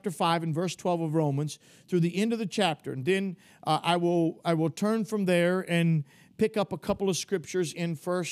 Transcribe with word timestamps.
chapter 0.00 0.10
5 0.10 0.44
and 0.44 0.54
verse 0.54 0.74
12 0.76 1.02
of 1.02 1.14
Romans 1.14 1.58
through 1.86 2.00
the 2.00 2.16
end 2.16 2.32
of 2.32 2.38
the 2.38 2.46
chapter. 2.46 2.90
And 2.90 3.04
then 3.04 3.36
uh, 3.66 3.80
I, 3.82 3.98
will, 3.98 4.40
I 4.46 4.54
will 4.54 4.70
turn 4.70 5.04
from 5.04 5.26
there 5.26 5.60
and 5.68 6.04
pick 6.38 6.56
up 6.56 6.72
a 6.72 6.78
couple 6.78 7.10
of 7.10 7.18
scriptures 7.18 7.74
in 7.74 7.96
1 7.96 8.24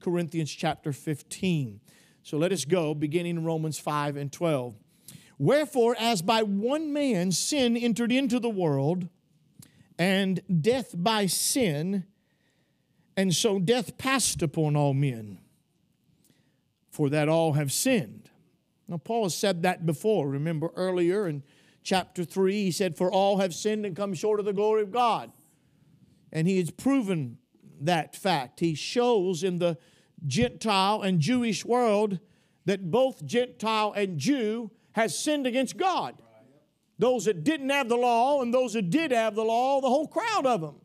Corinthians 0.00 0.50
chapter 0.50 0.92
15. 0.92 1.78
So 2.24 2.38
let 2.38 2.50
us 2.50 2.64
go, 2.64 2.92
beginning 2.92 3.36
in 3.36 3.44
Romans 3.44 3.78
5 3.78 4.16
and 4.16 4.32
12. 4.32 4.74
Wherefore, 5.38 5.94
as 5.96 6.22
by 6.22 6.42
one 6.42 6.92
man 6.92 7.30
sin 7.30 7.76
entered 7.76 8.10
into 8.10 8.40
the 8.40 8.50
world, 8.50 9.08
and 9.96 10.42
death 10.60 10.92
by 10.92 11.26
sin, 11.26 12.02
and 13.16 13.32
so 13.32 13.60
death 13.60 13.96
passed 13.96 14.42
upon 14.42 14.74
all 14.74 14.92
men, 14.92 15.38
for 16.90 17.08
that 17.10 17.28
all 17.28 17.52
have 17.52 17.70
sinned. 17.70 18.21
Now, 18.88 18.98
Paul 18.98 19.24
has 19.24 19.34
said 19.36 19.62
that 19.62 19.86
before. 19.86 20.28
Remember 20.28 20.70
earlier 20.76 21.26
in 21.26 21.42
chapter 21.82 22.24
3, 22.24 22.64
he 22.64 22.70
said, 22.70 22.96
For 22.96 23.10
all 23.10 23.38
have 23.38 23.54
sinned 23.54 23.86
and 23.86 23.96
come 23.96 24.14
short 24.14 24.40
of 24.40 24.46
the 24.46 24.52
glory 24.52 24.82
of 24.82 24.90
God. 24.90 25.32
And 26.32 26.48
he 26.48 26.58
has 26.58 26.70
proven 26.70 27.38
that 27.80 28.16
fact. 28.16 28.60
He 28.60 28.74
shows 28.74 29.42
in 29.42 29.58
the 29.58 29.78
Gentile 30.26 31.02
and 31.02 31.20
Jewish 31.20 31.64
world 31.64 32.20
that 32.64 32.90
both 32.90 33.24
Gentile 33.24 33.92
and 33.92 34.18
Jew 34.18 34.70
has 34.92 35.18
sinned 35.18 35.46
against 35.46 35.76
God. 35.76 36.14
Those 36.98 37.24
that 37.24 37.42
didn't 37.42 37.70
have 37.70 37.88
the 37.88 37.96
law 37.96 38.42
and 38.42 38.54
those 38.54 38.74
that 38.74 38.90
did 38.90 39.10
have 39.10 39.34
the 39.34 39.42
law, 39.42 39.80
the 39.80 39.88
whole 39.88 40.06
crowd 40.06 40.46
of 40.46 40.60
them. 40.60 40.76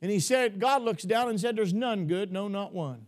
And 0.00 0.10
he 0.10 0.20
said, 0.20 0.60
God 0.60 0.82
looks 0.82 1.02
down 1.02 1.28
and 1.28 1.40
said, 1.40 1.56
There's 1.56 1.74
none 1.74 2.06
good, 2.06 2.32
no, 2.32 2.48
not 2.48 2.72
one. 2.72 3.06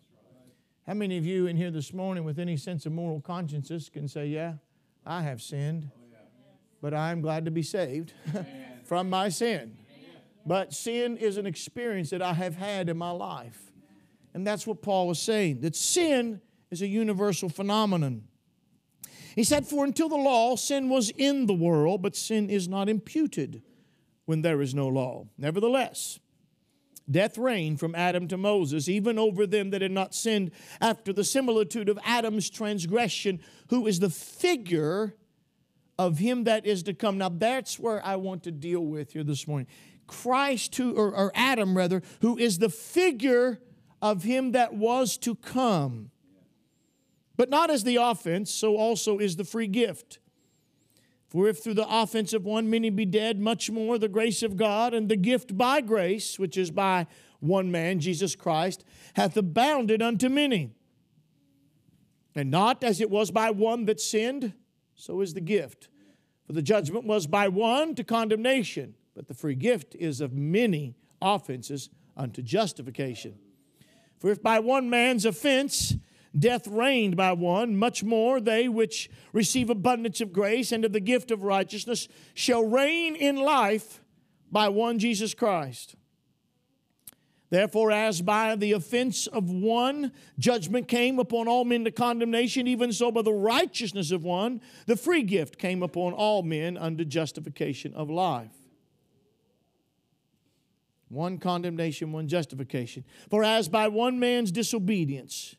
How 0.87 0.95
many 0.95 1.19
of 1.19 1.27
you 1.27 1.49
in 1.49 1.57
here 1.57 1.73
this 1.73 1.93
morning 1.93 2.23
with 2.23 2.39
any 2.39 2.57
sense 2.57 2.87
of 2.87 2.93
moral 2.93 3.21
consciences 3.21 3.89
can 3.93 4.07
say, 4.07 4.27
Yeah, 4.27 4.55
I 5.05 5.23
have 5.23 5.43
sinned, 5.43 5.91
but 6.81 6.95
I'm 6.95 7.21
glad 7.21 7.45
to 7.47 7.51
be 7.51 7.63
saved 7.63 8.13
from 8.85 9.11
my 9.11 9.29
sin? 9.29 9.77
But 10.47 10.73
sin 10.73 11.17
is 11.17 11.39
an 11.39 11.47
experience 11.47 12.11
that 12.11 12.23
I 12.23 12.35
have 12.35 12.55
had 12.55 12.89
in 12.89 12.97
my 12.97 13.11
life. 13.11 13.73
And 14.33 14.47
that's 14.47 14.65
what 14.65 14.81
Paul 14.81 15.09
was 15.09 15.19
saying 15.19 15.63
that 15.63 15.75
sin 15.75 16.41
is 16.71 16.83
a 16.83 16.87
universal 16.87 17.49
phenomenon. 17.49 18.29
He 19.35 19.43
said, 19.43 19.67
For 19.67 19.85
until 19.85 20.09
the 20.09 20.17
law, 20.17 20.55
sin 20.55 20.89
was 20.89 21.11
in 21.11 21.47
the 21.47 21.55
world, 21.55 22.01
but 22.01 22.15
sin 22.15 22.49
is 22.49 22.69
not 22.69 22.89
imputed 22.89 23.63
when 24.25 24.43
there 24.43 24.63
is 24.63 24.73
no 24.73 24.87
law. 24.87 25.27
Nevertheless, 25.37 26.21
Death 27.11 27.39
reigned 27.39 27.79
from 27.79 27.95
Adam 27.95 28.27
to 28.29 28.37
Moses, 28.37 28.89
even 28.89 29.19
over 29.19 29.47
them 29.47 29.71
that 29.71 29.83
had 29.83 29.93
not 29.93 30.15
sinned, 30.15 30.51
after 30.81 31.13
the 31.13 31.25
similitude 31.25 31.89
of 31.89 31.99
Adam's 32.05 32.51
transgression, 32.51 33.41
who 33.69 33.87
is 33.87 34.01
the 34.01 34.11
figure 34.11 35.15
of 35.99 36.19
him 36.19 36.45
that 36.45 36.67
is 36.67 36.83
to 36.85 36.95
come. 36.95 37.19
Now, 37.19 37.29
that's 37.29 37.79
where 37.79 38.05
I 38.05 38.17
want 38.17 38.43
to 38.45 38.51
deal 38.51 38.85
with 38.85 39.13
here 39.13 39.25
this 39.25 39.47
morning. 39.47 39.69
Christ, 40.07 40.75
who, 40.77 40.95
or, 40.95 41.15
or 41.15 41.33
Adam 41.35 41.77
rather, 41.77 42.03
who 42.21 42.37
is 42.39 42.59
the 42.59 42.69
figure 42.69 43.61
of 44.03 44.23
him 44.23 44.53
that 44.53 44.75
was 44.75 45.17
to 45.19 45.35
come. 45.35 46.11
But 47.37 47.51
not 47.51 47.71
as 47.71 47.85
the 47.85 47.97
offense, 47.97 48.51
so 48.51 48.77
also 48.77 49.19
is 49.19 49.37
the 49.37 49.45
free 49.45 49.67
gift. 49.67 50.19
For 51.29 51.49
if 51.49 51.59
through 51.59 51.75
the 51.75 51.89
offense 51.89 52.33
of 52.33 52.45
one 52.45 52.71
many 52.71 52.91
be 52.91 53.05
dead, 53.05 53.41
much 53.41 53.71
more 53.71 53.99
the 53.99 54.09
grace 54.09 54.43
of 54.43 54.57
God 54.57 54.95
and 54.95 55.09
the 55.09 55.17
gift 55.17 55.57
by 55.57 55.81
grace, 55.81 56.39
which 56.39 56.57
is 56.57 56.71
by 56.71 57.07
one 57.41 57.71
man, 57.71 58.01
Jesus 58.01 58.37
Christ, 58.37 58.85
hath 59.15 59.37
abounded 59.37 60.03
unto 60.03 60.29
many. 60.29 60.71
And 62.35 62.51
not 62.51 62.85
as 62.85 63.01
it 63.01 63.11
was 63.11 63.31
by 63.31 63.51
one 63.51 63.87
that 63.87 64.01
sinned, 64.01 64.53
so 64.95 65.21
is 65.21 65.35
the 65.35 65.41
gift. 65.41 65.89
For 66.47 66.53
the 66.53 66.63
judgment 66.63 67.05
was 67.05 67.27
by 67.27 67.49
one 67.49 67.95
to 67.97 68.05
condemnation, 68.05 68.95
but 69.15 69.27
the 69.27 69.35
free 69.35 69.57
gift 69.57 69.97
is 69.97 70.21
of 70.21 70.33
many 70.33 70.95
offenses 71.21 71.91
unto 72.17 72.41
justification. 72.41 73.35
For 74.19 74.31
if 74.31 74.43
by 74.43 74.61
one 74.61 74.89
man's 74.89 75.25
offense 75.25 75.97
death 76.39 76.67
reigned 76.67 77.17
by 77.17 77.33
one, 77.33 77.77
much 77.77 78.05
more 78.05 78.41
they 78.41 78.69
which 78.69 79.11
receive 79.33 79.71
abundance 79.71 80.21
of 80.21 80.33
grace 80.33 80.73
and 80.73 80.85
of 80.85 80.93
the 80.93 81.01
gift 81.01 81.31
of 81.31 81.43
righteousness 81.43 82.09
shall 82.35 82.65
reign 82.65 83.17
in 83.17 83.37
life 83.37 84.01
by 84.51 84.69
one 84.69 84.99
Jesus 84.99 85.35
Christ. 85.35 85.97
Therefore, 87.49 87.93
as 87.93 88.23
by 88.23 88.57
the 88.57 88.73
offense 88.73 89.29
of 89.29 89.51
one 89.51 90.13
judgment 90.39 90.89
came 90.89 91.21
upon 91.21 91.47
all 91.47 91.65
men 91.65 91.85
to 91.85 91.93
condemnation, 91.93 92.67
even 92.67 92.93
so 92.93 93.13
by 93.13 93.23
the 93.23 93.33
righteousness 93.33 94.11
of 94.11 94.25
one 94.25 94.61
the 94.87 94.97
free 94.97 95.23
gift 95.23 95.57
came 95.57 95.83
upon 95.83 96.13
all 96.13 96.43
men 96.43 96.77
unto 96.77 97.05
justification 97.05 97.95
of 97.95 98.11
life. 98.11 98.53
One 101.09 101.39
condemnation, 101.39 102.11
one 102.11 102.27
justification. 102.27 103.05
For 103.31 103.45
as 103.45 103.69
by 103.69 103.87
one 103.87 104.19
man's 104.19 104.51
disobedience, 104.51 105.55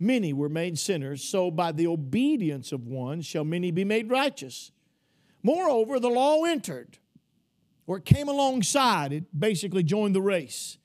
many 0.00 0.32
were 0.32 0.48
made 0.48 0.78
sinners, 0.78 1.22
so 1.22 1.50
by 1.50 1.70
the 1.70 1.86
obedience 1.86 2.72
of 2.72 2.86
one 2.86 3.20
shall 3.20 3.44
many 3.44 3.70
be 3.70 3.84
made 3.84 4.10
righteous. 4.10 4.72
Moreover, 5.42 6.00
the 6.00 6.08
law 6.08 6.44
entered, 6.44 6.98
or 7.86 7.98
it 7.98 8.04
came 8.04 8.28
alongside, 8.28 9.12
it 9.12 9.38
basically 9.38 9.82
joined 9.82 10.14
the 10.14 10.22
race, 10.22 10.78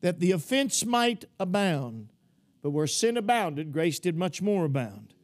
that 0.00 0.20
the 0.20 0.32
offense 0.32 0.84
might 0.84 1.24
abound. 1.40 2.12
But 2.62 2.70
where 2.70 2.86
sin 2.86 3.16
abounded, 3.16 3.72
grace 3.72 3.98
did 3.98 4.16
much 4.16 4.42
more 4.42 4.64
abound. 4.64 5.14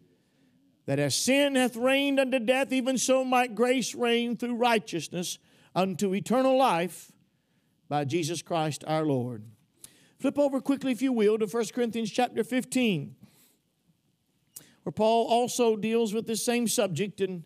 That 0.87 0.99
as 0.99 1.15
sin 1.15 1.56
hath 1.56 1.77
reigned 1.77 2.21
unto 2.21 2.39
death, 2.39 2.73
even 2.73 2.99
so 2.99 3.25
might 3.25 3.55
grace 3.55 3.94
reign 3.94 4.37
through 4.37 4.55
righteousness 4.55 5.39
unto 5.75 6.15
eternal 6.15 6.56
life 6.56 7.11
by 7.89 8.05
Jesus 8.05 8.43
Christ 8.43 8.84
our 8.87 9.05
Lord. 9.05 9.44
Flip 10.19 10.39
over 10.39 10.61
quickly, 10.61 10.93
if 10.93 11.03
you 11.03 11.12
will, 11.12 11.39
to 11.39 11.47
1 11.47 11.67
Corinthians 11.75 12.11
chapter 12.11 12.44
15 12.44 13.17
where 14.84 14.93
Paul 14.93 15.27
also 15.27 15.77
deals 15.77 16.15
with 16.15 16.27
this 16.27 16.45
same 16.45 16.69
subject 16.69 17.21
and, 17.21 17.45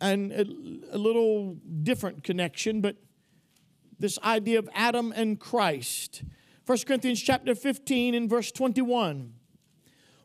and 0.00 0.32
a, 0.32 0.96
a 0.96 0.98
little 0.98 1.56
different 1.82 2.22
connection, 2.22 2.80
but 2.80 2.96
this 3.98 4.18
idea 4.22 4.58
of 4.58 4.68
Adam 4.74 5.12
and 5.16 5.40
Christ. 5.40 6.22
1 6.66 6.78
Corinthians 6.86 7.20
chapter 7.20 7.54
15 7.54 8.14
and 8.14 8.28
verse 8.28 8.52
21. 8.52 9.32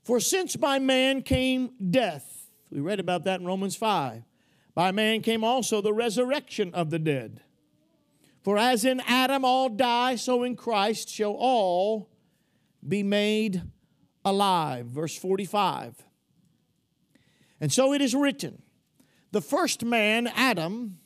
For 0.04 0.20
since 0.20 0.56
by 0.56 0.80
man 0.80 1.22
came 1.22 1.72
death, 1.90 2.50
we 2.70 2.82
read 2.82 3.00
about 3.00 3.24
that 3.26 3.40
in 3.40 3.46
Romans 3.46 3.76
5, 3.76 4.24
by 4.76 4.92
man 4.92 5.22
came 5.22 5.44
also 5.44 5.82
the 5.82 5.94
resurrection 5.94 6.74
of 6.74 6.90
the 6.90 7.00
dead. 7.00 7.42
For 8.42 8.58
as 8.58 8.84
in 8.84 9.02
Adam 9.02 9.46
all 9.46 9.70
die, 9.70 10.16
so 10.16 10.44
in 10.44 10.56
Christ 10.56 11.10
shall 11.10 11.36
all 11.38 12.10
be 12.86 13.04
made 13.04 13.62
alive. 14.26 14.88
Verse 14.88 15.16
45. 15.16 16.11
And 17.62 17.72
so 17.72 17.94
it 17.94 18.02
is 18.02 18.16
written 18.16 18.64
the 19.32 19.42
first 19.42 19.86
man, 19.86 20.28
Adam, 20.28 20.98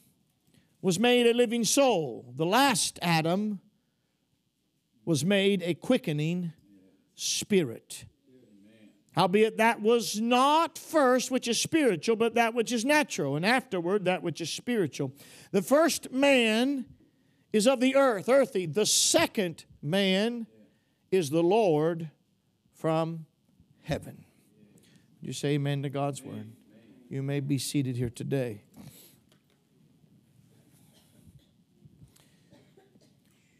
was 0.81 0.99
made 0.99 1.27
a 1.27 1.33
living 1.33 1.63
soul. 1.63 2.33
The 2.35 2.45
last 2.45 2.97
Adam 3.01 3.59
was 5.03 5.23
made 5.23 5.61
a 5.61 5.75
quickening 5.75 6.53
spirit. 7.13 8.05
Howbeit 9.11 9.57
that 9.57 9.81
was 9.81 10.19
not 10.19 10.77
first 10.77 11.31
which 11.31 11.47
is 11.47 11.61
spiritual, 11.61 12.15
but 12.15 12.35
that 12.35 12.53
which 12.53 12.71
is 12.71 12.83
natural, 12.83 13.35
and 13.35 13.45
afterward 13.45 14.05
that 14.05 14.23
which 14.23 14.41
is 14.41 14.49
spiritual. 14.49 15.13
The 15.51 15.61
first 15.61 16.11
man 16.11 16.85
is 17.53 17.67
of 17.67 17.79
the 17.79 17.95
earth, 17.95 18.27
earthy. 18.27 18.65
The 18.65 18.85
second 18.85 19.65
man 19.81 20.47
is 21.11 21.29
the 21.29 21.43
Lord 21.43 22.09
from 22.73 23.25
heaven. 23.83 24.24
You 25.25 25.33
say 25.33 25.53
amen 25.53 25.81
to 25.81 25.89
God's 25.89 26.21
word. 26.21 26.51
You 27.09 27.23
may 27.23 27.39
be 27.39 27.57
seated 27.57 27.97
here 27.97 28.11
today. 28.11 28.61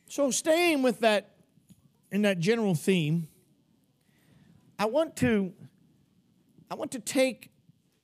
So, 0.08 0.30
staying 0.30 0.84
with 0.84 1.00
that 1.00 1.38
in 2.12 2.22
that 2.22 2.38
general 2.38 2.76
theme, 2.76 3.30
I 4.78 4.86
want 4.86 5.16
to 5.18 5.54
I 6.70 6.76
want 6.76 6.92
to 6.92 7.00
take 7.00 7.50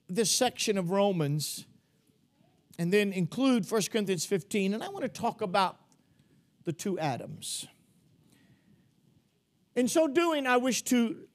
this 0.10 0.32
section 0.32 0.80
of 0.80 0.90
Romans 0.90 1.68
and 2.80 2.92
then 2.92 3.14
include 3.14 3.70
1 3.70 3.82
Corinthians 3.92 4.26
15 4.26 4.74
and 4.74 4.84
I 4.84 4.90
want 4.90 5.04
to 5.04 5.08
talk 5.10 5.44
about 5.44 5.78
the 6.64 6.74
two 6.74 6.98
Adams. 6.98 7.68
In 9.76 9.88
so 9.88 10.08
doing, 10.08 10.48
I 10.48 10.58
wish 10.58 10.82
to 10.86 11.28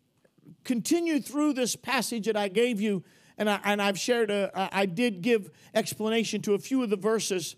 continue 0.66 1.20
through 1.20 1.54
this 1.54 1.76
passage 1.76 2.26
that 2.26 2.36
I 2.36 2.48
gave 2.48 2.80
you, 2.80 3.04
and, 3.38 3.48
I, 3.48 3.60
and 3.64 3.80
I've 3.80 3.98
shared, 3.98 4.30
a, 4.30 4.50
I 4.74 4.84
did 4.84 5.22
give 5.22 5.50
explanation 5.74 6.42
to 6.42 6.54
a 6.54 6.58
few 6.58 6.82
of 6.82 6.90
the 6.90 6.96
verses. 6.96 7.56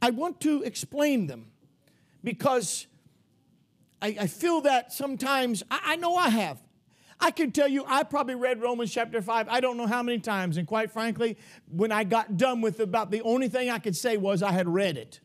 I 0.00 0.10
want 0.10 0.40
to 0.42 0.62
explain 0.62 1.26
them 1.26 1.46
because 2.22 2.86
I, 4.00 4.16
I 4.20 4.26
feel 4.26 4.60
that 4.62 4.92
sometimes, 4.92 5.62
I, 5.70 5.80
I 5.84 5.96
know 5.96 6.14
I 6.14 6.28
have. 6.28 6.58
I 7.18 7.30
can 7.30 7.50
tell 7.50 7.68
you, 7.68 7.84
I 7.86 8.02
probably 8.02 8.34
read 8.34 8.62
Romans 8.62 8.92
chapter 8.92 9.20
5, 9.20 9.48
I 9.48 9.60
don't 9.60 9.76
know 9.76 9.86
how 9.86 10.02
many 10.02 10.18
times. 10.18 10.56
And 10.56 10.66
quite 10.66 10.90
frankly, 10.90 11.36
when 11.70 11.92
I 11.92 12.04
got 12.04 12.36
done 12.36 12.60
with 12.60 12.80
about 12.80 13.10
the 13.10 13.22
only 13.22 13.48
thing 13.48 13.70
I 13.70 13.78
could 13.78 13.96
say 13.96 14.16
was 14.16 14.42
I 14.42 14.52
had 14.52 14.68
read 14.68 14.96
it. 14.96 15.20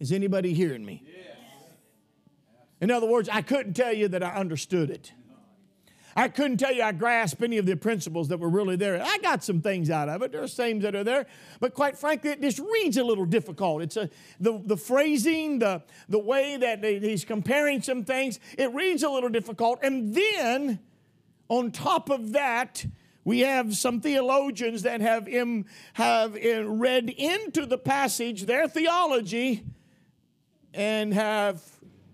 Is 0.00 0.12
anybody 0.12 0.52
hearing 0.52 0.84
me? 0.84 1.04
In 2.80 2.90
other 2.90 3.06
words, 3.06 3.28
I 3.30 3.40
couldn't 3.40 3.74
tell 3.74 3.94
you 3.94 4.08
that 4.08 4.22
I 4.22 4.34
understood 4.34 4.90
it. 4.90 5.12
I 6.16 6.28
couldn't 6.28 6.58
tell 6.58 6.72
you 6.72 6.82
I 6.82 6.92
grasped 6.92 7.42
any 7.42 7.58
of 7.58 7.66
the 7.66 7.76
principles 7.76 8.28
that 8.28 8.38
were 8.38 8.48
really 8.48 8.76
there. 8.76 9.02
I 9.02 9.18
got 9.18 9.42
some 9.42 9.60
things 9.60 9.90
out 9.90 10.08
of 10.08 10.22
it. 10.22 10.32
There's 10.32 10.54
things 10.54 10.82
that 10.82 10.94
are 10.94 11.04
there, 11.04 11.26
but 11.60 11.74
quite 11.74 11.98
frankly, 11.98 12.30
it 12.30 12.40
just 12.40 12.58
reads 12.58 12.96
a 12.96 13.04
little 13.04 13.24
difficult. 13.24 13.82
It's 13.82 13.96
a, 13.96 14.08
the, 14.38 14.60
the 14.64 14.76
phrasing, 14.76 15.58
the, 15.58 15.82
the 16.08 16.18
way 16.18 16.56
that 16.56 16.84
he's 16.84 17.24
comparing 17.24 17.82
some 17.82 18.04
things, 18.04 18.38
it 18.56 18.72
reads 18.72 19.02
a 19.02 19.08
little 19.08 19.28
difficult. 19.28 19.80
And 19.82 20.14
then, 20.14 20.78
on 21.48 21.72
top 21.72 22.10
of 22.10 22.32
that, 22.32 22.86
we 23.24 23.40
have 23.40 23.74
some 23.74 24.00
theologians 24.00 24.82
that 24.82 25.00
have, 25.00 25.26
Im, 25.26 25.64
have 25.94 26.36
eh, 26.36 26.62
read 26.64 27.10
into 27.10 27.66
the 27.66 27.78
passage 27.78 28.44
their 28.44 28.68
theology 28.68 29.64
and 30.74 31.14
have 31.14 31.62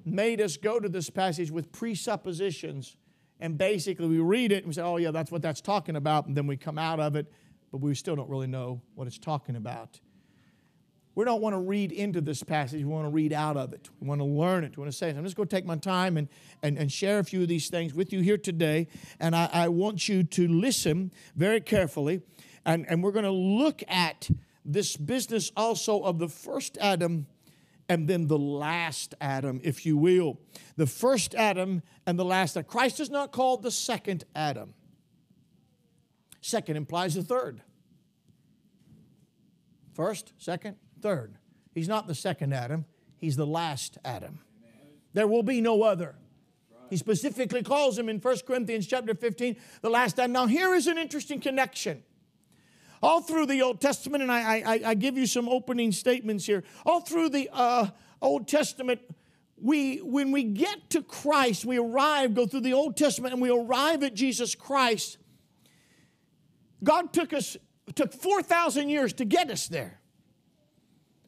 made 0.04 0.40
us 0.40 0.56
go 0.56 0.78
to 0.78 0.88
this 0.88 1.10
passage 1.10 1.50
with 1.50 1.72
presuppositions 1.72 2.96
and 3.40 3.56
basically 3.56 4.06
we 4.06 4.18
read 4.18 4.52
it 4.52 4.58
and 4.58 4.66
we 4.66 4.72
say, 4.74 4.82
oh, 4.82 4.98
yeah, 4.98 5.10
that's 5.10 5.32
what 5.32 5.42
that's 5.42 5.60
talking 5.60 5.96
about. 5.96 6.26
And 6.26 6.36
then 6.36 6.46
we 6.46 6.56
come 6.56 6.78
out 6.78 7.00
of 7.00 7.16
it, 7.16 7.32
but 7.72 7.78
we 7.78 7.94
still 7.94 8.14
don't 8.14 8.28
really 8.28 8.46
know 8.46 8.82
what 8.94 9.06
it's 9.06 9.18
talking 9.18 9.56
about. 9.56 9.98
We 11.14 11.24
don't 11.24 11.40
want 11.40 11.54
to 11.54 11.58
read 11.58 11.90
into 11.90 12.20
this 12.20 12.42
passage. 12.42 12.78
We 12.78 12.84
want 12.84 13.06
to 13.06 13.10
read 13.10 13.32
out 13.32 13.56
of 13.56 13.72
it. 13.72 13.88
We 14.00 14.06
want 14.06 14.20
to 14.20 14.24
learn 14.24 14.62
it. 14.62 14.76
We 14.76 14.82
want 14.82 14.92
to 14.92 14.96
say 14.96 15.10
it. 15.10 15.16
I'm 15.16 15.24
just 15.24 15.36
going 15.36 15.48
to 15.48 15.54
take 15.54 15.66
my 15.66 15.76
time 15.76 16.16
and, 16.16 16.28
and, 16.62 16.78
and 16.78 16.90
share 16.90 17.18
a 17.18 17.24
few 17.24 17.42
of 17.42 17.48
these 17.48 17.68
things 17.68 17.94
with 17.94 18.12
you 18.12 18.20
here 18.20 18.38
today. 18.38 18.86
And 19.18 19.34
I, 19.34 19.50
I 19.52 19.68
want 19.68 20.08
you 20.08 20.22
to 20.22 20.48
listen 20.48 21.12
very 21.34 21.60
carefully. 21.60 22.22
And, 22.64 22.86
and 22.88 23.02
we're 23.02 23.12
going 23.12 23.24
to 23.24 23.30
look 23.30 23.82
at 23.88 24.30
this 24.64 24.96
business 24.96 25.50
also 25.56 26.00
of 26.02 26.18
the 26.18 26.28
first 26.28 26.78
Adam 26.80 27.26
and 27.90 28.06
then 28.06 28.28
the 28.28 28.38
last 28.38 29.16
Adam, 29.20 29.60
if 29.64 29.84
you 29.84 29.96
will. 29.96 30.38
The 30.76 30.86
first 30.86 31.34
Adam 31.34 31.82
and 32.06 32.16
the 32.16 32.24
last 32.24 32.56
Adam. 32.56 32.70
Christ 32.70 33.00
is 33.00 33.10
not 33.10 33.32
called 33.32 33.64
the 33.64 33.72
second 33.72 34.22
Adam. 34.32 34.74
Second 36.40 36.76
implies 36.76 37.16
the 37.16 37.24
third. 37.24 37.62
First, 39.92 40.32
second, 40.38 40.76
third. 41.02 41.36
He's 41.74 41.88
not 41.88 42.06
the 42.06 42.14
second 42.14 42.54
Adam, 42.54 42.84
he's 43.16 43.34
the 43.34 43.46
last 43.46 43.98
Adam. 44.04 44.38
There 45.12 45.26
will 45.26 45.42
be 45.42 45.60
no 45.60 45.82
other. 45.82 46.14
He 46.90 46.96
specifically 46.96 47.64
calls 47.64 47.98
him 47.98 48.08
in 48.08 48.18
1 48.18 48.36
Corinthians 48.46 48.86
chapter 48.86 49.16
15, 49.16 49.56
the 49.82 49.90
last 49.90 50.16
Adam. 50.20 50.30
Now, 50.30 50.46
here 50.46 50.74
is 50.74 50.86
an 50.86 50.96
interesting 50.96 51.40
connection 51.40 52.04
all 53.02 53.20
through 53.20 53.46
the 53.46 53.62
Old 53.62 53.80
Testament, 53.80 54.22
and 54.22 54.30
I, 54.30 54.58
I, 54.58 54.80
I 54.86 54.94
give 54.94 55.16
you 55.16 55.26
some 55.26 55.48
opening 55.48 55.92
statements 55.92 56.44
here. 56.44 56.62
All 56.84 57.00
through 57.00 57.30
the 57.30 57.48
uh, 57.52 57.88
Old 58.20 58.46
Testament, 58.46 59.00
we, 59.56 59.98
when 59.98 60.32
we 60.32 60.44
get 60.44 60.90
to 60.90 61.02
Christ, 61.02 61.64
we 61.64 61.78
arrive, 61.78 62.34
go 62.34 62.46
through 62.46 62.60
the 62.60 62.74
Old 62.74 62.96
Testament, 62.96 63.32
and 63.32 63.42
we 63.42 63.50
arrive 63.50 64.02
at 64.02 64.14
Jesus 64.14 64.54
Christ. 64.54 65.18
God 66.82 67.12
took 67.12 67.32
us, 67.32 67.56
took 67.94 68.12
4,000 68.12 68.88
years 68.88 69.12
to 69.14 69.24
get 69.24 69.50
us 69.50 69.68
there. 69.68 70.00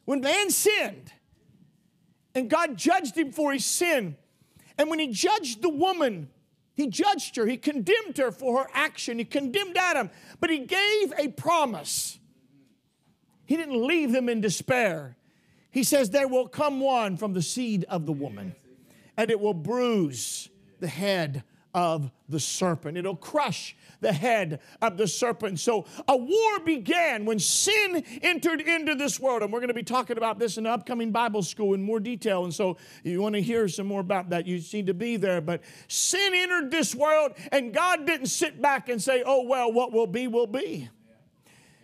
When 0.05 0.21
man 0.21 0.49
sinned, 0.49 1.11
and 2.35 2.49
God 2.49 2.77
judged 2.77 3.17
him 3.17 3.31
for 3.31 3.53
his 3.53 3.65
sin, 3.65 4.15
and 4.77 4.89
when 4.89 4.99
he 4.99 5.07
judged 5.07 5.61
the 5.61 5.69
woman, 5.69 6.29
he 6.73 6.87
judged 6.87 7.35
her, 7.35 7.45
he 7.45 7.57
condemned 7.57 8.17
her 8.17 8.31
for 8.31 8.63
her 8.63 8.69
action, 8.73 9.19
he 9.19 9.25
condemned 9.25 9.77
Adam, 9.77 10.09
but 10.39 10.49
he 10.49 10.59
gave 10.59 11.13
a 11.17 11.29
promise. 11.29 12.19
He 13.45 13.55
didn't 13.57 13.85
leave 13.85 14.11
them 14.11 14.29
in 14.29 14.41
despair. 14.41 15.17
He 15.69 15.83
says, 15.83 16.09
There 16.09 16.27
will 16.27 16.47
come 16.47 16.79
one 16.79 17.17
from 17.17 17.33
the 17.33 17.41
seed 17.41 17.85
of 17.89 18.05
the 18.05 18.11
woman, 18.11 18.55
and 19.17 19.29
it 19.29 19.39
will 19.39 19.53
bruise 19.53 20.49
the 20.79 20.87
head 20.87 21.43
of 21.73 22.11
the 22.29 22.39
serpent. 22.39 22.97
It'll 22.97 23.15
crush 23.15 23.75
the 24.01 24.13
head 24.13 24.59
of 24.81 24.97
the 24.97 25.07
serpent. 25.07 25.59
So 25.59 25.85
a 26.07 26.15
war 26.15 26.59
began 26.63 27.25
when 27.25 27.39
sin 27.39 28.03
entered 28.21 28.61
into 28.61 28.95
this 28.95 29.19
world. 29.19 29.41
And 29.41 29.51
we're 29.51 29.59
going 29.59 29.69
to 29.69 29.73
be 29.73 29.83
talking 29.83 30.17
about 30.17 30.39
this 30.39 30.57
in 30.57 30.65
the 30.65 30.69
upcoming 30.69 31.11
Bible 31.11 31.41
school 31.41 31.73
in 31.73 31.81
more 31.81 31.99
detail. 31.99 32.43
And 32.43 32.53
so 32.53 32.77
you 33.03 33.21
want 33.21 33.35
to 33.35 33.41
hear 33.41 33.67
some 33.67 33.87
more 33.87 34.01
about 34.01 34.29
that, 34.29 34.45
you 34.45 34.61
need 34.73 34.87
to 34.87 34.93
be 34.93 35.17
there. 35.17 35.41
But 35.41 35.61
sin 35.87 36.33
entered 36.33 36.69
this 36.69 36.93
world, 36.93 37.33
and 37.51 37.73
God 37.73 38.05
didn't 38.05 38.27
sit 38.27 38.61
back 38.61 38.89
and 38.89 39.01
say, 39.01 39.23
oh, 39.25 39.43
well, 39.43 39.71
what 39.71 39.91
will 39.91 40.07
be, 40.07 40.27
will 40.27 40.47
be. 40.47 40.89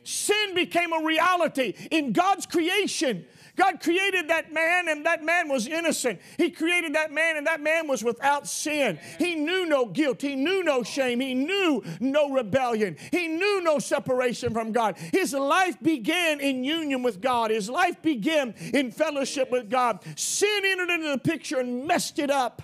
Sin 0.03 0.56
became 0.56 0.94
a 0.94 1.03
reality 1.03 1.74
in 1.92 2.13
God's 2.13 2.45
creation. 2.45 3.25
God 3.59 3.81
created 3.81 4.29
that 4.29 4.53
man, 4.53 4.88
and 4.88 5.06
that 5.06 5.21
man 5.21 5.50
was 5.50 5.67
innocent. 5.67 6.19
He 6.38 6.50
created 6.50 6.95
that 6.95 7.11
man, 7.11 7.35
and 7.35 7.45
that 7.45 7.59
man 7.59 7.89
was 7.89 8.03
without 8.03 8.47
sin. 8.47 8.97
He 9.17 9.35
knew 9.35 9.65
no 9.65 9.85
guilt. 9.85 10.21
He 10.21 10.35
knew 10.35 10.63
no 10.63 10.81
shame. 10.81 11.19
He 11.19 11.33
knew 11.33 11.83
no 12.00 12.31
rebellion. 12.31 12.95
He 13.11 13.27
knew 13.27 13.61
no 13.61 13.77
separation 13.79 14.53
from 14.53 14.71
God. 14.71 14.97
His 15.11 15.33
life 15.33 15.77
began 15.81 16.39
in 16.39 16.63
union 16.63 17.03
with 17.03 17.19
God, 17.19 17.51
his 17.51 17.69
life 17.69 18.01
began 18.01 18.53
in 18.73 18.91
fellowship 18.91 19.51
with 19.51 19.69
God. 19.69 20.00
Sin 20.17 20.61
entered 20.63 20.89
into 20.89 21.09
the 21.09 21.17
picture 21.17 21.59
and 21.59 21.85
messed 21.85 22.17
it 22.17 22.31
up. 22.31 22.61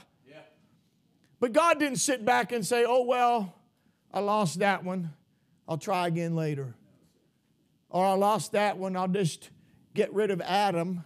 But 1.41 1.51
God 1.51 1.79
didn't 1.79 1.99
sit 1.99 2.23
back 2.23 2.53
and 2.53 2.65
say, 2.65 2.85
oh, 2.87 3.03
well, 3.03 3.53
I 4.13 4.21
lost 4.21 4.59
that 4.59 4.85
one. 4.85 5.11
I'll 5.67 5.77
try 5.77 6.07
again 6.07 6.35
later. 6.35 6.73
Or 7.89 8.05
I 8.05 8.13
lost 8.13 8.53
that 8.53 8.77
one. 8.77 8.95
I'll 8.95 9.09
just 9.09 9.49
get 9.95 10.13
rid 10.13 10.29
of 10.29 10.39
Adam 10.41 11.03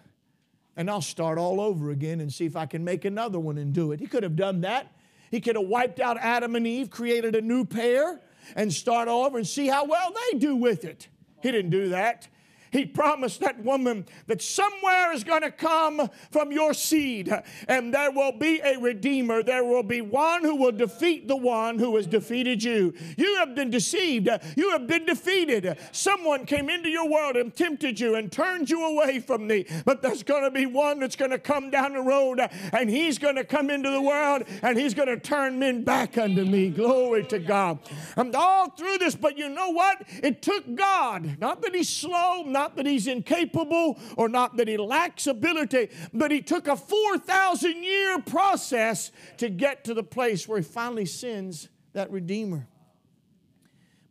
and 0.76 0.90
I'll 0.90 1.02
start 1.02 1.38
all 1.38 1.62
over 1.62 1.92
again 1.92 2.20
and 2.20 2.32
see 2.32 2.46
if 2.46 2.56
I 2.56 2.66
can 2.66 2.84
make 2.84 3.06
another 3.06 3.40
one 3.40 3.58
and 3.58 3.74
do 3.74 3.92
it. 3.92 4.00
He 4.00 4.08
could 4.08 4.24
have 4.24 4.36
done 4.36 4.62
that. 4.62 4.92
He 5.30 5.42
could 5.42 5.56
have 5.56 5.66
wiped 5.66 6.00
out 6.00 6.18
Adam 6.18 6.56
and 6.56 6.66
Eve, 6.66 6.90
created 6.90 7.36
a 7.36 7.42
new 7.42 7.66
pair, 7.66 8.22
and 8.56 8.74
start 8.74 9.08
all 9.08 9.26
over 9.26 9.38
and 9.38 9.48
see 9.48 9.68
how 9.68 9.86
well 9.86 10.12
they 10.32 10.40
do 10.40 10.56
with 10.56 10.86
it. 10.86 11.08
He 11.42 11.52
didn't 11.52 11.72
do 11.72 11.90
that. 11.90 12.28
He 12.72 12.86
promised 12.86 13.40
that 13.42 13.64
woman 13.64 14.06
that 14.28 14.42
somewhere 14.42 15.12
is 15.14 15.24
going 15.24 15.42
to 15.42 15.52
come 15.52 16.10
from 16.32 16.52
your 16.52 16.74
seed, 16.74 17.34
and 17.68 17.94
there 17.94 18.12
will 18.12 18.32
be 18.32 18.60
a 18.64 18.78
redeemer. 18.78 19.42
There 19.42 19.64
will 19.64 19.84
be 19.84 20.02
one 20.02 20.44
who 20.44 20.56
will 20.56 20.72
defeat 20.72 21.28
the 21.28 21.36
one 21.36 21.80
who 21.80 21.96
has 21.96 22.06
defeated 22.06 22.64
you. 22.64 22.94
You 23.18 23.38
have 23.38 23.56
been 23.56 23.70
deceived. 23.70 24.30
You 24.56 24.72
have 24.72 24.88
been 24.88 25.06
defeated. 25.06 25.78
Someone 25.92 26.46
came 26.46 26.70
into 26.70 26.90
your 26.90 27.10
world 27.10 27.38
and 27.38 27.56
tempted 27.56 28.00
you 28.00 28.16
and 28.16 28.32
turned 28.32 28.70
you 28.70 28.86
away 28.86 29.20
from 29.20 29.48
me. 29.48 29.66
But 29.86 30.02
there's 30.02 30.24
going 30.24 30.44
to 30.44 30.52
be 30.52 30.66
one 30.66 31.00
that's 31.00 31.16
going 31.16 31.32
to 31.32 31.40
come 31.40 31.72
down 31.72 31.94
the 31.94 32.02
road, 32.02 32.40
and 32.74 32.90
he's 32.90 33.18
going 33.18 33.36
to 33.36 33.44
come 33.44 33.70
into 33.70 33.90
the 33.90 34.02
world, 34.02 34.44
and 34.62 34.78
he's 34.78 34.94
going 34.94 35.08
to 35.08 35.20
turn 35.20 35.58
men 35.58 35.84
back 35.84 36.18
unto 36.18 36.46
me. 36.46 36.70
Glory 36.70 37.26
to 37.28 37.40
God. 37.40 37.80
I'm 38.16 38.32
all 38.36 38.70
through 38.70 39.00
this, 39.00 39.16
but 39.16 39.38
you 39.38 39.50
know 39.50 39.70
what? 39.70 40.04
It 40.22 40.42
took 40.42 40.76
God, 40.76 41.38
not 41.40 41.62
that 41.62 41.74
he's 41.74 41.90
slow, 41.90 42.44
not 42.44 42.59
not 42.60 42.76
that 42.76 42.86
he's 42.86 43.08
incapable 43.08 43.98
or 44.18 44.28
not 44.28 44.58
that 44.58 44.68
he 44.68 44.76
lacks 44.76 45.28
ability, 45.28 45.90
but 46.14 46.30
he 46.30 46.42
took 46.42 46.68
a 46.68 46.76
4,000 46.76 47.84
year 47.84 48.20
process 48.20 49.14
to 49.38 49.48
get 49.48 49.86
to 49.86 49.94
the 49.94 50.04
place 50.04 50.46
where 50.46 50.60
he 50.60 50.64
finally 50.66 51.06
sends 51.06 51.70
that 51.94 52.12
Redeemer. 52.12 52.68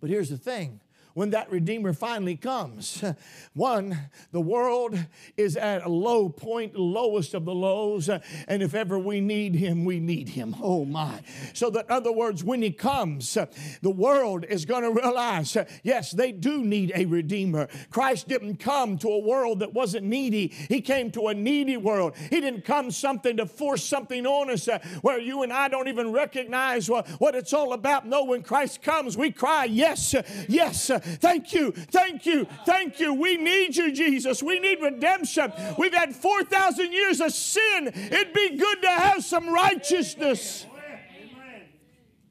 But 0.01 0.09
here's 0.09 0.31
the 0.31 0.39
thing 0.39 0.81
when 1.19 1.31
that 1.31 1.51
Redeemer 1.51 1.93
finally 1.93 2.37
comes. 2.37 3.03
One, 3.53 3.99
the 4.31 4.41
world 4.41 4.97
is 5.37 5.57
at 5.57 5.85
a 5.85 5.89
low 5.89 6.29
point, 6.29 6.79
lowest 6.79 7.35
of 7.35 7.45
the 7.45 7.53
lows, 7.53 8.09
and 8.09 8.63
if 8.63 8.73
ever 8.73 9.01
we 9.01 9.21
need 9.21 9.57
Him, 9.57 9.85
we 9.85 9.99
need 9.99 10.29
Him. 10.31 10.55
Oh 10.69 10.85
my. 10.85 11.23
So, 11.55 11.71
that, 11.71 11.91
other 11.91 12.13
words, 12.13 12.45
when 12.45 12.61
He 12.63 12.71
comes, 12.71 13.37
the 13.83 13.91
world 13.91 14.45
is 14.49 14.65
going 14.65 14.83
to 14.83 14.91
realize 14.91 15.57
yes, 15.83 16.13
they 16.13 16.31
do 16.31 16.63
need 16.63 16.93
a 16.95 17.07
Redeemer. 17.07 17.69
Christ 17.91 18.29
didn't 18.29 18.57
come 18.59 18.99
to 18.99 19.09
a 19.09 19.19
world 19.19 19.61
that 19.61 19.73
wasn't 19.73 20.05
needy, 20.05 20.49
He 20.69 20.81
came 20.81 21.11
to 21.13 21.29
a 21.29 21.35
needy 21.35 21.77
world. 21.77 22.15
He 22.31 22.41
didn't 22.41 22.65
come 22.65 22.91
something 22.91 23.39
to 23.39 23.47
force 23.47 23.83
something 23.83 24.27
on 24.27 24.51
us 24.51 24.69
uh, 24.69 24.79
where 25.01 25.19
you 25.19 25.43
and 25.43 25.53
I 25.53 25.69
don't 25.69 25.89
even 25.89 26.13
recognize 26.13 26.89
what, 26.89 27.09
what 27.19 27.35
it's 27.35 27.53
all 27.53 27.73
about. 27.73 28.07
No, 28.07 28.25
when 28.25 28.43
Christ 28.43 28.83
comes, 28.83 29.17
we 29.17 29.33
cry, 29.33 29.65
Yes, 29.65 30.15
uh, 30.15 30.23
yes, 30.49 30.91
uh, 30.91 31.01
Thank 31.17 31.53
you, 31.53 31.73
thank 31.73 32.27
you, 32.27 32.47
thank 32.67 33.01
you. 33.01 33.15
We 33.15 33.37
need 33.37 33.77
you, 33.77 33.93
Jesus. 33.93 34.43
We 34.43 34.59
need 34.59 34.81
redemption. 34.81 35.53
We've 35.79 35.95
had 35.95 36.15
4,000 36.15 36.93
years 36.93 37.21
of 37.21 37.33
sin. 37.33 37.89
It'd 37.95 38.33
be 38.33 38.57
good 38.57 38.83
to 38.83 38.91
have 38.91 39.25
some 39.25 39.49
righteousness. 39.49 40.67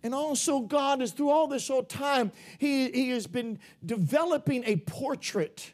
And 0.04 0.14
also, 0.14 0.62
God 0.62 1.02
is 1.02 1.12
through 1.12 1.30
all 1.32 1.48
this 1.48 1.70
old 1.70 1.90
time, 1.90 2.32
he, 2.60 2.90
he 2.92 3.10
has 3.10 3.28
been 3.28 3.60
developing 3.86 4.64
a 4.66 4.78
portrait 4.78 5.74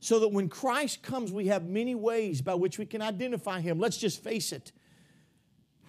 so 0.00 0.18
that 0.18 0.28
when 0.28 0.48
Christ 0.48 1.00
comes, 1.02 1.30
we 1.30 1.46
have 1.46 1.64
many 1.64 1.94
ways 1.94 2.42
by 2.42 2.54
which 2.54 2.78
we 2.78 2.86
can 2.86 3.00
identify 3.00 3.60
Him. 3.60 3.78
Let's 3.78 3.98
just 3.98 4.20
face 4.20 4.50
it. 4.50 4.72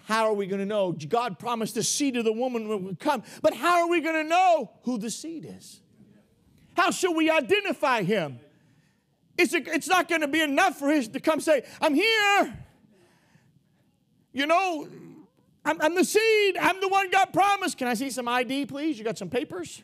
How 0.04 0.26
are 0.26 0.34
we 0.34 0.48
going 0.48 0.60
to 0.60 0.66
know? 0.66 0.92
God 0.92 1.40
promised 1.40 1.76
the 1.76 1.84
seed 1.84 2.18
of 2.18 2.26
the 2.26 2.34
woman 2.34 2.68
would 2.68 3.00
come, 3.00 3.24
but 3.42 3.54
how 3.54 3.82
are 3.82 3.90
we 3.90 4.02
going 4.02 4.22
to 4.22 4.28
know 4.28 4.72
who 4.84 4.98
the 4.98 5.10
seed 5.10 5.46
is? 5.50 5.82
How 6.76 6.92
should 6.92 7.16
we 7.16 7.30
identify 7.30 8.04
him? 8.04 8.40
It's, 9.38 9.54
a, 9.54 9.58
it's 9.58 9.88
not 9.88 10.10
going 10.10 10.22
to 10.22 10.28
be 10.28 10.42
enough 10.42 10.78
for 10.78 10.92
him 10.92 11.04
to 11.04 11.20
come 11.20 11.40
say, 11.40 11.64
I'm 11.82 11.94
here. 11.94 12.58
You 14.32 14.48
know, 14.48 14.88
I'm, 15.66 15.82
I'm 15.82 15.96
the 15.96 16.04
seed. 16.04 16.58
I'm 16.58 16.82
the 16.82 16.90
one 16.90 17.10
God 17.10 17.32
promised. 17.32 17.78
Can 17.78 17.88
I 17.88 17.94
see 17.94 18.10
some 18.10 18.28
ID, 18.28 18.66
please? 18.66 18.98
You 18.98 19.06
got 19.06 19.18
some 19.18 19.30
papers? 19.30 19.84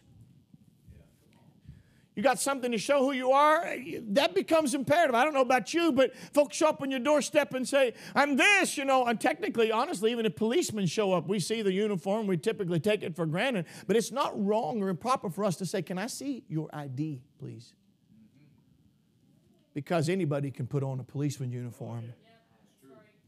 You 2.20 2.24
got 2.24 2.38
something 2.38 2.74
to 2.74 2.78
show 2.78 3.00
who 3.00 3.14
you 3.14 3.32
are? 3.32 3.78
That 4.10 4.36
becomes 4.36 4.74
imperative. 4.74 5.16
I 5.16 5.24
don't 5.24 5.34
know 5.34 5.40
about 5.40 5.74
you, 5.74 5.94
but 5.94 6.14
folks 6.34 6.58
show 6.58 6.68
up 6.68 6.82
on 6.82 6.92
your 6.92 7.00
doorstep 7.00 7.54
and 7.54 7.66
say, 7.66 7.94
I'm 8.14 8.36
this, 8.36 8.76
you 8.76 8.84
know. 8.84 9.06
And 9.06 9.22
technically, 9.22 9.72
honestly, 9.72 10.12
even 10.12 10.26
if 10.26 10.36
policemen 10.36 10.86
show 10.86 11.14
up, 11.14 11.30
we 11.30 11.40
see 11.40 11.62
the 11.62 11.72
uniform, 11.72 12.28
we 12.28 12.36
typically 12.36 12.82
take 12.82 13.04
it 13.04 13.16
for 13.16 13.26
granted. 13.26 13.68
But 13.88 13.96
it's 13.96 14.12
not 14.12 14.34
wrong 14.36 14.84
or 14.84 14.90
improper 14.90 15.30
for 15.30 15.46
us 15.46 15.56
to 15.56 15.66
say, 15.66 15.82
Can 15.82 15.98
I 15.98 16.08
see 16.08 16.44
your 16.50 16.68
ID, 16.74 17.22
please? 17.40 17.72
Because 19.74 20.10
anybody 20.10 20.52
can 20.52 20.68
put 20.68 20.84
on 20.84 21.00
a 21.00 21.06
policeman 21.06 21.54
uniform. 21.54 22.12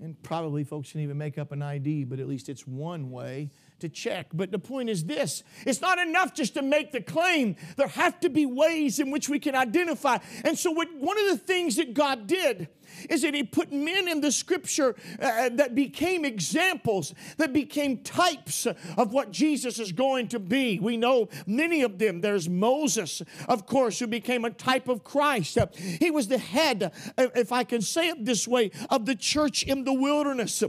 And 0.02 0.22
probably 0.24 0.64
folks 0.64 0.92
can 0.92 1.02
even 1.02 1.18
make 1.20 1.38
up 1.38 1.52
an 1.52 1.62
ID, 1.62 2.06
but 2.06 2.20
at 2.20 2.28
least 2.28 2.50
it's 2.50 2.66
one 2.66 3.12
way 3.12 3.52
to 3.82 3.88
check. 3.88 4.28
But 4.34 4.52
the 4.52 4.58
point 4.58 4.90
is 4.90 5.06
this 5.06 5.44
it's 5.64 5.80
not 5.80 6.00
enough 6.00 6.34
just 6.34 6.56
to 6.56 6.64
make 6.64 6.92
the 6.92 7.02
claim, 7.02 7.56
there 7.78 7.88
have 7.88 8.20
to 8.22 8.30
be 8.30 8.48
ways 8.48 9.00
in 9.00 9.12
which 9.12 9.30
we 9.30 9.38
can 9.38 9.56
identify. 9.56 10.18
And 10.44 10.58
so, 10.58 10.72
what, 10.72 10.88
one 10.96 11.20
of 11.20 11.28
the 11.28 11.38
things 11.38 11.76
that 11.76 11.94
God 11.94 12.26
did 12.26 12.68
is 13.10 13.22
that 13.22 13.34
He 13.34 13.44
put 13.44 13.72
men 13.72 14.08
in 14.08 14.22
the 14.22 14.32
scripture 14.32 14.96
uh, 15.22 15.50
that 15.54 15.76
became 15.76 16.26
examples, 16.26 17.14
that 17.38 17.54
became 17.54 18.00
types 18.00 18.66
of 18.98 19.14
what 19.14 19.32
Jesus 19.32 19.80
is 19.80 19.92
going 19.92 20.28
to 20.30 20.40
be. 20.40 20.80
We 20.80 20.98
know 20.98 21.30
many 21.46 21.82
of 21.82 22.00
them. 22.00 22.22
There's 22.22 22.50
Moses, 22.50 23.22
of 23.48 23.66
course, 23.66 24.00
who 24.00 24.08
became 24.08 24.46
a 24.46 24.52
type 24.52 24.88
of 24.88 25.04
Christ. 25.04 25.58
He 25.76 26.12
was 26.12 26.28
the 26.28 26.38
head, 26.38 26.92
uh, 27.18 27.28
if 27.36 27.52
I 27.52 27.64
can 27.64 27.82
say 27.82 28.10
it 28.10 28.26
this 28.26 28.48
way, 28.48 28.72
of 28.90 29.06
the 29.06 29.16
church 29.16 29.64
in 29.64 29.84
the 29.84 29.94
wilderness 29.94 30.64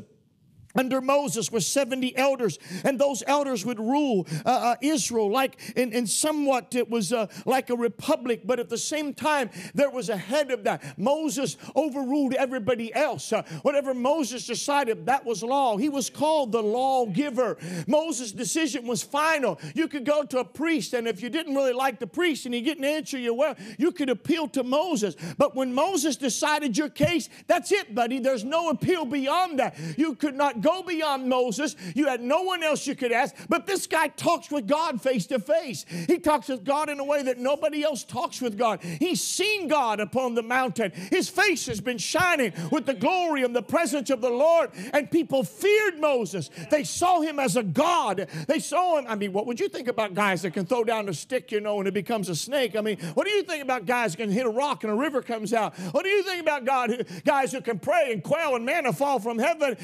under 0.75 1.01
Moses 1.01 1.51
were 1.51 1.61
70 1.61 2.17
elders, 2.17 2.59
and 2.85 2.99
those 2.99 3.23
elders 3.27 3.65
would 3.67 3.79
rule 3.79 4.27
uh, 4.47 4.49
uh, 4.49 4.77
Israel 4.81 5.31
like 5.31 5.59
in, 5.77 5.93
in 5.93 6.07
somewhat 6.07 6.75
it 6.75 6.89
was 6.89 7.13
uh, 7.13 7.27
like 7.45 7.71
a 7.71 7.77
republic, 7.77 8.43
but 8.45 8.59
at 8.59 8.69
the 8.69 8.79
same 8.79 9.13
time, 9.13 9.51
there 9.75 9.91
was 9.91 10.09
a 10.09 10.17
head 10.17 10.51
of 10.51 10.65
that. 10.65 10.99
Moses 10.99 11.57
overruled 11.77 12.35
everybody 12.35 12.95
else. 12.95 13.33
Uh, 13.33 13.43
whatever 13.63 13.93
Moses 13.93 14.47
decided, 14.47 15.07
that 15.07 15.25
was 15.25 15.43
law. 15.43 15.77
He 15.77 15.89
was 15.89 16.09
called 16.09 16.53
the 16.53 16.63
lawgiver. 16.63 17.59
Moses' 17.87 18.33
decision 18.33 18.87
was 18.87 19.03
final. 19.03 19.61
You 19.75 19.89
could 19.89 20.05
go 20.05 20.25
to 20.25 20.39
a 20.39 20.45
priest, 20.45 20.95
and 20.95 21.07
if 21.07 21.23
you 21.23 21.29
didn't 21.29 21.55
really 21.55 21.73
like 21.73 21.99
the 21.99 22.07
priest 22.07 22.47
and 22.47 22.55
he 22.55 22.63
didn't 22.63 22.85
answer 22.85 23.19
you 23.19 23.35
well, 23.35 23.57
you 23.79 23.93
could 23.93 24.09
appeal 24.09 24.49
to 24.49 24.63
Moses. 24.63 25.17
But 25.37 25.55
when 25.55 25.75
Moses 25.75 26.17
decided 26.17 26.79
your 26.79 26.89
case, 26.89 27.29
that's 27.47 27.73
it, 27.73 27.95
buddy. 27.95 28.19
There's 28.19 28.45
no 28.45 28.71
appeal 28.71 29.05
beyond 29.05 29.59
that. 29.59 29.77
You 29.97 30.15
could 30.15 30.35
not 30.35 30.62
go 30.63 30.83
beyond 30.83 31.29
Moses. 31.29 31.77
You 31.95 32.07
had 32.07 32.23
no 32.23 32.43
one 32.43 32.63
else 32.63 32.87
you 32.87 32.95
could 32.95 33.13
ask. 33.13 33.35
But 33.49 33.67
this 33.67 33.87
guy 33.87 34.09
talks 34.09 34.51
with 34.51 34.67
God 34.67 35.03
face 35.03 35.27
to 35.27 35.39
face. 35.39 35.85
He 36.07 36.19
talks 36.19 36.49
with 36.49 36.65
God 36.65 36.89
in 36.89 37.01
a 37.01 37.05
way 37.05 37.23
that 37.25 37.39
nobody 37.39 37.83
else 37.83 38.05
talks 38.05 38.41
with 38.41 38.57
God. 38.57 38.83
He's 38.83 39.23
seen 39.23 39.69
God 39.69 40.01
upon 40.01 40.35
the 40.35 40.43
mountain. 40.43 40.93
His 41.11 41.29
face 41.29 41.67
has 41.67 41.81
been 41.81 41.99
shining 41.99 42.53
with 42.71 42.87
the 42.87 42.95
glory 42.95 43.43
and 43.43 43.55
the 43.55 43.63
presence 43.63 44.11
of 44.11 44.21
the 44.21 44.31
Lord. 44.31 44.71
And 44.93 45.11
people 45.11 45.45
feared 45.45 45.99
Moses. 45.99 46.51
They 46.71 46.85
saw 46.85 47.21
him 47.21 47.39
as 47.39 47.57
a 47.57 47.63
God. 47.63 48.29
They 48.49 48.59
saw 48.59 48.99
him. 48.99 49.07
I 49.09 49.15
mean, 49.17 49.33
what 49.33 49.47
would 49.47 49.61
you 49.61 49.69
think 49.69 49.89
about 49.89 50.15
guys 50.15 50.43
that 50.43 50.53
can 50.53 50.67
throw 50.67 50.85
down 50.85 51.09
a 51.09 51.15
stick, 51.15 51.53
you 51.53 51.61
know, 51.61 51.79
and 51.79 51.89
it 51.89 51.95
becomes 51.95 52.29
a 52.29 52.37
snake? 52.37 52.77
I 52.77 52.81
mean, 52.81 52.99
what 53.15 53.27
do 53.27 53.33
you 53.33 53.43
think 53.43 53.63
about 53.63 53.87
guys 53.87 54.13
that 54.13 54.19
can 54.19 54.31
hit 54.31 54.47
a 54.47 54.51
rock 54.51 54.85
and 54.85 54.93
a 54.93 54.97
river 54.97 55.23
comes 55.23 55.53
out? 55.53 55.77
What 55.93 56.05
do 56.05 56.11
you 56.11 56.23
think 56.23 56.41
about 56.41 56.65
God, 56.65 57.07
guys 57.25 57.53
who 57.53 57.61
can 57.61 57.79
pray 57.79 58.13
and 58.13 58.23
quail 58.23 58.57
and 58.57 58.65
manna 58.65 58.93
fall 58.93 59.19
from 59.19 59.39
heaven? 59.39 59.77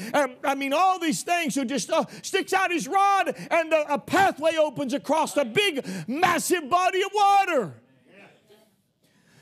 I 0.43 0.55
mean, 0.55 0.68
all 0.73 0.99
these 0.99 1.23
things 1.23 1.55
who 1.55 1.65
just 1.65 1.89
uh, 1.89 2.05
sticks 2.21 2.53
out 2.53 2.71
his 2.71 2.87
rod 2.87 3.35
and 3.51 3.73
a, 3.73 3.93
a 3.93 3.99
pathway 3.99 4.55
opens 4.57 4.93
across 4.93 5.37
a 5.37 5.45
big, 5.45 5.85
massive 6.07 6.69
body 6.69 7.01
of 7.01 7.11
water. 7.13 7.73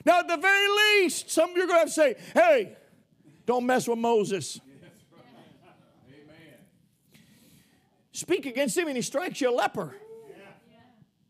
Now, 0.05 0.19
at 0.19 0.27
the 0.27 0.38
very 0.38 0.67
least, 1.01 1.29
some 1.29 1.51
of 1.51 1.57
you 1.57 1.63
are 1.63 1.67
going 1.67 1.81
to 1.81 1.86
to 1.86 1.91
say, 1.91 2.15
hey, 2.34 2.77
don't 3.46 3.65
mess 3.65 3.88
with 3.88 4.00
Moses. 4.00 4.60
Speak 8.13 8.46
against 8.46 8.77
him 8.77 8.88
and 8.88 8.96
he 8.96 9.01
strikes 9.01 9.41
you 9.41 9.50
a 9.50 9.55
leper. 9.55 9.96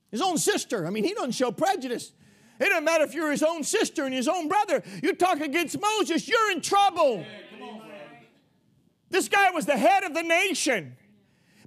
His 0.09 0.21
own 0.21 0.37
sister. 0.37 0.87
I 0.87 0.89
mean, 0.89 1.03
he 1.03 1.13
doesn't 1.13 1.33
show 1.33 1.51
prejudice. 1.51 2.13
It 2.59 2.69
doesn't 2.69 2.85
matter 2.85 3.03
if 3.03 3.13
you're 3.13 3.31
his 3.31 3.43
own 3.43 3.63
sister 3.63 4.05
and 4.05 4.13
his 4.13 4.27
own 4.27 4.47
brother. 4.47 4.81
You 5.03 5.13
talk 5.13 5.41
against 5.41 5.79
Moses, 5.79 6.27
you're 6.27 6.51
in 6.51 6.61
trouble. 6.61 7.25
This 9.09 9.29
guy 9.29 9.51
was 9.51 9.65
the 9.65 9.77
head 9.77 10.03
of 10.03 10.13
the 10.13 10.23
nation. 10.23 10.97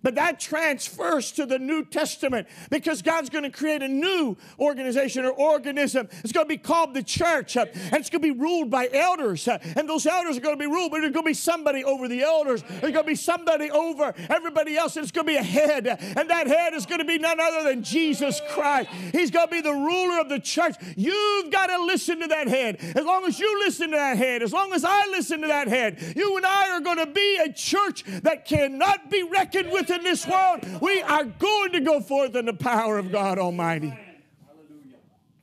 But 0.03 0.15
that 0.15 0.41
transfers 0.41 1.33
to 1.33 1.47
the 1.47 1.59
New 1.59 1.85
Testament 1.85 2.49
because 2.71 3.03
God's 3.03 3.29
going 3.29 3.45
to 3.45 3.51
create 3.51 3.83
a 3.83 3.89
new 3.89 4.37
organization 4.59 5.25
or 5.25 5.33
organism. 5.33 6.09
It's 6.25 6.33
going 6.33 6.47
to 6.47 6.49
be 6.49 6.57
called 6.57 6.95
the 6.95 7.03
church, 7.03 7.57
uh, 7.57 7.67
and 7.75 7.95
it's 7.95 8.11
going 8.11 8.23
to 8.23 8.35
be 8.35 8.39
ruled 8.39 8.71
by 8.71 8.89
elders. 8.93 9.47
Uh, 9.47 9.59
and 9.77 9.89
those 9.89 10.07
elders 10.07 10.37
are 10.37 10.41
going 10.41 10.57
to 10.57 10.59
be 10.59 10.67
ruled, 10.67 10.91
but 10.91 11.01
there's 11.01 11.13
going 11.13 11.25
to 11.25 11.31
be 11.31 11.35
somebody 11.35 11.85
over 11.85 12.09
the 12.09 12.23
elders. 12.23 12.63
There's 12.63 12.93
going 12.93 12.95
to 12.95 13.05
be 13.05 13.15
somebody 13.15 13.71
over 13.71 14.15
everybody 14.29 14.77
else, 14.77 14.97
and 14.97 15.03
it's 15.03 15.13
going 15.13 15.27
to 15.27 15.33
be 15.33 15.39
a 15.39 15.43
head. 15.43 15.87
And 15.87 16.31
that 16.31 16.47
head 16.47 16.75
is 16.75 16.87
going 16.87 17.01
to 17.01 17.05
be 17.05 17.19
none 17.19 17.39
other 17.39 17.69
than 17.69 17.83
Jesus 17.83 18.41
Christ. 18.51 18.89
He's 19.13 19.31
going 19.31 19.49
to 19.49 19.53
be 19.53 19.61
the 19.61 19.73
ruler 19.73 20.21
of 20.21 20.29
the 20.29 20.41
church. 20.41 20.77
You've 20.97 21.51
got 21.51 21.67
to 21.67 21.85
listen 21.85 22.21
to 22.21 22.29
that 22.29 22.49
head. 22.49 22.77
As 22.97 23.05
long 23.05 23.25
as 23.27 23.39
you 23.39 23.59
listen 23.61 23.91
to 23.91 23.97
that 23.97 24.17
head, 24.17 24.43
as 24.43 24.53
long 24.53 24.73
as 24.73 24.85
I 24.85 25.07
listen 25.09 25.43
to 25.43 25.49
that 25.49 25.69
head, 25.69 26.15
you 26.17 26.37
and 26.37 26.47
I 26.47 26.71
are 26.71 26.81
going 26.81 26.99
to 26.99 27.07
be 27.07 27.37
a 27.45 27.53
church 27.53 28.05
that 28.23 28.47
cannot 28.47 29.11
be 29.11 29.23
reckoned 29.23 29.71
with 29.71 29.90
in 29.91 30.03
this 30.03 30.27
world, 30.27 30.65
we 30.81 31.03
are 31.03 31.25
going 31.25 31.73
to 31.73 31.81
go 31.81 32.01
forth 32.01 32.35
in 32.37 32.47
the 32.47 32.53
power 32.53 32.99
of 32.99 33.11
God 33.13 33.39
Almighty. 33.39 33.97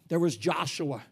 There 0.07 0.19
was 0.19 0.37
Joshua 0.37 1.03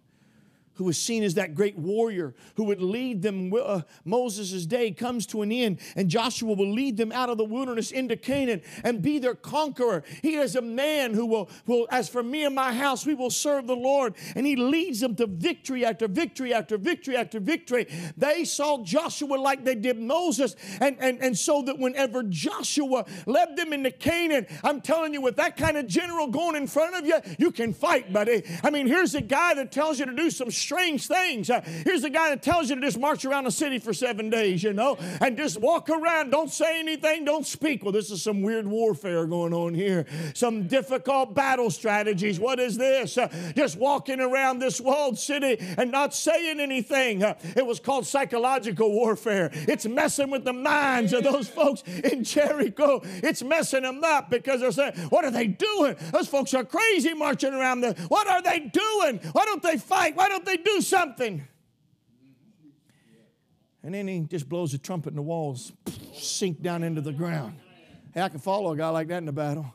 who 0.76 0.86
was 0.86 0.98
seen 0.98 1.24
as 1.24 1.34
that 1.36 1.56
great 1.56 1.78
warrior 1.78 2.34
who 2.56 2.66
would 2.66 2.82
lead 2.82 3.22
them. 3.22 3.54
Uh, 3.54 3.82
Moses' 4.04 4.66
day 4.66 4.92
comes 4.92 5.26
to 5.28 5.42
an 5.42 5.52
end, 5.52 5.80
and 5.96 6.10
Joshua 6.10 6.54
will 6.54 6.72
lead 6.72 6.98
them 6.98 7.12
out 7.12 7.30
of 7.30 7.38
the 7.38 7.46
wilderness 7.46 7.92
into 7.92 8.16
Canaan 8.16 8.62
and 8.84 9.02
be 9.02 9.20
their 9.20 9.36
conqueror. 9.36 10.04
He 10.22 10.36
is 10.36 10.56
a 10.56 10.62
man 10.62 11.14
who 11.14 11.26
will, 11.26 11.50
will, 11.66 11.88
as 11.92 12.10
for 12.10 12.24
me 12.24 12.46
and 12.46 12.56
my 12.56 12.74
house, 12.74 13.06
we 13.06 13.14
will 13.14 13.30
serve 13.30 13.68
the 13.68 13.76
Lord. 13.76 14.16
And 14.36 14.46
he 14.46 14.56
leads 14.56 15.00
them 15.00 15.16
to 15.16 15.28
victory 15.28 15.86
after 15.86 16.08
victory 16.08 16.54
after 16.54 16.78
victory 16.78 17.16
after 17.16 17.40
victory. 17.40 17.88
They 18.18 18.46
saw 18.46 18.84
Joshua 18.84 19.36
like 19.36 19.64
they 19.64 19.76
did 19.76 20.00
Moses, 20.00 20.56
and, 20.82 20.98
and, 21.00 21.20
and 21.22 21.38
so 21.38 21.62
that 21.64 21.80
whenever 21.80 22.24
Joshua 22.24 23.06
led 23.26 23.56
them 23.56 23.74
into 23.74 23.92
Canaan, 23.92 24.48
I'm 24.64 24.82
telling 24.82 25.14
you, 25.14 25.22
with 25.22 25.38
that 25.38 25.58
kind 25.58 25.78
of 25.78 25.88
general 25.88 26.28
going 26.28 26.56
in 26.56 26.68
front 26.68 26.96
of 26.96 27.06
you, 27.06 27.20
you 27.40 27.52
can 27.52 27.74
fight, 27.74 28.12
buddy. 28.12 28.44
I 28.64 28.70
mean, 28.70 28.88
here's 28.88 29.16
a 29.16 29.22
guy 29.22 29.54
that 29.56 29.72
tells 29.72 30.00
you 30.00 30.06
to 30.06 30.14
do 30.14 30.30
some 30.30 30.52
strange 30.66 31.08
things. 31.08 31.50
Uh, 31.50 31.62
here's 31.62 32.04
a 32.04 32.10
guy 32.10 32.30
that 32.30 32.42
tells 32.42 32.70
you 32.70 32.76
to 32.76 32.82
just 32.82 33.00
march 33.00 33.24
around 33.24 33.44
the 33.44 33.52
city 33.52 33.78
for 33.78 33.94
seven 33.94 34.30
days, 34.30 34.64
you 34.64 34.74
know, 34.74 34.98
and 35.22 35.38
just 35.38 35.60
walk 35.62 35.90
around. 35.90 36.32
Don't 36.32 36.52
say 36.52 36.80
anything, 36.80 37.24
don't 37.24 37.46
speak. 37.46 37.84
Well, 37.84 37.92
this 37.92 38.10
is 38.12 38.22
some 38.22 38.42
weird 38.42 38.68
warfare 38.68 39.26
going 39.28 39.54
on 39.54 39.74
here, 39.74 40.06
some 40.34 40.68
difficult 40.68 41.36
battle 41.36 41.70
strategies. 41.70 42.40
What 42.40 42.60
is 42.60 42.78
this? 42.78 43.18
Uh, 43.18 43.30
just 43.56 43.78
walking 43.78 44.20
around 44.20 44.60
this 44.60 44.82
walled 44.82 45.20
city 45.20 45.58
and 45.78 45.92
not 45.92 46.14
saying 46.14 46.60
anything. 46.60 47.24
Uh, 47.24 47.36
it 47.56 47.66
was 47.66 47.80
called 47.80 48.08
psychological 48.08 48.92
warfare. 48.92 49.52
It's 49.54 49.86
messing 49.86 50.32
with 50.32 50.44
the 50.44 50.54
minds 50.54 51.14
of 51.14 51.24
those 51.24 51.48
folks 51.48 51.84
in 52.04 52.24
Jericho. 52.24 53.02
It's 53.04 53.44
messing 53.44 53.84
them 53.84 54.04
up 54.04 54.30
because 54.30 54.62
they're 54.62 54.72
saying, 54.72 54.94
What 55.10 55.26
are 55.26 55.32
they 55.32 55.48
doing? 55.48 55.96
Those 56.12 56.28
folks 56.28 56.54
are 56.54 56.64
crazy 56.64 57.14
marching 57.14 57.54
around. 57.54 57.82
The, 57.82 57.94
what 58.08 58.28
are 58.28 58.42
they 58.42 58.60
doing? 58.60 59.20
Why 59.32 59.46
don't 59.46 59.62
they 59.62 59.78
fight? 59.78 60.16
Why 60.16 60.30
don't 60.30 60.46
they 60.46 60.55
do 60.58 60.82
something. 60.82 61.48
And 63.84 63.94
then 63.94 64.08
he 64.08 64.22
just 64.22 64.50
blows 64.50 64.74
a 64.74 64.80
trumpet 64.80 65.10
and 65.10 65.18
the 65.18 65.22
walls 65.22 65.72
sink 66.14 66.62
down 66.62 66.84
into 66.84 67.02
the 67.02 67.14
ground. 67.14 67.60
Hey, 68.14 68.22
I 68.22 68.30
can 68.30 68.40
follow 68.40 68.72
a 68.72 68.78
guy 68.78 68.90
like 68.90 69.10
that 69.10 69.18
in 69.20 69.26
the 69.26 69.32
battle. 69.32 69.72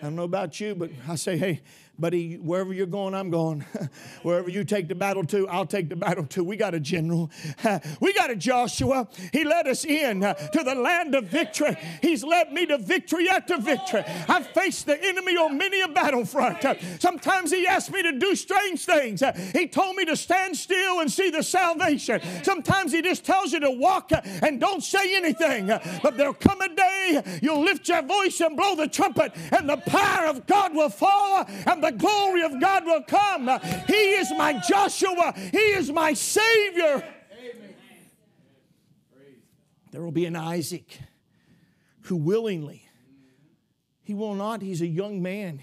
I 0.00 0.04
don't 0.04 0.16
know 0.16 0.24
about 0.24 0.60
you, 0.60 0.74
but 0.74 0.90
I 1.08 1.14
say, 1.14 1.38
hey, 1.38 1.62
Buddy, 1.98 2.34
wherever 2.36 2.72
you're 2.72 2.86
going, 2.86 3.14
I'm 3.14 3.30
going. 3.30 3.64
wherever 4.22 4.50
you 4.50 4.64
take 4.64 4.88
the 4.88 4.94
battle 4.94 5.24
to, 5.26 5.46
I'll 5.48 5.66
take 5.66 5.88
the 5.88 5.96
battle 5.96 6.26
to. 6.26 6.42
We 6.42 6.56
got 6.56 6.74
a 6.74 6.80
general. 6.80 7.30
we 8.00 8.12
got 8.12 8.30
a 8.30 8.36
Joshua. 8.36 9.06
He 9.32 9.44
led 9.44 9.68
us 9.68 9.84
in 9.84 10.20
to 10.20 10.62
the 10.64 10.74
land 10.74 11.14
of 11.14 11.24
victory. 11.26 11.76
He's 12.02 12.24
led 12.24 12.52
me 12.52 12.66
to 12.66 12.78
victory 12.78 13.28
after 13.28 13.58
victory. 13.58 14.02
I've 14.28 14.48
faced 14.48 14.86
the 14.86 15.02
enemy 15.04 15.36
on 15.36 15.56
many 15.56 15.80
a 15.82 15.88
battlefront. 15.88 16.64
Sometimes 16.98 17.52
he 17.52 17.66
asked 17.66 17.92
me 17.92 18.02
to 18.02 18.12
do 18.18 18.34
strange 18.34 18.84
things. 18.84 19.22
He 19.52 19.68
told 19.68 19.94
me 19.94 20.04
to 20.06 20.16
stand 20.16 20.56
still 20.56 21.00
and 21.00 21.10
see 21.10 21.30
the 21.30 21.42
salvation. 21.42 22.20
Sometimes 22.42 22.92
he 22.92 23.02
just 23.02 23.24
tells 23.24 23.52
you 23.52 23.60
to 23.60 23.70
walk 23.70 24.10
and 24.42 24.60
don't 24.60 24.82
say 24.82 25.16
anything. 25.16 25.66
But 26.02 26.16
there'll 26.16 26.34
come 26.34 26.60
a 26.60 26.74
day 26.74 27.22
you'll 27.42 27.62
lift 27.62 27.88
your 27.88 28.02
voice 28.02 28.40
and 28.40 28.56
blow 28.56 28.74
the 28.74 28.88
trumpet, 28.88 29.32
and 29.52 29.68
the 29.68 29.76
power 29.76 30.26
of 30.26 30.46
God 30.46 30.74
will 30.74 30.88
fall, 30.88 31.44
and 31.66 31.83
the 31.84 31.92
glory 31.92 32.42
of 32.42 32.60
God 32.60 32.84
will 32.84 33.02
come. 33.02 33.60
He 33.86 34.14
is 34.14 34.32
my 34.32 34.60
Joshua, 34.66 35.34
He 35.36 35.58
is 35.58 35.92
my 35.92 36.14
Savior. 36.14 37.04
There 39.90 40.02
will 40.02 40.12
be 40.12 40.26
an 40.26 40.34
Isaac 40.34 40.98
who 42.02 42.16
willingly, 42.16 42.88
he 44.02 44.12
will 44.12 44.34
not, 44.34 44.60
he's 44.60 44.82
a 44.82 44.86
young 44.86 45.22
man. 45.22 45.62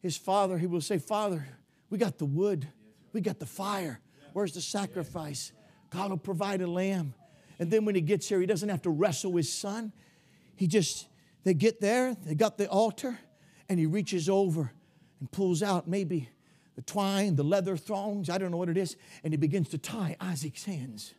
His 0.00 0.16
father, 0.16 0.58
he 0.58 0.66
will 0.66 0.80
say, 0.80 0.98
Father, 0.98 1.46
we 1.90 1.98
got 1.98 2.18
the 2.18 2.24
wood, 2.24 2.66
we 3.12 3.20
got 3.20 3.38
the 3.38 3.46
fire. 3.46 4.00
Where's 4.32 4.52
the 4.52 4.60
sacrifice? 4.62 5.52
God 5.90 6.10
will 6.10 6.16
provide 6.16 6.62
a 6.62 6.66
lamb. 6.66 7.14
And 7.58 7.70
then 7.70 7.84
when 7.84 7.94
he 7.94 8.00
gets 8.00 8.28
here, 8.28 8.40
he 8.40 8.46
doesn't 8.46 8.70
have 8.70 8.82
to 8.82 8.90
wrestle 8.90 9.36
his 9.36 9.52
son. 9.52 9.92
He 10.56 10.66
just, 10.66 11.06
they 11.44 11.54
get 11.54 11.80
there, 11.80 12.16
they 12.24 12.34
got 12.34 12.56
the 12.56 12.68
altar, 12.68 13.18
and 13.68 13.78
he 13.78 13.86
reaches 13.86 14.28
over 14.28 14.72
and 15.22 15.30
pulls 15.30 15.62
out 15.62 15.86
maybe 15.86 16.28
the 16.74 16.82
twine, 16.82 17.36
the 17.36 17.44
leather 17.44 17.76
thongs, 17.76 18.28
I 18.28 18.38
don't 18.38 18.50
know 18.50 18.56
what 18.56 18.68
it 18.68 18.76
is, 18.76 18.96
and 19.22 19.32
he 19.32 19.36
begins 19.36 19.68
to 19.68 19.78
tie 19.78 20.16
Isaac's 20.20 20.64
hands. 20.64 21.14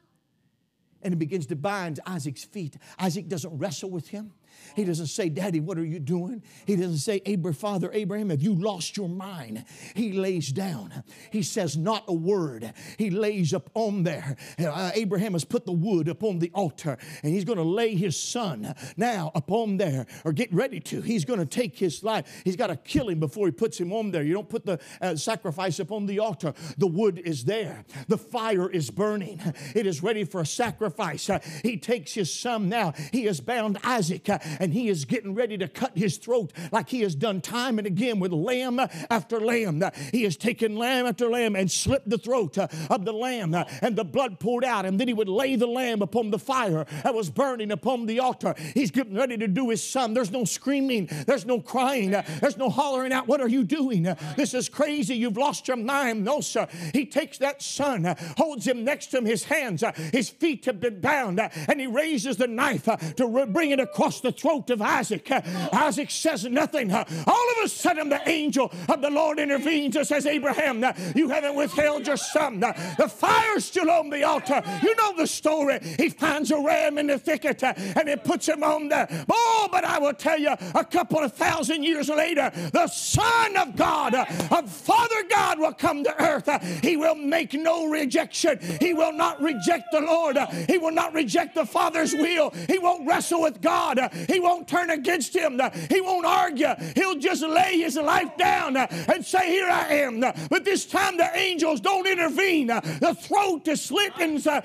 And 1.01 1.13
he 1.13 1.17
begins 1.17 1.45
to 1.47 1.55
bind 1.55 2.01
Isaac's 2.05 2.43
feet. 2.43 2.75
Isaac 2.99 3.29
doesn't 3.29 3.57
wrestle 3.57 3.89
with 3.89 4.09
him. 4.09 4.33
He 4.75 4.83
doesn't 4.83 5.07
say, 5.07 5.29
Daddy, 5.29 5.59
what 5.59 5.77
are 5.77 5.85
you 5.85 5.99
doing? 5.99 6.43
He 6.65 6.75
doesn't 6.75 6.97
say, 6.97 7.21
Abraham, 7.25 7.53
Father 7.53 7.89
Abraham, 7.93 8.29
have 8.29 8.41
you 8.41 8.55
lost 8.55 8.97
your 8.97 9.09
mind? 9.09 9.65
He 9.95 10.13
lays 10.13 10.51
down. 10.51 11.03
He 11.31 11.43
says 11.43 11.77
not 11.77 12.03
a 12.07 12.13
word. 12.13 12.73
He 12.97 13.09
lays 13.09 13.53
up 13.53 13.69
on 13.73 14.03
there. 14.03 14.35
Uh, 14.59 14.91
Abraham 14.95 15.33
has 15.33 15.45
put 15.45 15.65
the 15.65 15.71
wood 15.71 16.07
upon 16.07 16.39
the 16.39 16.51
altar 16.53 16.97
and 17.21 17.33
he's 17.33 17.45
going 17.45 17.57
to 17.57 17.63
lay 17.63 17.95
his 17.95 18.17
son 18.17 18.73
now 18.97 19.31
upon 19.35 19.77
there 19.77 20.05
or 20.25 20.33
get 20.33 20.51
ready 20.53 20.79
to. 20.79 21.01
He's 21.01 21.25
going 21.25 21.39
to 21.39 21.45
take 21.45 21.77
his 21.77 22.03
life. 22.03 22.41
He's 22.43 22.55
got 22.55 22.67
to 22.67 22.75
kill 22.75 23.09
him 23.09 23.19
before 23.19 23.47
he 23.47 23.51
puts 23.51 23.79
him 23.79 23.93
on 23.93 24.11
there. 24.11 24.23
You 24.23 24.33
don't 24.33 24.49
put 24.49 24.65
the 24.65 24.79
uh, 25.01 25.15
sacrifice 25.15 25.79
upon 25.79 26.05
the 26.05 26.19
altar. 26.19 26.53
The 26.77 26.87
wood 26.87 27.21
is 27.23 27.45
there. 27.45 27.85
The 28.07 28.17
fire 28.17 28.69
is 28.69 28.89
burning. 28.89 29.39
It 29.75 29.85
is 29.85 30.01
ready 30.01 30.23
for 30.23 30.41
a 30.41 30.45
sacrifice. 30.45 31.29
Uh, 31.29 31.39
he 31.61 31.77
takes 31.77 32.13
his 32.13 32.33
son 32.33 32.69
now. 32.69 32.93
He 33.11 33.25
has 33.25 33.39
bound 33.39 33.77
Isaac 33.83 34.29
uh, 34.29 34.39
and 34.59 34.73
he 34.73 34.89
is 34.89 35.05
getting 35.05 35.33
ready 35.33 35.57
to 35.57 35.67
cut 35.67 35.97
his 35.97 36.17
throat 36.17 36.51
like 36.71 36.89
he 36.89 37.01
has 37.01 37.15
done 37.15 37.41
time 37.41 37.77
and 37.77 37.87
again 37.87 38.19
with 38.19 38.31
lamb 38.31 38.79
after 39.09 39.39
lamb. 39.39 39.83
He 40.11 40.23
has 40.23 40.37
taken 40.37 40.75
lamb 40.75 41.05
after 41.05 41.29
lamb 41.29 41.55
and 41.55 41.71
slit 41.71 42.07
the 42.09 42.17
throat 42.17 42.57
of 42.57 43.05
the 43.05 43.13
lamb, 43.13 43.53
and 43.53 43.95
the 43.95 44.03
blood 44.03 44.39
poured 44.39 44.65
out, 44.65 44.85
and 44.85 44.99
then 44.99 45.07
he 45.07 45.13
would 45.13 45.29
lay 45.29 45.55
the 45.55 45.67
lamb 45.67 46.01
upon 46.01 46.31
the 46.31 46.39
fire 46.39 46.85
that 47.03 47.13
was 47.13 47.29
burning 47.29 47.71
upon 47.71 48.05
the 48.05 48.19
altar. 48.19 48.55
He's 48.73 48.91
getting 48.91 49.15
ready 49.15 49.37
to 49.37 49.47
do 49.47 49.69
his 49.69 49.83
son. 49.83 50.13
There's 50.13 50.31
no 50.31 50.45
screaming, 50.45 51.09
there's 51.25 51.45
no 51.45 51.59
crying, 51.59 52.11
there's 52.11 52.57
no 52.57 52.69
hollering 52.69 53.13
out, 53.13 53.27
What 53.27 53.41
are 53.41 53.47
you 53.47 53.63
doing? 53.63 54.03
This 54.35 54.53
is 54.53 54.69
crazy. 54.69 55.15
You've 55.15 55.37
lost 55.37 55.67
your 55.67 55.77
mind. 55.77 56.25
No, 56.25 56.41
sir. 56.41 56.67
He 56.93 57.05
takes 57.05 57.37
that 57.37 57.61
son, 57.61 58.15
holds 58.37 58.67
him 58.67 58.83
next 58.83 59.07
to 59.07 59.17
him, 59.17 59.25
his 59.25 59.45
hands, 59.45 59.83
his 60.11 60.29
feet 60.29 60.65
have 60.65 60.79
been 60.79 60.99
bound, 60.99 61.39
and 61.39 61.79
he 61.79 61.87
raises 61.87 62.37
the 62.37 62.47
knife 62.47 62.85
to 63.15 63.47
bring 63.47 63.71
it 63.71 63.79
across 63.79 64.21
the 64.21 64.31
throat 64.33 64.69
of 64.69 64.81
Isaac. 64.81 65.29
Isaac 65.31 66.11
says 66.11 66.45
nothing. 66.45 66.91
All 66.93 67.05
of 67.05 67.65
a 67.65 67.67
sudden, 67.69 68.09
the 68.09 68.21
angel 68.27 68.71
of 68.89 69.01
the 69.01 69.09
Lord 69.09 69.39
intervenes 69.39 69.95
and 69.95 70.05
says, 70.05 70.25
Abraham, 70.25 70.83
you 71.15 71.29
haven't 71.29 71.55
withheld 71.55 72.07
your 72.07 72.17
son. 72.17 72.59
The 72.59 73.11
fire's 73.13 73.65
still 73.65 73.89
on 73.89 74.09
the 74.09 74.23
altar. 74.23 74.61
You 74.81 74.95
know 74.95 75.15
the 75.15 75.27
story. 75.27 75.79
He 75.97 76.09
finds 76.09 76.51
a 76.51 76.59
ram 76.59 76.97
in 76.97 77.07
the 77.07 77.17
thicket 77.17 77.63
and 77.63 78.09
he 78.09 78.15
puts 78.15 78.47
him 78.47 78.63
on 78.63 78.89
there. 78.89 79.07
Oh, 79.29 79.69
but 79.71 79.85
I 79.85 79.99
will 79.99 80.13
tell 80.13 80.39
you, 80.39 80.53
a 80.75 80.83
couple 80.83 81.19
of 81.19 81.33
thousand 81.33 81.83
years 81.83 82.09
later, 82.09 82.51
the 82.73 82.87
Son 82.87 83.55
of 83.57 83.75
God, 83.75 84.15
of 84.15 84.69
Father 84.69 85.23
God, 85.29 85.59
will 85.59 85.73
come 85.73 86.03
to 86.03 86.23
earth. 86.23 86.49
He 86.81 86.97
will 86.97 87.15
make 87.15 87.53
no 87.53 87.87
rejection. 87.87 88.59
He 88.79 88.93
will 88.93 89.13
not 89.13 89.41
reject 89.41 89.91
the 89.91 90.01
Lord. 90.01 90.37
He 90.67 90.77
will 90.77 90.91
not 90.91 91.13
reject 91.13 91.55
the 91.55 91.65
Father's 91.65 92.13
will. 92.13 92.51
He 92.67 92.79
won't 92.79 93.07
wrestle 93.07 93.41
with 93.41 93.61
God. 93.61 93.99
He 94.27 94.39
won't 94.39 94.67
turn 94.67 94.89
against 94.89 95.35
him. 95.35 95.59
He 95.89 96.01
won't 96.01 96.25
argue. 96.25 96.73
He'll 96.95 97.15
just 97.15 97.43
lay 97.43 97.79
his 97.79 97.95
life 97.95 98.35
down 98.37 98.77
and 98.77 99.25
say, 99.25 99.49
Here 99.49 99.69
I 99.69 99.93
am. 99.95 100.19
But 100.19 100.65
this 100.65 100.85
time 100.85 101.17
the 101.17 101.29
angels 101.37 101.79
don't 101.81 102.07
intervene. 102.07 102.67
The 102.67 103.17
throat 103.19 103.67
is 103.67 103.81
slit, 103.81 104.13
and 104.19 104.45
uh, 104.45 104.61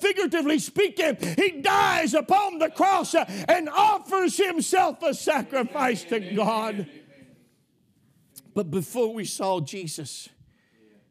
figuratively 0.00 0.58
speaking, 0.58 1.16
he 1.36 1.60
dies 1.60 2.14
upon 2.14 2.58
the 2.58 2.70
cross 2.70 3.14
and 3.14 3.68
offers 3.68 4.36
himself 4.36 5.02
a 5.02 5.14
sacrifice 5.14 6.04
to 6.04 6.20
God. 6.34 6.86
But 8.54 8.70
before 8.70 9.12
we 9.12 9.24
saw 9.24 9.60
Jesus, 9.60 10.28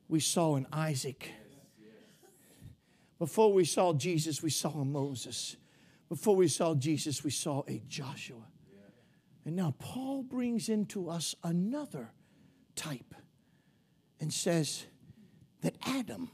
we 0.07 0.19
saw 0.19 0.55
an 0.55 0.67
Isaac. 0.73 1.29
Before 3.19 3.53
we 3.53 3.65
saw 3.65 3.93
Jesus, 3.93 4.41
we 4.43 4.49
saw 4.49 4.69
a 4.69 4.85
Moses. 4.85 5.55
Before 6.09 6.35
we 6.35 6.47
saw 6.47 6.75
Jesus, 6.75 7.23
we 7.23 7.31
saw 7.31 7.63
a 7.67 7.81
Joshua. 7.87 8.47
And 9.45 9.55
now 9.55 9.75
Paul 9.77 10.23
brings 10.23 10.69
into 10.69 11.09
us 11.09 11.35
another 11.43 12.11
type 12.75 13.13
and 14.19 14.33
says 14.33 14.85
that 15.61 15.75
Adam 15.85 16.31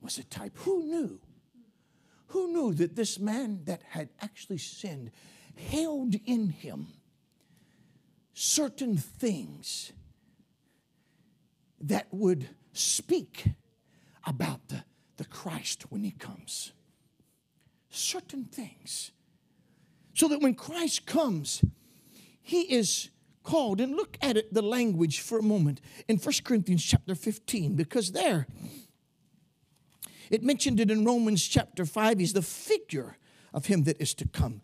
was 0.00 0.18
a 0.18 0.24
type. 0.24 0.56
Who 0.58 0.82
knew? 0.82 1.20
Who 2.28 2.52
knew 2.52 2.74
that 2.74 2.96
this 2.96 3.18
man 3.18 3.60
that 3.64 3.82
had 3.88 4.10
actually 4.20 4.58
sinned 4.58 5.10
held 5.56 6.14
in 6.24 6.50
him 6.50 6.88
certain 8.34 8.96
things 8.96 9.92
that 11.80 12.06
would 12.10 12.48
speak 12.72 13.44
about 14.26 14.68
the, 14.68 14.84
the 15.16 15.24
Christ 15.24 15.90
when 15.90 16.04
he 16.04 16.10
comes? 16.10 16.72
Certain 17.94 18.44
things. 18.44 19.12
So 20.14 20.28
that 20.28 20.40
when 20.40 20.54
Christ 20.54 21.06
comes, 21.06 21.64
he 22.40 22.62
is 22.62 23.10
called. 23.42 23.80
And 23.80 23.94
look 23.94 24.18
at 24.20 24.36
it, 24.36 24.52
the 24.52 24.62
language 24.62 25.20
for 25.20 25.38
a 25.38 25.42
moment 25.42 25.80
in 26.08 26.18
1 26.18 26.34
Corinthians 26.44 26.84
chapter 26.84 27.14
15, 27.14 27.74
because 27.74 28.12
there 28.12 28.46
it 30.32 30.42
mentioned 30.42 30.80
it 30.80 30.90
in 30.90 31.04
Romans 31.04 31.46
chapter 31.46 31.84
5. 31.84 32.18
He's 32.18 32.32
the 32.32 32.40
figure 32.40 33.18
of 33.52 33.66
him 33.66 33.82
that 33.84 34.00
is 34.00 34.14
to 34.14 34.26
come. 34.26 34.62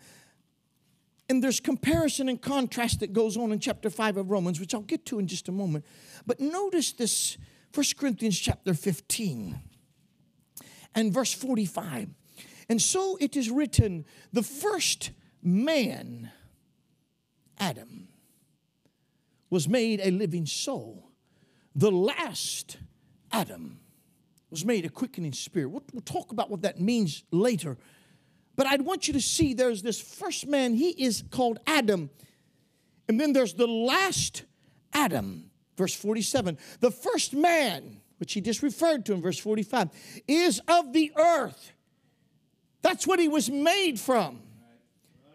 And 1.29 1.45
there's 1.45 1.61
comparison 1.61 2.27
and 2.27 2.41
contrast 2.41 3.01
that 3.01 3.13
goes 3.13 3.37
on 3.37 3.53
in 3.53 3.59
chapter 3.59 3.91
5 3.91 4.17
of 4.17 4.31
Romans, 4.31 4.61
which 4.61 4.73
I'll 4.73 4.81
get 4.81 5.05
to 5.07 5.19
in 5.19 5.27
just 5.27 5.47
a 5.47 5.53
moment. 5.53 5.85
But 6.27 6.41
notice 6.41 6.93
this 6.93 7.37
1 7.75 7.85
Corinthians 7.99 8.39
chapter 8.39 8.73
15 8.73 9.61
and 10.95 11.13
verse 11.13 11.35
45. 11.35 12.15
And 12.69 12.81
so 12.81 13.17
it 13.21 13.37
is 13.37 13.51
written 13.51 14.05
the 14.33 14.43
first 14.43 15.13
man, 15.43 16.31
Adam, 17.59 18.09
was 19.51 19.69
made 19.69 20.01
a 20.03 20.11
living 20.11 20.47
soul. 20.47 21.11
The 21.75 21.91
last 21.91 22.77
Adam 23.33 23.81
was 24.51 24.65
made 24.65 24.85
a 24.85 24.89
quickening 24.89 25.33
spirit. 25.33 25.69
We'll, 25.69 25.83
we'll, 25.93 26.03
talk 26.03 26.33
about 26.33 26.51
what 26.51 26.63
that 26.63 26.81
means 26.81 27.25
later. 27.31 27.77
But 28.57 28.67
I'd 28.67 28.83
want 28.83 29.07
you 29.07 29.15
to 29.15 29.21
see 29.21 29.55
there's 29.55 29.83
this 29.83 30.01
first 30.01 30.47
man, 30.47 30.75
he 30.75 30.91
is 30.91 31.23
called 31.31 31.59
Adam. 31.67 32.11
And 33.09 33.21
then 33.21 33.33
there's 33.33 33.55
the 33.55 33.67
last 33.67 34.45
Adam, 34.93 35.51
verse 35.77 35.95
47. 35.95 36.59
The 36.81 36.91
first 36.91 37.35
man, 37.35 38.01
which 38.19 38.33
he 38.33 38.41
just 38.41 38.63
referred 38.63 39.07
to 39.07 39.13
in 39.13 39.23
verse 39.23 39.39
45, 39.39 39.91
is 40.27 40.61
of 40.69 40.93
the 40.93 41.13
earth. 41.17 41.73
That's 42.83 43.07
what 43.07 43.19
he 43.19 43.29
was 43.29 43.51
made 43.51 43.99
from. 43.99 44.41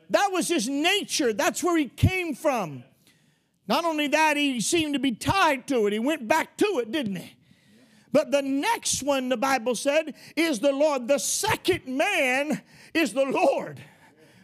That 0.09 0.31
was 0.31 0.47
his 0.47 0.69
nature. 0.69 1.33
That's 1.33 1.63
where 1.63 1.77
he 1.77 1.87
came 1.87 2.35
from. 2.35 2.83
Not 3.67 3.85
only 3.85 4.07
that, 4.07 4.37
he 4.37 4.59
seemed 4.61 4.93
to 4.93 4.99
be 4.99 5.13
tied 5.13 5.67
to 5.67 5.87
it. 5.87 5.93
He 5.93 5.99
went 5.99 6.27
back 6.27 6.57
to 6.57 6.79
it, 6.79 6.91
didn't 6.91 7.15
he? 7.15 7.35
But 8.11 8.29
the 8.29 8.41
next 8.41 9.01
one, 9.01 9.29
the 9.29 9.37
Bible 9.37 9.73
said, 9.73 10.13
is 10.35 10.59
the 10.59 10.71
Lord. 10.71 11.07
The 11.07 11.17
second 11.17 11.87
man 11.87 12.61
is 12.93 13.13
the 13.13 13.25
Lord. 13.25 13.81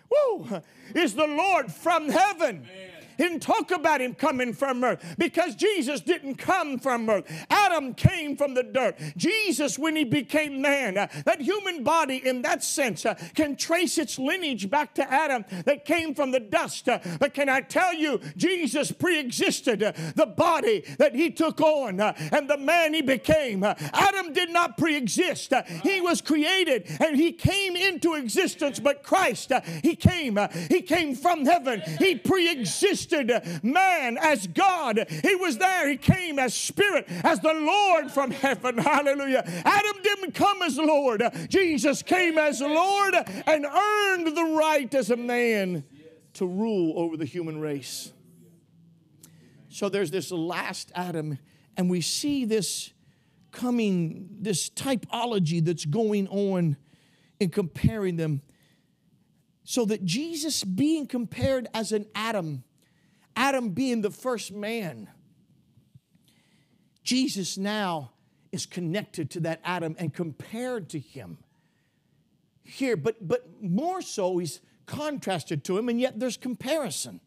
Woo! 0.10 0.62
Is 0.96 1.14
the 1.14 1.28
Lord 1.28 1.72
from 1.72 2.10
heaven. 2.10 2.66
He 2.66 2.99
didn't 3.20 3.42
talk 3.42 3.72
about 3.72 4.00
him 4.00 4.16
coming 4.16 4.54
from 4.54 4.82
earth 4.82 5.04
because 5.18 5.54
Jesus 5.54 6.00
didn't 6.00 6.36
come 6.36 6.80
from 6.80 7.10
earth. 7.10 7.26
Adam 7.50 7.94
came 7.94 8.38
from 8.38 8.54
the 8.54 8.64
dirt. 8.64 8.98
Jesus, 9.18 9.78
when 9.78 9.98
he 9.98 10.06
became 10.06 10.62
man, 10.62 10.98
uh, 10.98 11.08
that 11.26 11.42
human 11.42 11.84
body 11.84 12.26
in 12.26 12.42
that 12.44 12.64
sense 12.64 13.06
uh, 13.06 13.16
can 13.36 13.58
trace 13.58 13.98
its 13.98 14.18
lineage 14.18 14.70
back 14.70 14.94
to 14.96 15.14
Adam 15.14 15.44
that 15.66 15.84
came 15.84 16.16
from 16.16 16.32
the 16.32 16.40
dust. 16.40 16.88
Uh, 16.88 17.00
but 17.20 17.34
can 17.34 17.50
I 17.50 17.60
tell 17.60 17.94
you, 17.94 18.22
Jesus 18.38 18.90
pre 18.94 19.20
existed 19.20 19.84
uh, 19.84 19.92
the 20.16 20.26
body 20.26 20.86
that 20.98 21.14
he 21.14 21.30
took 21.30 21.60
on 21.60 22.00
uh, 22.00 22.14
and 22.32 22.50
the 22.50 22.58
man 22.58 22.94
he 22.94 23.02
became. 23.02 23.64
Uh, 23.64 23.76
Adam 23.94 24.32
did 24.32 24.50
not 24.50 24.78
pre 24.78 24.96
exist, 24.96 25.52
he 25.84 26.00
was 26.00 26.22
created 26.22 26.88
and 27.02 27.18
he 27.18 27.34
came 27.34 27.76
into 27.76 28.14
existence, 28.14 28.80
but 28.80 29.04
Christ, 29.04 29.52
he 29.84 29.98
came, 29.98 30.40
he 30.70 30.82
came 30.82 31.16
from 31.16 31.46
heaven. 31.46 31.82
He 32.00 32.16
pre 32.16 32.50
existed 32.50 33.09
man 33.64 34.18
as 34.18 34.48
God. 34.48 35.06
He 35.24 35.36
was 35.36 35.58
there, 35.58 35.90
he 35.90 35.98
came 35.98 36.40
as 36.40 36.54
spirit, 36.54 37.06
as 37.24 37.40
the 37.40 37.54
Lord 37.54 38.12
from 38.12 38.32
heaven. 38.32 38.78
Hallelujah. 38.80 39.44
Adam 39.66 40.02
didn't 40.04 40.34
come 40.34 40.62
as 40.62 40.78
Lord, 40.78 41.24
Jesus 41.50 42.02
came 42.02 42.38
as 42.38 42.62
Lord 42.62 43.16
and 43.48 43.66
earned 43.66 44.28
the 44.36 44.56
right 44.58 44.94
as 44.94 45.10
a 45.10 45.18
man 45.18 45.84
to 46.34 46.46
rule 46.46 46.98
over 46.98 47.18
the 47.18 47.26
human 47.26 47.60
race. 47.60 48.12
So 49.70 49.90
there's 49.90 50.12
this 50.12 50.32
last 50.32 50.92
Adam, 50.96 51.38
and 51.78 51.90
we 51.90 52.02
see 52.02 52.46
this 52.46 52.92
coming, 53.52 54.30
this 54.40 54.70
typology 54.70 55.64
that's 55.64 55.86
going 55.86 56.28
on 56.28 56.78
in 57.40 57.50
comparing 57.50 58.18
them. 58.18 58.42
So 59.64 59.86
that 59.86 60.04
Jesus 60.04 60.64
being 60.64 61.06
compared 61.06 61.68
as 61.74 61.92
an 61.92 62.08
Adam, 62.16 62.64
Adam 63.40 63.70
being 63.70 64.02
the 64.02 64.12
first 64.12 64.52
man, 64.52 65.08
Jesus 67.04 67.58
now 67.58 68.12
is 68.52 68.66
connected 68.66 69.32
to 69.32 69.40
that 69.40 69.62
Adam 69.64 69.96
and 69.98 70.14
compared 70.14 70.90
to 70.90 71.00
him. 71.00 71.38
Here, 72.64 72.98
but 72.98 73.26
but 73.26 73.48
more 73.64 74.02
so, 74.02 74.38
he's 74.40 74.60
contrasted 74.86 75.64
to 75.64 75.78
him, 75.78 75.88
and 75.88 76.02
yet 76.02 76.20
there's 76.20 76.36
comparison. 76.36 77.22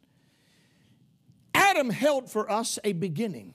Adam 1.55 1.89
held 1.89 2.31
for 2.31 2.51
us 2.51 2.79
a 2.85 2.93
beginning. 2.93 3.55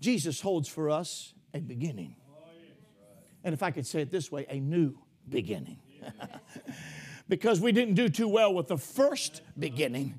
Jesus 0.00 0.42
holds 0.42 0.68
for 0.68 0.90
us 0.90 1.32
a 1.54 1.60
beginning. 1.60 2.14
And 3.42 3.54
if 3.54 3.62
I 3.62 3.70
could 3.70 3.86
say 3.86 4.02
it 4.02 4.10
this 4.10 4.30
way, 4.30 4.44
a 4.50 4.60
new 4.60 4.98
beginning. 5.26 5.78
because 7.28 7.58
we 7.58 7.72
didn't 7.72 7.94
do 7.94 8.10
too 8.10 8.28
well 8.28 8.52
with 8.52 8.68
the 8.68 8.76
first 8.76 9.40
beginning, 9.58 10.18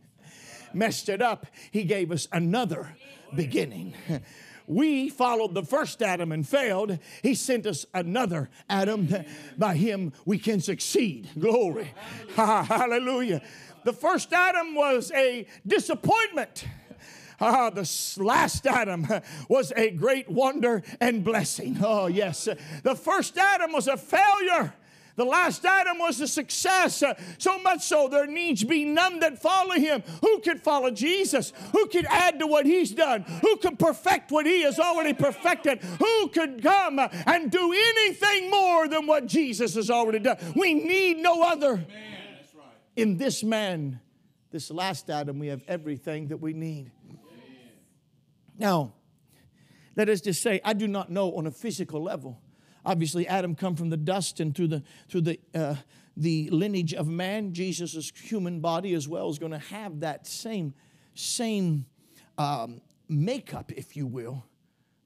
messed 0.74 1.10
it 1.10 1.22
up, 1.22 1.48
he 1.72 1.84
gave 1.84 2.12
us 2.12 2.28
another 2.32 2.96
beginning. 3.36 3.94
We 4.70 5.10
followed 5.10 5.56
the 5.56 5.64
first 5.64 6.04
Adam 6.04 6.32
and 6.32 6.48
failed. 6.48 7.00
He 7.24 7.34
sent 7.34 7.66
us 7.66 7.88
another 7.92 8.52
Adam. 8.70 9.10
By 9.58 9.76
him 9.76 10.14
we 10.26 10.38
can 10.38 10.62
succeed. 10.62 11.28
Glory. 11.40 11.92
Hallelujah. 12.36 13.42
The 13.84 13.94
first 13.94 14.32
Adam 14.32 14.76
was 14.76 15.12
a 15.16 15.48
disappointment. 15.66 16.66
Ah, 17.42 17.70
the 17.70 17.90
last 18.18 18.68
Adam 18.68 19.08
was 19.48 19.72
a 19.76 19.90
great 19.92 20.30
wonder 20.30 20.84
and 21.00 21.24
blessing. 21.24 21.78
Oh, 21.82 22.08
yes. 22.08 22.48
The 22.84 22.96
first 22.96 23.38
Adam 23.38 23.72
was 23.72 23.88
a 23.88 23.98
failure. 23.98 24.74
The 25.20 25.26
last 25.26 25.66
Adam 25.66 26.00
was 26.00 26.22
a 26.22 26.30
success, 26.30 27.04
uh, 27.04 27.14
so 27.38 27.60
much 27.60 27.82
so 27.82 28.08
there 28.08 28.26
needs 28.26 28.64
be 28.64 28.86
none 28.86 29.20
that 29.20 29.42
follow 29.42 29.74
him. 29.74 30.02
Who 30.22 30.40
could 30.40 30.62
follow 30.62 30.92
Jesus? 30.92 31.52
Who 31.74 31.88
could 31.88 32.06
add 32.06 32.40
to 32.40 32.48
what 32.48 32.66
he's 32.66 32.92
done? 32.92 33.24
Who 33.42 33.58
could 33.58 33.78
perfect 33.78 34.32
what 34.32 34.46
he 34.46 34.62
has 34.62 34.80
already 34.80 35.12
perfected? 35.12 35.84
Who 35.84 36.30
could 36.30 36.64
come 36.64 37.00
and 37.00 37.52
do 37.52 37.74
anything 37.74 38.50
more 38.50 38.88
than 38.88 39.08
what 39.08 39.26
Jesus 39.26 39.76
has 39.76 39.90
already 39.90 40.20
done? 40.20 40.38
We 40.56 40.74
need 40.74 41.18
no 41.18 41.44
other. 41.44 41.86
In 42.96 43.18
this 43.18 43.44
man, 43.44 44.00
this 44.52 44.72
last 44.72 45.10
Adam, 45.10 45.38
we 45.38 45.48
have 45.48 45.64
everything 45.68 46.30
that 46.30 46.38
we 46.38 46.54
need. 46.54 46.94
Now, 48.58 48.94
that 49.96 50.08
is 50.08 50.22
to 50.22 50.34
say, 50.34 50.62
I 50.64 50.72
do 50.72 50.88
not 50.88 51.12
know 51.12 51.36
on 51.36 51.46
a 51.46 51.52
physical 51.52 52.02
level 52.02 52.40
Obviously, 52.86 53.28
Adam 53.28 53.56
come 53.56 53.76
from 53.76 53.90
the 53.90 53.98
dust 53.98 54.40
and 54.40 54.56
through 54.56 54.68
the, 54.68 54.84
through 55.10 55.22
the, 55.22 55.40
uh, 55.54 55.76
the 56.16 56.50
lineage 56.50 56.94
of 56.94 57.08
man. 57.08 57.54
Jesus' 57.54 58.12
human 58.16 58.60
body 58.60 58.94
as 58.94 59.08
well 59.08 59.30
is 59.30 59.40
going 59.40 59.52
to 59.52 59.60
have 59.60 60.00
that 60.02 60.28
same, 60.28 60.74
same 61.14 61.86
um, 62.38 62.82
makeup, 63.08 63.72
if 63.72 63.96
you 63.96 64.08
will 64.08 64.46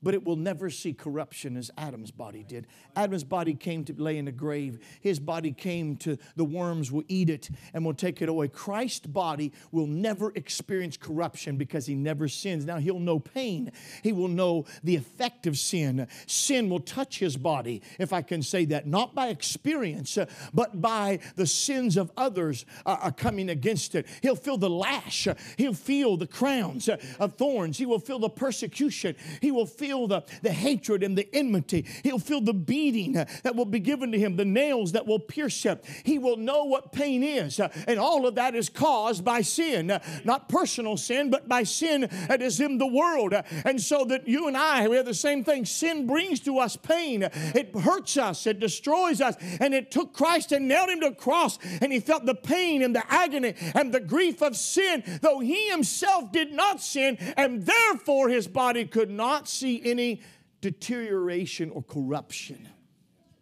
but 0.04 0.14
it 0.14 0.24
will 0.24 0.36
never 0.36 0.70
see 0.70 0.94
corruption 0.94 1.56
as 1.58 1.72
Adam's 1.78 2.12
body 2.12 2.44
did. 2.44 2.68
Adam's 2.96 3.24
body 3.24 3.54
came 3.54 3.86
to 3.86 3.94
lay 3.94 4.18
in 4.18 4.28
a 4.28 4.32
grave. 4.32 4.80
His 5.02 5.20
body 5.20 5.54
came 5.54 5.96
to 5.98 6.18
the 6.36 6.44
worms 6.44 6.92
will 6.92 7.04
eat 7.08 7.30
it 7.30 7.50
and 7.74 7.86
will 7.86 7.94
take 7.94 8.22
it 8.22 8.30
away. 8.30 8.50
Christ's 8.50 9.08
body 9.08 9.54
will 9.72 9.88
never 9.88 10.32
experience 10.36 10.98
corruption 10.98 11.56
because 11.58 11.86
he 11.86 11.96
never 11.96 12.28
sins. 12.28 12.66
Now 12.66 12.78
he'll 12.78 13.00
know 13.00 13.20
pain. 13.20 13.72
He 14.04 14.12
will 14.12 14.28
know 14.28 14.66
the 14.84 14.96
effect 14.96 15.48
of 15.48 15.58
sin. 15.58 16.08
Sin 16.28 16.70
will 16.70 16.82
touch 16.82 17.20
his 17.20 17.38
body, 17.38 17.82
if 17.98 18.12
I 18.12 18.22
can 18.22 18.42
say 18.42 18.66
that, 18.66 18.86
not 18.86 19.16
by 19.16 19.28
experience, 19.30 20.18
but 20.54 20.82
by 20.82 21.20
the 21.36 21.48
sins 21.48 21.96
of 21.96 22.12
others 22.18 22.66
uh, 22.86 23.10
coming 23.12 23.50
against 23.50 23.96
it. 23.96 24.06
He'll 24.22 24.36
feel 24.36 24.58
the 24.58 24.70
lash. 24.70 25.28
He'll 25.58 25.74
feel 25.74 26.18
the 26.18 26.28
crowns 26.28 26.90
of 26.90 27.34
thorns. 27.36 27.78
He 27.78 27.86
will 27.86 28.00
feel 28.00 28.20
the 28.20 28.30
persecution. 28.30 29.16
He 29.42 29.52
will 29.52 29.66
feel 29.66 29.93
feel 29.94 30.08
the, 30.08 30.24
the 30.42 30.52
hatred 30.52 31.04
and 31.04 31.16
the 31.18 31.28
enmity. 31.34 31.86
He'll 32.04 32.20
feel 32.20 32.42
the 32.42 32.54
beating 32.54 33.16
uh, 33.16 33.26
that 33.44 33.56
will 33.56 33.66
be 33.66 33.80
given 33.80 34.12
to 34.12 34.20
him, 34.20 34.38
the 34.38 34.46
nails 34.46 34.94
that 34.94 35.06
will 35.06 35.20
pierce 35.20 35.62
him. 35.62 35.80
He 36.04 36.18
will 36.18 36.38
know 36.38 36.64
what 36.64 36.92
pain 36.92 37.22
is. 37.22 37.60
Uh, 37.60 37.70
and 37.88 38.00
all 38.00 38.26
of 38.26 38.36
that 38.36 38.56
is 38.56 38.70
caused 38.70 39.24
by 39.24 39.42
sin, 39.42 39.92
uh, 39.92 40.00
not 40.24 40.50
personal 40.50 40.98
sin, 40.98 41.30
but 41.30 41.48
by 41.48 41.64
sin 41.64 42.08
that 42.28 42.42
is 42.42 42.60
in 42.60 42.80
the 42.80 42.88
world. 42.88 43.34
And 43.66 43.80
so 43.80 44.04
that 44.06 44.28
you 44.28 44.48
and 44.48 44.58
I, 44.58 44.88
we 44.88 44.96
have 44.96 45.06
the 45.06 45.14
same 45.14 45.44
thing. 45.44 45.66
Sin 45.66 46.08
brings 46.08 46.40
to 46.42 46.58
us 46.58 46.76
pain, 46.76 47.24
it 47.24 47.76
hurts 47.76 48.18
us, 48.18 48.48
it 48.48 48.60
destroys 48.60 49.22
us. 49.22 49.36
And 49.60 49.74
it 49.76 49.92
took 49.92 50.14
Christ 50.14 50.52
and 50.52 50.68
nailed 50.68 50.90
him 50.90 51.02
to 51.02 51.08
a 51.08 51.16
cross, 51.16 51.60
and 51.82 51.94
he 51.94 52.00
felt 52.00 52.26
the 52.26 52.36
pain 52.36 52.82
and 52.82 52.96
the 52.96 53.04
agony 53.12 53.54
and 53.76 53.94
the 53.94 54.00
grief 54.00 54.42
of 54.42 54.56
sin, 54.56 55.04
though 55.22 55.40
he 55.40 55.70
himself 55.70 56.32
did 56.32 56.52
not 56.52 56.82
sin, 56.82 57.18
and 57.38 57.66
therefore 57.66 58.30
his 58.30 58.48
body 58.48 58.86
could 58.86 59.12
not 59.12 59.48
see 59.48 59.83
any 59.84 60.22
deterioration 60.62 61.70
or 61.72 61.84
corruption. 61.84 62.68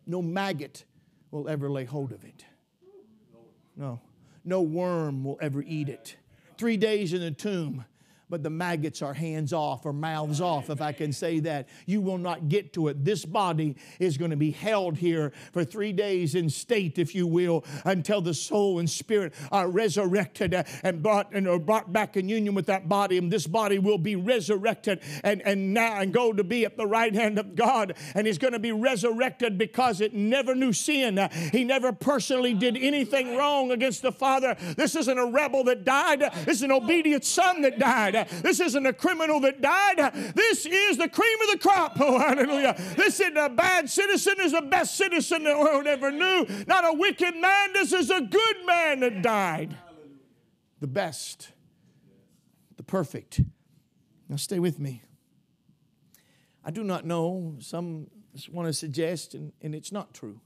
No 0.05 0.21
maggot 0.21 0.85
will 1.29 1.47
ever 1.47 1.69
lay 1.69 1.85
hold 1.85 2.11
of 2.11 2.23
it. 2.23 2.45
No. 3.75 4.01
No 4.43 4.61
worm 4.61 5.23
will 5.23 5.37
ever 5.41 5.61
eat 5.61 5.87
it. 5.87 6.17
Three 6.57 6.77
days 6.77 7.13
in 7.13 7.21
the 7.21 7.31
tomb, 7.31 7.85
but 8.31 8.41
the 8.43 8.49
maggots 8.49 9.01
are 9.01 9.13
hands 9.13 9.51
off 9.51 9.85
or 9.85 9.91
mouths 9.91 10.39
off, 10.39 10.69
if 10.69 10.81
I 10.81 10.93
can 10.93 11.11
say 11.11 11.41
that. 11.41 11.67
You 11.85 11.99
will 11.99 12.17
not 12.17 12.47
get 12.47 12.71
to 12.73 12.87
it. 12.87 13.03
This 13.03 13.25
body 13.25 13.75
is 13.99 14.17
going 14.17 14.31
to 14.31 14.37
be 14.37 14.51
held 14.51 14.97
here 14.97 15.33
for 15.51 15.65
three 15.65 15.91
days 15.91 16.33
in 16.33 16.49
state, 16.49 16.97
if 16.97 17.13
you 17.13 17.27
will, 17.27 17.65
until 17.83 18.21
the 18.21 18.33
soul 18.33 18.79
and 18.79 18.89
spirit 18.89 19.33
are 19.51 19.67
resurrected 19.67 20.53
uh, 20.53 20.63
and 20.81 21.03
brought 21.03 21.33
and 21.33 21.47
are 21.47 21.59
brought 21.59 21.91
back 21.91 22.15
in 22.15 22.29
union 22.29 22.55
with 22.55 22.67
that 22.67 22.87
body. 22.87 23.17
And 23.17 23.31
this 23.31 23.45
body 23.45 23.77
will 23.77 23.97
be 23.97 24.15
resurrected 24.15 25.01
and, 25.23 25.41
and 25.41 25.73
now 25.73 25.99
and 25.99 26.13
go 26.13 26.31
to 26.31 26.43
be 26.43 26.63
at 26.63 26.77
the 26.77 26.87
right 26.87 27.13
hand 27.13 27.37
of 27.37 27.55
God. 27.55 27.95
And 28.15 28.25
he's 28.25 28.37
going 28.37 28.53
to 28.53 28.59
be 28.59 28.71
resurrected 28.71 29.57
because 29.57 29.99
it 29.99 30.13
never 30.13 30.55
knew 30.55 30.71
sin. 30.71 31.19
He 31.51 31.65
never 31.65 31.91
personally 31.91 32.53
did 32.53 32.77
anything 32.77 33.35
wrong 33.35 33.71
against 33.71 34.01
the 34.01 34.13
Father. 34.13 34.55
This 34.77 34.95
isn't 34.95 35.17
a 35.17 35.25
rebel 35.25 35.65
that 35.65 35.83
died. 35.83 36.21
This 36.45 36.57
is 36.57 36.63
an 36.63 36.71
obedient 36.71 37.25
son 37.25 37.61
that 37.63 37.77
died. 37.77 38.20
This 38.25 38.59
isn't 38.59 38.85
a 38.85 38.93
criminal 38.93 39.39
that 39.41 39.61
died. 39.61 40.33
This 40.35 40.65
is 40.65 40.97
the 40.97 41.09
cream 41.09 41.37
of 41.43 41.51
the 41.51 41.59
crop. 41.59 41.97
Oh, 42.03 42.17
hallelujah. 42.17 42.75
This 42.97 43.19
isn't 43.19 43.37
a 43.37 43.47
bad 43.49 43.89
citizen. 43.89 44.33
This 44.37 44.47
is 44.47 44.51
the 44.53 44.61
best 44.61 44.95
citizen 44.95 45.43
the 45.43 45.57
world 45.57 45.85
ever 45.85 46.09
knew. 46.09 46.47
Not 46.67 46.83
a 46.83 46.97
wicked 46.97 47.35
man. 47.35 47.73
This 47.73 47.93
is 47.93 48.09
a 48.09 48.21
good 48.21 48.65
man 48.65 49.01
that 49.01 49.21
died. 49.21 49.77
The 50.79 50.87
best, 50.87 51.51
the 52.77 52.83
perfect. 52.83 53.41
Now, 54.27 54.37
stay 54.37 54.59
with 54.59 54.79
me. 54.79 55.03
I 56.65 56.71
do 56.71 56.83
not 56.83 57.05
know. 57.05 57.55
Some 57.59 58.07
want 58.49 58.67
to 58.67 58.73
suggest, 58.73 59.35
and, 59.35 59.51
and 59.61 59.75
it's 59.75 59.91
not 59.91 60.13
true. 60.13 60.39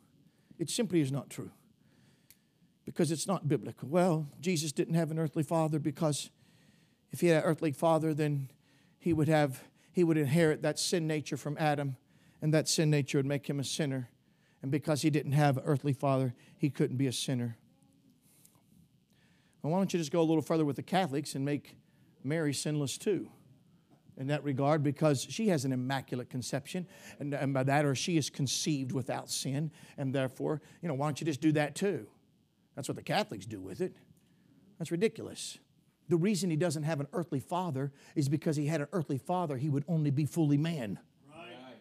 It 0.57 0.69
simply 0.69 1.01
is 1.01 1.11
not 1.11 1.29
true 1.29 1.51
because 2.85 3.11
it's 3.11 3.27
not 3.27 3.47
biblical. 3.47 3.89
Well, 3.89 4.27
Jesus 4.39 4.71
didn't 4.71 4.95
have 4.95 5.11
an 5.11 5.19
earthly 5.19 5.43
father 5.43 5.79
because 5.79 6.29
if 7.15 7.21
he 7.21 7.27
had 7.27 7.37
an 7.37 7.49
earthly 7.49 7.71
father, 7.71 8.13
then 8.13 8.49
he 8.99 9.13
would 9.13 9.29
have 9.29 9.63
he 9.93 10.03
would 10.03 10.17
inherit 10.17 10.61
that 10.63 10.77
sin 10.77 11.07
nature 11.07 11.37
from 11.37 11.55
Adam, 11.57 11.95
and 12.41 12.53
that 12.53 12.67
sin 12.67 12.89
nature 12.89 13.17
would 13.17 13.25
make 13.25 13.49
him 13.49 13.57
a 13.61 13.63
sinner. 13.63 14.09
And 14.61 14.69
because 14.69 15.01
he 15.01 15.09
didn't 15.09 15.31
have 15.31 15.55
an 15.55 15.63
earthly 15.65 15.93
father, 15.93 16.33
he 16.57 16.69
couldn't 16.69 16.97
be 16.97 17.07
a 17.07 17.13
sinner. 17.13 17.57
Well, 19.61 19.71
why 19.71 19.77
don't 19.77 19.93
you 19.93 19.97
just 19.97 20.11
go 20.11 20.19
a 20.19 20.23
little 20.23 20.41
further 20.41 20.65
with 20.65 20.75
the 20.75 20.83
Catholics 20.83 21.35
and 21.35 21.45
make 21.45 21.77
Mary 22.21 22.53
sinless 22.53 22.97
too? 22.97 23.29
In 24.17 24.27
that 24.27 24.43
regard, 24.43 24.83
because 24.83 25.25
she 25.29 25.47
has 25.47 25.63
an 25.63 25.71
immaculate 25.71 26.29
conception, 26.29 26.85
and, 27.19 27.33
and 27.33 27.53
by 27.53 27.63
that, 27.63 27.85
or 27.85 27.95
she 27.95 28.17
is 28.17 28.29
conceived 28.29 28.91
without 28.91 29.29
sin, 29.29 29.71
and 29.97 30.13
therefore, 30.13 30.61
you 30.81 30.89
know, 30.89 30.93
why 30.93 31.07
don't 31.07 31.21
you 31.21 31.25
just 31.25 31.39
do 31.39 31.53
that 31.53 31.75
too? 31.75 32.07
That's 32.75 32.89
what 32.89 32.97
the 32.97 33.03
Catholics 33.03 33.45
do 33.45 33.61
with 33.61 33.79
it. 33.79 33.95
That's 34.77 34.91
ridiculous. 34.91 35.57
The 36.07 36.17
reason 36.17 36.49
he 36.49 36.55
doesn't 36.55 36.83
have 36.83 36.99
an 36.99 37.07
earthly 37.13 37.39
father 37.39 37.91
is 38.15 38.29
because 38.29 38.55
he 38.55 38.67
had 38.67 38.81
an 38.81 38.87
earthly 38.93 39.17
father, 39.17 39.57
he 39.57 39.69
would 39.69 39.85
only 39.87 40.11
be 40.11 40.25
fully 40.25 40.57
man. 40.57 40.99
Right. 41.29 41.77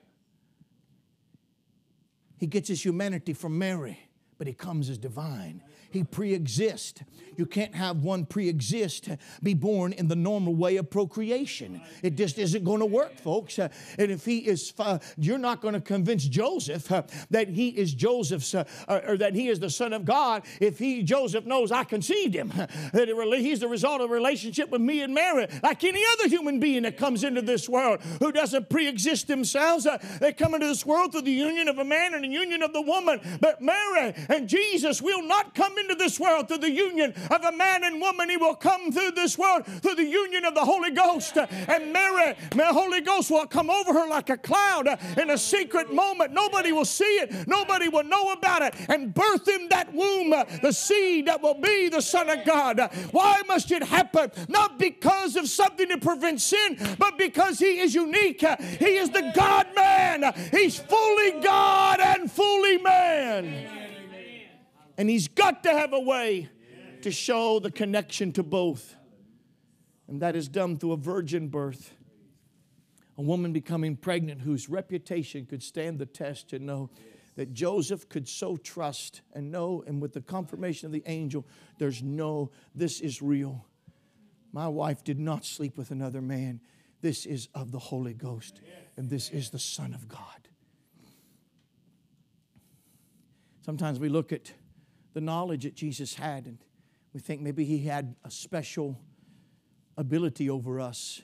He 2.39 2.47
gets 2.47 2.69
his 2.69 2.85
humanity 2.85 3.33
from 3.35 3.59
Mary, 3.59 3.99
but 4.39 4.47
he 4.47 4.55
comes 4.55 4.89
as 4.89 4.99
divine. 4.99 5.63
He 5.95 6.03
pre 6.03 6.35
exists. 6.35 7.03
You 7.37 7.47
can't 7.47 7.75
have 7.75 7.99
one 7.99 8.27
pre 8.27 8.49
exist, 8.49 9.09
be 9.43 9.55
born 9.55 9.93
in 9.93 10.09
the 10.09 10.17
normal 10.17 10.55
way 10.55 10.77
of 10.77 10.91
procreation. 10.91 11.81
It 12.03 12.17
just 12.17 12.39
isn't 12.39 12.65
going 12.65 12.81
to 12.81 12.87
work, 12.87 13.19
folks. 13.19 13.59
And 13.59 13.71
if 13.99 14.25
he 14.25 14.39
is, 14.39 14.73
uh, 14.79 14.99
you're 15.17 15.39
not 15.39 15.61
going 15.61 15.75
to 15.75 15.81
convince 15.81 16.25
Joseph 16.25 16.91
uh, 16.91 17.03
that 17.31 17.49
he 17.49 17.69
is 17.69 17.95
Joseph's, 17.95 18.55
uh, 18.55 18.65
or 18.89 19.17
that 19.17 19.35
he 19.35 19.49
is 19.49 19.59
the 19.61 19.71
son 19.71 19.93
of 19.93 20.05
God, 20.05 20.43
if 20.61 20.79
he, 20.79 21.03
Joseph, 21.03 21.45
knows 21.45 21.73
I 21.73 21.85
conceived 21.85 22.35
him, 22.35 22.49
that 22.93 23.37
he's 23.39 23.61
the 23.61 23.69
result 23.69 24.01
of 24.01 24.11
a 24.11 24.15
relationship 24.15 24.71
with 24.71 24.81
me 24.81 25.03
and 25.03 25.15
Mary, 25.15 25.47
like 25.63 25.83
any 25.85 26.03
other 26.15 26.29
human 26.29 26.61
being 26.61 26.83
that 26.83 26.97
comes 26.97 27.25
into 27.25 27.43
this 27.43 27.69
world 27.69 28.01
who 28.21 28.33
doesn't 28.33 28.69
pre 28.69 28.89
exist 28.89 29.29
themselves. 29.29 29.87
They 30.21 30.33
come 30.33 30.55
into 30.55 30.67
this 30.67 30.87
world 30.87 31.13
through 31.13 31.23
the 31.23 31.33
union 31.33 31.69
of 31.69 31.79
a 31.79 31.85
man 31.85 32.15
and 32.15 32.25
the 32.25 32.29
union 32.29 32.63
of 32.63 32.73
the 32.73 32.83
woman. 32.83 33.21
But 33.41 33.61
Mary 33.61 34.15
and 34.29 34.49
Jesus 34.49 35.03
will 35.03 35.23
not 35.23 35.55
come 35.55 35.77
into 35.79 35.84
this 35.95 36.19
world 36.19 36.49
through 36.49 36.59
the 36.59 36.71
union 36.71 37.13
of 37.31 37.45
a 37.45 37.53
man 37.53 37.85
and 37.85 38.01
woman. 38.01 38.31
He 38.31 38.37
will 38.37 38.55
come 38.55 38.93
through 38.93 39.13
this 39.13 39.37
world 39.37 39.67
through 39.67 39.97
the 39.97 40.05
union 40.05 40.45
of 40.45 40.55
the 40.55 40.65
Holy 40.65 40.91
Ghost. 40.91 41.37
And 41.37 41.93
Mary, 41.93 42.35
the 42.51 42.67
Holy 42.67 43.01
Ghost 43.01 43.31
will 43.31 43.47
come 43.47 43.71
over 43.71 43.93
her 43.93 44.09
like 44.09 44.31
a 44.31 44.37
cloud 44.37 44.89
in 45.19 45.31
a 45.31 45.39
secret 45.39 45.93
moment. 45.93 46.33
Nobody 46.33 46.73
will 46.73 46.85
see 46.85 47.05
it, 47.05 47.47
nobody 47.47 47.89
will 47.89 48.05
know 48.05 48.33
about 48.33 48.63
it, 48.63 48.75
and 48.89 49.13
birth 49.13 49.49
in 49.49 49.69
that 49.69 49.93
womb 49.93 50.31
the 50.63 50.73
seed 50.73 51.27
that 51.27 51.43
will 51.43 51.61
be 51.61 51.89
the 51.89 52.01
Son 52.01 52.29
of 52.29 52.45
God. 52.45 52.81
Why 53.11 53.43
must 53.47 53.71
it 53.71 53.83
happen? 53.83 54.31
Not 54.49 54.79
because 54.79 55.37
of 55.37 55.49
something 55.49 55.89
to 55.89 55.99
prevent 55.99 56.41
sin, 56.41 56.79
but 56.99 57.19
because 57.19 57.59
He 57.59 57.81
is 57.81 57.95
unique. 57.95 58.45
He 58.79 58.97
is 58.97 59.11
the 59.11 59.33
God 59.35 59.67
man. 59.75 60.33
He's 60.51 60.79
fully 60.79 61.33
God 61.41 62.01
and 62.01 62.31
fully 62.31 62.79
man. 62.79 63.84
And 64.97 65.09
He's 65.11 65.29
got 65.29 65.63
to 65.65 65.71
have 65.71 65.93
a 65.93 66.01
way 66.01 66.49
to 67.03 67.11
show 67.11 67.59
the 67.59 67.71
connection 67.71 68.33
to 68.33 68.43
both. 68.43 68.97
And 70.09 70.23
that 70.23 70.37
is 70.37 70.49
done 70.49 70.77
through 70.77 70.93
a 70.93 70.97
virgin 70.97 71.49
birth. 71.49 71.95
A 73.17 73.23
woman 73.23 73.53
becoming 73.53 73.97
pregnant 73.97 74.41
whose 74.41 74.69
reputation 74.69 75.47
could 75.47 75.63
stand 75.63 75.99
the 75.99 76.07
test 76.07 76.49
to 76.51 76.59
know 76.59 76.91
that 77.37 77.53
Joseph 77.53 78.09
could 78.09 78.29
so 78.29 78.57
trust 78.57 79.23
and 79.33 79.51
know, 79.51 79.83
and 79.87 80.01
with 80.01 80.13
the 80.13 80.21
confirmation 80.21 80.87
of 80.87 80.93
the 80.93 81.03
angel, 81.07 81.47
there's 81.79 82.03
no, 82.03 82.51
this 82.75 83.01
is 83.01 83.21
real. 83.21 83.67
My 84.53 84.69
wife 84.69 85.03
did 85.03 85.19
not 85.19 85.45
sleep 85.45 85.77
with 85.77 85.91
another 85.91 86.23
man. 86.23 86.61
This 87.01 87.27
is 87.27 87.49
of 87.55 87.73
the 87.73 87.79
Holy 87.79 88.15
Ghost, 88.15 88.61
and 88.97 89.11
this 89.11 89.31
is 89.31 89.51
the 89.51 89.59
Son 89.59 89.95
of 89.95 90.09
God. 90.09 90.49
Sometimes 93.63 93.99
we 93.99 94.09
look 94.09 94.33
at 94.33 94.53
the 95.15 95.21
knowledge 95.21 95.63
that 95.63 95.75
Jesus 95.75 96.15
had, 96.15 96.47
and 96.47 96.59
we 97.15 97.21
think 97.21 97.41
maybe 97.41 97.65
he 97.65 97.79
had 97.79 98.17
a 98.25 98.31
special 98.31 99.01
ability 99.97 100.51
over 100.51 100.81
us, 100.81 101.23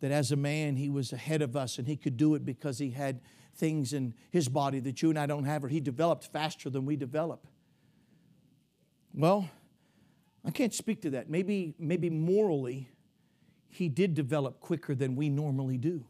that 0.00 0.12
as 0.12 0.30
a 0.30 0.36
man, 0.36 0.76
he 0.76 0.88
was 0.88 1.12
ahead 1.12 1.42
of 1.42 1.56
us 1.56 1.78
and 1.78 1.86
he 1.88 1.96
could 1.96 2.16
do 2.16 2.34
it 2.34 2.44
because 2.44 2.78
he 2.78 2.90
had 2.90 3.20
things 3.56 3.92
in 3.92 4.14
his 4.30 4.48
body 4.48 4.78
that 4.80 5.02
you 5.02 5.10
and 5.10 5.18
I 5.18 5.26
don't 5.26 5.44
have, 5.44 5.64
or 5.64 5.68
he 5.68 5.80
developed 5.80 6.26
faster 6.32 6.70
than 6.70 6.86
we 6.86 6.94
develop. 6.94 7.46
Well, 9.12 9.48
I 10.44 10.50
can't 10.50 10.74
speak 10.74 11.02
to 11.02 11.10
that. 11.10 11.28
Maybe, 11.28 11.74
maybe 11.78 12.10
morally, 12.10 12.90
he 13.68 13.88
did 13.88 14.14
develop 14.14 14.60
quicker 14.60 14.94
than 14.94 15.16
we 15.16 15.28
normally 15.28 15.78
do. 15.78 16.04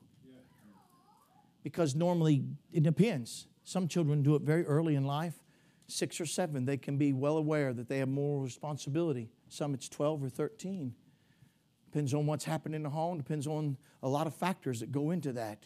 Because 1.62 1.94
normally, 1.94 2.44
it 2.72 2.83
depends. 2.83 3.46
Some 3.64 3.88
children 3.88 4.22
do 4.22 4.35
it 4.35 4.42
very 4.42 4.64
early 4.66 4.94
in 4.96 5.05
life 5.05 5.45
six 5.87 6.20
or 6.20 6.27
seven, 6.27 6.64
they 6.64 6.77
can 6.77 6.96
be 6.96 7.12
well 7.12 7.37
aware 7.37 7.72
that 7.72 7.88
they 7.88 7.99
have 7.99 8.09
moral 8.09 8.42
responsibility. 8.42 9.31
Some 9.49 9.75
it's 9.75 9.88
12 9.88 10.25
or 10.25 10.29
13. 10.29 10.94
Depends 11.90 12.12
on 12.12 12.27
what's 12.27 12.44
happened 12.44 12.75
in 12.75 12.83
the 12.83 12.90
home, 12.90 13.16
depends 13.16 13.46
on 13.46 13.77
a 14.03 14.09
lot 14.09 14.27
of 14.27 14.35
factors 14.35 14.81
that 14.81 14.92
go 14.92 15.12
into 15.12 15.33
that. 15.33 15.64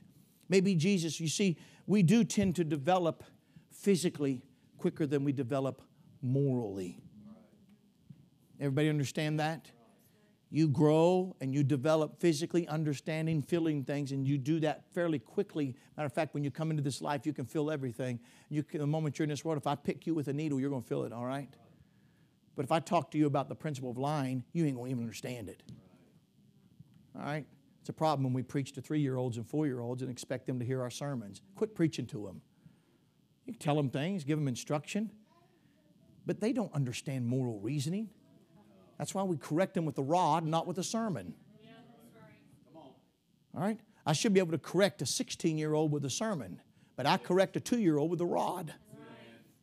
Maybe 0.48 0.74
Jesus, 0.74 1.20
you 1.20 1.28
see, 1.28 1.56
we 1.86 2.02
do 2.02 2.24
tend 2.24 2.56
to 2.56 2.64
develop 2.64 3.24
physically 3.70 4.42
quicker 4.78 5.06
than 5.06 5.24
we 5.24 5.32
develop 5.32 5.82
morally. 6.22 6.98
Everybody 8.60 8.88
understand 8.88 9.40
that? 9.40 9.70
You 10.50 10.68
grow 10.68 11.36
and 11.40 11.54
you 11.54 11.62
develop 11.62 12.20
physically 12.20 12.66
understanding, 12.66 13.40
feeling 13.40 13.84
things, 13.84 14.10
and 14.10 14.26
you 14.26 14.36
do 14.36 14.58
that 14.60 14.84
fairly 14.92 15.20
quickly. 15.20 15.76
Matter 15.96 16.06
of 16.06 16.12
fact, 16.12 16.34
when 16.34 16.42
you 16.42 16.50
come 16.50 16.70
into 16.70 16.82
this 16.82 17.00
life, 17.00 17.24
you 17.24 17.32
can 17.32 17.44
feel 17.44 17.70
everything. 17.70 18.18
You 18.48 18.64
can, 18.64 18.80
the 18.80 18.86
moment 18.86 19.18
you're 19.18 19.24
in 19.24 19.30
this 19.30 19.44
world, 19.44 19.58
if 19.58 19.68
I 19.68 19.76
pick 19.76 20.06
you 20.06 20.14
with 20.14 20.26
a 20.26 20.32
needle, 20.32 20.58
you're 20.58 20.70
going 20.70 20.82
to 20.82 20.88
feel 20.88 21.04
it, 21.04 21.12
all 21.12 21.24
right? 21.24 21.48
But 22.56 22.64
if 22.64 22.72
I 22.72 22.80
talk 22.80 23.12
to 23.12 23.18
you 23.18 23.26
about 23.26 23.48
the 23.48 23.54
principle 23.54 23.90
of 23.90 23.96
lying, 23.96 24.44
you 24.52 24.64
ain't 24.64 24.74
going 24.74 24.88
to 24.88 24.90
even 24.90 25.04
understand 25.04 25.48
it. 25.48 25.62
All 27.16 27.22
right? 27.22 27.46
It's 27.80 27.88
a 27.88 27.92
problem 27.92 28.24
when 28.24 28.32
we 28.32 28.42
preach 28.42 28.72
to 28.72 28.82
three 28.82 29.00
year 29.00 29.16
olds 29.16 29.36
and 29.36 29.46
four 29.46 29.66
year 29.66 29.80
olds 29.80 30.02
and 30.02 30.10
expect 30.10 30.46
them 30.46 30.58
to 30.58 30.64
hear 30.64 30.82
our 30.82 30.90
sermons. 30.90 31.42
Quit 31.54 31.74
preaching 31.74 32.06
to 32.06 32.26
them. 32.26 32.42
You 33.46 33.54
can 33.54 33.60
tell 33.60 33.76
them 33.76 33.88
things, 33.88 34.24
give 34.24 34.38
them 34.38 34.48
instruction, 34.48 35.10
but 36.26 36.40
they 36.40 36.52
don't 36.52 36.72
understand 36.74 37.26
moral 37.26 37.58
reasoning. 37.60 38.10
That's 39.00 39.14
why 39.14 39.22
we 39.22 39.38
correct 39.38 39.72
them 39.72 39.86
with 39.86 39.94
the 39.94 40.02
rod, 40.02 40.44
not 40.44 40.66
with 40.66 40.76
a 40.76 40.84
sermon. 40.84 41.32
All 43.54 43.62
right? 43.62 43.80
I 44.04 44.12
should 44.12 44.34
be 44.34 44.40
able 44.40 44.52
to 44.52 44.58
correct 44.58 45.00
a 45.00 45.06
16 45.06 45.56
year 45.56 45.72
old 45.72 45.90
with 45.90 46.04
a 46.04 46.10
sermon, 46.10 46.60
but 46.96 47.06
I 47.06 47.16
correct 47.16 47.56
a 47.56 47.60
two 47.60 47.78
year 47.78 47.96
old 47.96 48.10
with 48.10 48.20
a 48.20 48.26
rod 48.26 48.74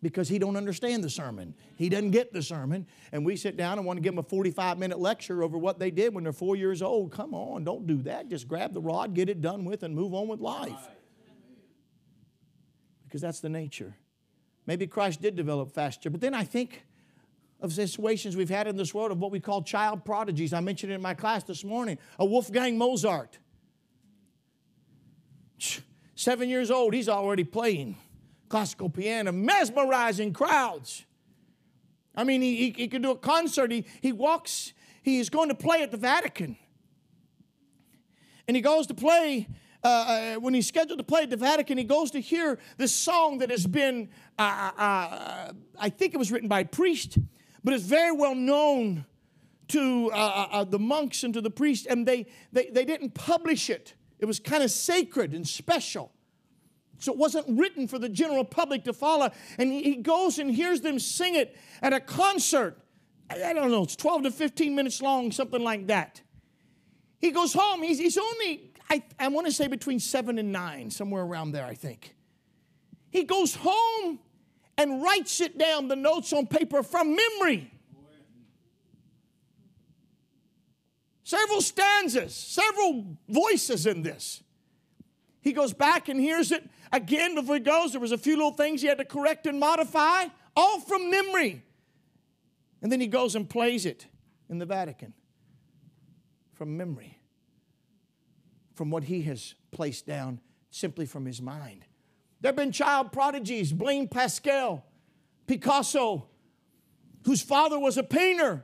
because 0.02 0.28
he 0.28 0.40
don't 0.40 0.56
understand 0.56 1.04
the 1.04 1.10
sermon. 1.12 1.54
He 1.76 1.88
doesn't 1.88 2.10
get 2.10 2.34
the 2.34 2.42
sermon. 2.42 2.88
And 3.12 3.24
we 3.24 3.36
sit 3.36 3.58
down 3.58 3.78
and 3.78 3.86
want 3.86 3.98
to 3.98 4.02
give 4.02 4.14
him 4.14 4.18
a 4.18 4.24
45 4.24 4.80
minute 4.80 4.98
lecture 4.98 5.44
over 5.44 5.56
what 5.56 5.78
they 5.78 5.92
did 5.92 6.16
when 6.16 6.24
they're 6.24 6.34
four 6.34 6.56
years 6.56 6.82
old. 6.82 7.12
Come 7.12 7.36
on, 7.36 7.64
don't 7.64 7.86
do 7.86 8.02
that. 8.04 8.30
Just 8.30 8.48
grab 8.48 8.74
the 8.74 8.82
rod, 8.82 9.14
get 9.14 9.30
it 9.30 9.40
done 9.40 9.66
with, 9.66 9.84
and 9.84 9.94
move 9.94 10.16
on 10.16 10.28
with 10.28 10.40
life. 10.40 10.90
Because 13.04 13.22
that's 13.22 13.40
the 13.40 13.50
nature. 13.50 13.98
Maybe 14.66 14.88
Christ 14.88 15.22
did 15.22 15.36
develop 15.36 15.72
faster, 15.74 16.10
but 16.10 16.22
then 16.22 16.34
I 16.34 16.44
think 16.44 16.87
of 17.60 17.74
situations 17.74 18.36
we've 18.36 18.50
had 18.50 18.68
in 18.68 18.76
this 18.78 18.94
world 18.94 19.12
of 19.12 19.20
what 19.20 19.32
we 19.32 19.40
call 19.40 19.64
child 19.64 20.06
prodigies. 20.06 20.54
I 20.54 20.60
mentioned 20.60 20.92
it 20.92 20.96
in 20.96 21.02
my 21.02 21.14
class 21.14 21.44
this 21.44 21.64
morning. 21.64 21.98
A 22.20 22.26
Wolfgang 22.26 22.78
Mozart. 22.78 23.40
Seven 26.16 26.50
years 26.50 26.70
old, 26.70 26.94
he's 26.94 27.10
already 27.10 27.44
playing 27.44 27.98
classical 28.50 28.90
piano, 28.90 29.32
mesmerizing 29.32 30.34
crowds. 30.34 31.06
I 32.16 32.24
mean, 32.24 32.42
he, 32.42 32.56
he, 32.56 32.70
he 32.72 32.88
could 32.88 33.02
do 33.04 33.12
a 33.12 33.18
concert. 33.18 33.72
He, 33.72 33.86
he 34.02 34.12
walks, 34.12 34.74
he 35.02 35.20
is 35.20 35.30
going 35.30 35.50
to 35.50 35.56
play 35.56 35.84
at 35.84 35.92
the 35.92 35.98
Vatican. 35.98 36.58
And 38.48 38.56
he 38.56 38.62
goes 38.62 38.88
to 38.88 38.94
play 38.94 39.48
uh, 39.84 39.88
uh, 39.88 40.36
when 40.40 40.54
he's 40.54 40.68
scheduled 40.68 40.98
to 40.98 41.04
play 41.04 41.24
at 41.24 41.30
the 41.30 41.38
Vatican, 41.38 41.78
he 41.78 41.84
goes 41.84 42.12
to 42.12 42.20
hear 42.20 42.58
this 42.78 42.94
song 42.94 43.38
that 43.38 43.50
has 43.50 43.68
been, 43.68 44.10
uh, 44.38 44.72
uh, 44.78 44.82
uh 44.82 45.52
I 45.80 45.90
think 45.90 46.14
it 46.14 46.18
was 46.18 46.32
written 46.32 46.50
by 46.50 46.62
a 46.62 46.66
priest, 46.66 47.20
but 47.68 47.74
it's 47.74 47.84
very 47.84 48.14
well 48.14 48.34
known 48.34 49.04
to 49.68 50.10
uh, 50.14 50.16
uh, 50.16 50.48
uh, 50.52 50.64
the 50.64 50.80
monks 50.80 51.26
and 51.26 51.34
to 51.34 51.42
the 51.42 51.50
priests, 51.50 51.86
and 51.86 52.08
they, 52.08 52.26
they, 52.54 52.70
they 52.70 52.86
didn't 52.86 53.14
publish 53.14 53.70
it. 53.70 53.94
It 54.20 54.26
was 54.26 54.40
kind 54.40 54.64
of 54.64 54.72
sacred 54.72 55.34
and 55.34 55.46
special. 55.46 56.14
So 57.00 57.12
it 57.12 57.18
wasn't 57.18 57.60
written 57.60 57.90
for 57.90 58.00
the 58.00 58.08
general 58.08 58.46
public 58.46 58.86
to 58.86 58.94
follow. 58.94 59.32
And 59.58 59.70
he 59.70 59.98
goes 59.98 60.40
and 60.40 60.50
hears 60.50 60.80
them 60.80 60.98
sing 60.98 61.36
it 61.36 61.58
at 61.82 61.92
a 61.92 62.00
concert. 62.00 62.78
I 63.30 63.52
don't 63.52 63.70
know, 63.70 63.84
it's 63.84 63.98
12 63.98 64.24
to 64.24 64.32
15 64.32 64.74
minutes 64.74 65.02
long, 65.02 65.34
something 65.34 65.62
like 65.62 65.88
that. 65.88 66.22
He 67.20 67.32
goes 67.32 67.52
home. 67.52 67.84
He's, 67.84 68.00
he's 68.00 68.18
only, 68.18 68.72
I, 68.90 69.04
I 69.20 69.28
want 69.28 69.46
to 69.46 69.52
say 69.52 69.68
between 69.68 70.00
seven 70.00 70.40
and 70.40 70.54
nine, 70.54 70.90
somewhere 70.90 71.24
around 71.24 71.52
there, 71.52 71.66
I 71.66 71.74
think. 71.74 72.16
He 73.10 73.26
goes 73.26 73.56
home 73.56 74.20
and 74.78 75.02
writes 75.02 75.42
it 75.42 75.58
down, 75.58 75.88
the 75.88 75.96
notes 75.96 76.34
on 76.34 76.48
paper 76.48 76.84
from 76.84 77.16
memory. 77.16 77.72
Several 81.24 81.62
stanzas, 81.62 82.34
several 82.34 83.18
voices 83.28 83.86
in 83.86 84.02
this. 84.02 84.44
He 85.42 85.52
goes 85.52 85.74
back 85.74 86.08
and 86.10 86.20
hears 86.20 86.52
it 86.52 86.70
again 86.92 87.36
before 87.36 87.56
he 87.56 87.62
goes. 87.62 87.92
There 87.92 88.02
was 88.02 88.12
a 88.12 88.18
few 88.18 88.36
little 88.36 88.52
things 88.52 88.82
he 88.82 88.88
had 88.88 88.98
to 89.00 89.06
correct 89.06 89.46
and 89.46 89.60
modify, 89.60 90.28
all 90.56 90.80
from 90.80 91.10
memory. 91.10 91.64
And 92.82 92.92
then 92.92 93.02
he 93.02 93.08
goes 93.08 93.36
and 93.36 93.50
plays 93.50 93.86
it. 93.86 94.08
in 94.50 94.60
the 94.60 94.66
Vatican 94.66 95.14
from 96.54 96.76
memory, 96.78 97.20
from 98.74 98.90
what 98.90 99.04
he 99.04 99.22
has 99.24 99.54
placed 99.72 100.08
down 100.08 100.40
simply 100.72 101.06
from 101.06 101.26
his 101.26 101.42
mind. 101.42 101.86
There 102.48 102.54
have 102.54 102.56
been 102.56 102.72
child 102.72 103.12
prodigies, 103.12 103.74
Blaise 103.74 104.08
Pascal, 104.10 104.86
Picasso, 105.48 106.30
whose 107.26 107.42
father 107.42 107.78
was 107.78 107.98
a 107.98 108.04
painter. 108.04 108.64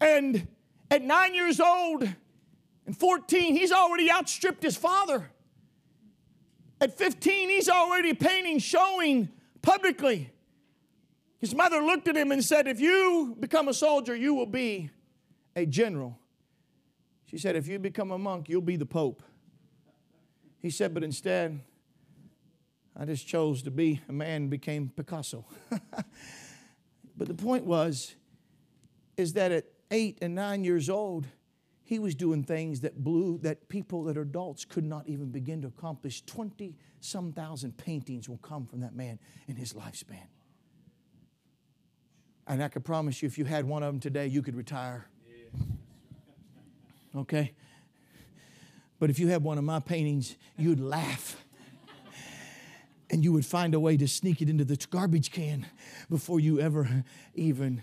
And 0.00 0.48
at 0.90 1.02
nine 1.02 1.34
years 1.34 1.60
old 1.60 2.08
and 2.86 2.96
14, 2.98 3.54
he's 3.54 3.70
already 3.70 4.10
outstripped 4.10 4.62
his 4.62 4.78
father. 4.78 5.30
At 6.80 6.96
15, 6.96 7.50
he's 7.50 7.68
already 7.68 8.14
painting, 8.14 8.60
showing 8.60 9.28
publicly. 9.60 10.30
His 11.40 11.54
mother 11.54 11.82
looked 11.82 12.08
at 12.08 12.16
him 12.16 12.32
and 12.32 12.42
said, 12.42 12.66
If 12.66 12.80
you 12.80 13.36
become 13.38 13.68
a 13.68 13.74
soldier, 13.74 14.16
you 14.16 14.32
will 14.32 14.46
be 14.46 14.88
a 15.54 15.66
general. 15.66 16.18
She 17.26 17.36
said, 17.36 17.56
If 17.56 17.68
you 17.68 17.78
become 17.78 18.10
a 18.10 18.16
monk, 18.16 18.48
you'll 18.48 18.62
be 18.62 18.76
the 18.76 18.86
Pope. 18.86 19.22
He 20.60 20.70
said, 20.70 20.94
But 20.94 21.04
instead, 21.04 21.60
I 23.00 23.04
just 23.04 23.28
chose 23.28 23.62
to 23.62 23.70
be 23.70 24.00
a 24.08 24.12
man 24.12 24.48
became 24.48 24.90
Picasso. 24.94 25.44
but 27.16 27.28
the 27.28 27.34
point 27.34 27.64
was, 27.64 28.16
is 29.16 29.34
that 29.34 29.52
at 29.52 29.66
eight 29.92 30.18
and 30.20 30.34
nine 30.34 30.64
years 30.64 30.90
old, 30.90 31.26
he 31.84 32.00
was 32.00 32.14
doing 32.14 32.42
things 32.42 32.80
that 32.80 33.02
blew 33.02 33.38
that 33.38 33.68
people 33.68 34.04
that 34.04 34.18
are 34.18 34.22
adults 34.22 34.64
could 34.64 34.84
not 34.84 35.08
even 35.08 35.30
begin 35.30 35.62
to 35.62 35.68
accomplish. 35.68 36.24
20 36.26 36.76
some 37.00 37.32
thousand 37.32 37.78
paintings 37.78 38.28
will 38.28 38.38
come 38.38 38.66
from 38.66 38.80
that 38.80 38.94
man 38.94 39.18
in 39.46 39.54
his 39.54 39.72
lifespan. 39.72 40.26
And 42.46 42.62
i 42.62 42.68
can 42.68 42.82
promise 42.82 43.22
you 43.22 43.26
if 43.26 43.38
you 43.38 43.44
had 43.44 43.64
one 43.64 43.82
of 43.82 43.92
them 43.92 44.00
today 44.00 44.26
you 44.26 44.42
could 44.42 44.56
retire. 44.56 45.06
Okay? 47.16 47.54
But 48.98 49.10
if 49.10 49.18
you 49.18 49.28
had 49.28 49.42
one 49.42 49.56
of 49.56 49.64
my 49.64 49.80
paintings 49.80 50.36
you'd 50.56 50.80
laugh 50.80 51.36
and 53.10 53.24
you 53.24 53.32
would 53.32 53.46
find 53.46 53.74
a 53.74 53.80
way 53.80 53.96
to 53.96 54.06
sneak 54.06 54.42
it 54.42 54.48
into 54.48 54.64
the 54.64 54.76
garbage 54.90 55.30
can 55.30 55.66
before 56.10 56.40
you 56.40 56.60
ever 56.60 57.04
even 57.34 57.82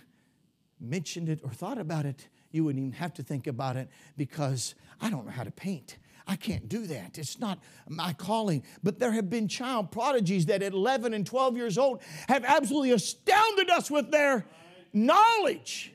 mentioned 0.79 1.29
it 1.29 1.39
or 1.43 1.49
thought 1.49 1.77
about 1.77 2.05
it 2.05 2.27
you 2.55 2.63
wouldn't 2.63 2.81
even 2.81 2.93
have 2.93 3.13
to 3.13 3.23
think 3.23 3.47
about 3.47 3.75
it 3.75 3.89
because 4.17 4.75
I 5.01 5.09
don't 5.09 5.25
know 5.25 5.31
how 5.31 5.43
to 5.43 5.51
paint. 5.51 5.97
I 6.27 6.37
can't 6.37 6.67
do 6.67 6.87
that. 6.87 7.17
It's 7.17 7.37
not 7.37 7.59
my 7.87 8.13
calling. 8.13 8.63
But 8.81 8.97
there 8.97 9.11
have 9.11 9.29
been 9.29 9.47
child 9.47 9.91
prodigies 9.91 10.47
that 10.47 10.63
at 10.63 10.73
11 10.73 11.13
and 11.13 11.25
12 11.25 11.57
years 11.57 11.77
old 11.77 12.01
have 12.27 12.43
absolutely 12.45 12.91
astounded 12.91 13.69
us 13.69 13.91
with 13.91 14.09
their 14.09 14.45
knowledge. 14.93 15.93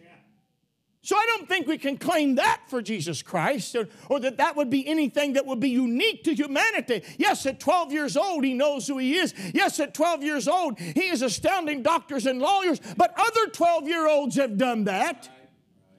So 1.03 1.17
I 1.17 1.25
don't 1.35 1.49
think 1.49 1.67
we 1.67 1.79
can 1.79 1.97
claim 1.97 2.35
that 2.35 2.61
for 2.69 2.83
Jesus 2.83 3.23
Christ 3.23 3.75
or, 3.75 3.89
or, 4.11 4.21
that 4.21 4.37
that 4.37 4.55
would 4.57 4.69
be 4.69 4.87
anything 4.87 5.33
that 5.33 5.47
would 5.47 5.61
be 5.61 5.71
unique 5.71 6.25
to 6.25 6.35
humanity. 6.35 7.03
Yes, 7.17 7.47
at 7.47 7.59
12 7.59 7.93
years 7.93 8.19
old, 8.19 8.45
he 8.45 8.53
knows 8.53 8.87
who 8.87 8.99
he 8.99 9.15
is. 9.15 9.33
Yes, 9.55 9.81
at 9.81 9.95
12 9.95 10.23
years 10.23 10.47
old, 10.47 10.79
he 10.79 11.09
is 11.09 11.23
astounding 11.23 11.83
doctors 11.83 12.27
and 12.27 12.39
lawyers, 12.39 12.81
but 12.99 13.15
other 13.17 13.47
12 13.51 13.89
year 13.89 14.07
olds 14.07 14.37
have 14.37 14.59
done 14.59 14.85
that. 14.85 15.29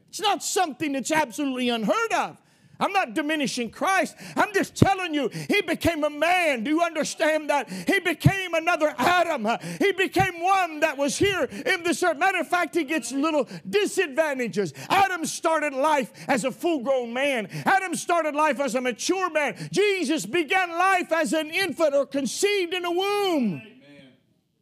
It's 0.10 0.22
not 0.22 0.44
something 0.44 0.92
that's 0.92 1.12
absolutely 1.12 1.70
unheard 1.70 2.14
of. 2.14 2.38
I'm 2.82 2.92
not 2.92 3.14
diminishing 3.14 3.70
Christ. 3.70 4.16
I'm 4.36 4.54
just 4.54 4.76
telling 4.76 5.14
you, 5.14 5.30
he 5.30 5.62
became 5.62 6.04
a 6.04 6.10
man. 6.10 6.64
Do 6.64 6.72
you 6.72 6.82
understand 6.82 7.50
that? 7.50 7.70
He 7.70 8.00
became 8.00 8.54
another 8.54 8.94
Adam. 8.98 9.48
He 9.80 9.94
became 9.94 10.42
one 10.42 10.82
that 10.82 10.98
was 10.98 11.18
here 11.18 11.44
in 11.44 11.84
this 11.84 12.04
earth. 12.04 12.18
Matter 12.18 12.40
of 12.40 12.48
fact, 12.48 12.76
he 12.76 12.84
gets 12.84 13.12
little 13.12 13.48
disadvantages. 13.70 14.74
Adam 14.90 15.26
started 15.26 15.74
life 15.74 16.12
as 16.28 16.44
a 16.44 16.52
full 16.52 16.80
grown 16.80 17.14
man, 17.14 17.48
Adam 17.66 17.96
started 17.96 18.36
life 18.36 18.60
as 18.60 18.76
a 18.76 18.82
mature 18.82 19.30
man. 19.30 19.56
Jesus 19.72 20.26
began 20.26 20.72
life 20.72 21.12
as 21.12 21.34
an 21.34 21.50
infant 21.52 21.94
or 21.94 22.06
conceived 22.06 22.74
in 22.74 22.84
a 22.84 22.92
womb. 22.92 23.62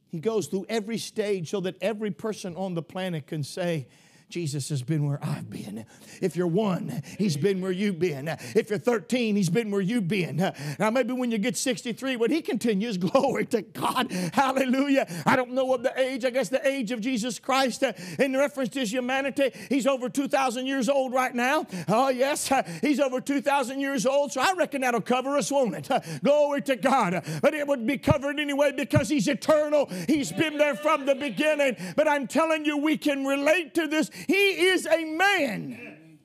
He 0.09 0.19
goes 0.19 0.47
through 0.47 0.65
every 0.69 0.97
stage 0.97 1.49
so 1.51 1.61
that 1.61 1.75
every 1.81 2.11
person 2.11 2.55
on 2.55 2.73
the 2.73 2.81
planet 2.81 3.27
can 3.27 3.43
say, 3.43 3.87
Jesus 4.29 4.69
has 4.69 4.83
been 4.83 5.07
where 5.07 5.19
I've 5.23 5.49
been. 5.49 5.85
If 6.21 6.35
you're 6.35 6.47
one, 6.47 7.01
He's 7.17 7.35
been 7.35 7.61
where 7.61 7.71
you've 7.71 7.97
been. 7.97 8.27
If 8.55 8.69
you're 8.69 8.77
13, 8.77 9.35
He's 9.35 9.49
been 9.49 9.71
where 9.71 9.81
you've 9.81 10.07
been. 10.07 10.53
Now, 10.77 10.91
maybe 10.91 11.13
when 11.13 11.31
you 11.31 11.39
get 11.39 11.57
63, 11.57 12.15
when 12.15 12.29
He 12.29 12.41
continues, 12.41 12.97
glory 12.99 13.45
to 13.47 13.63
God. 13.63 14.11
Hallelujah. 14.33 15.07
I 15.25 15.35
don't 15.35 15.53
know 15.53 15.73
of 15.73 15.81
the 15.81 15.99
age, 15.99 16.25
I 16.25 16.29
guess 16.29 16.49
the 16.49 16.65
age 16.67 16.91
of 16.91 17.01
Jesus 17.01 17.39
Christ 17.39 17.83
uh, 17.83 17.93
in 18.19 18.37
reference 18.37 18.69
to 18.69 18.81
His 18.81 18.93
humanity. 18.93 19.51
He's 19.67 19.87
over 19.87 20.09
2,000 20.09 20.67
years 20.67 20.89
old 20.89 21.11
right 21.11 21.33
now. 21.33 21.65
Oh, 21.87 22.09
yes, 22.09 22.51
uh, 22.51 22.61
He's 22.81 22.99
over 22.99 23.19
2,000 23.19 23.79
years 23.79 24.05
old. 24.05 24.31
So 24.31 24.41
I 24.41 24.53
reckon 24.53 24.81
that'll 24.81 25.01
cover 25.01 25.37
us, 25.37 25.51
won't 25.51 25.75
it? 25.75 25.89
Glory 26.23 26.61
to 26.63 26.75
God. 26.75 27.23
But 27.41 27.55
it 27.55 27.67
would 27.67 27.87
be 27.87 27.97
covered 27.97 28.39
anyway 28.39 28.73
because 28.77 29.09
He's 29.09 29.27
eternal. 29.27 29.89
He's 30.07 30.31
been 30.31 30.59
there 30.59 30.75
from 30.75 31.07
the 31.07 31.15
beginning. 31.15 31.77
But 31.95 32.07
I'm 32.07 32.27
telling 32.27 32.63
you, 32.63 32.77
we 32.77 32.95
can 32.95 33.25
relate 33.25 33.73
to 33.73 33.87
this 33.87 34.11
he 34.27 34.67
is 34.67 34.85
a 34.85 35.05
man 35.05 36.17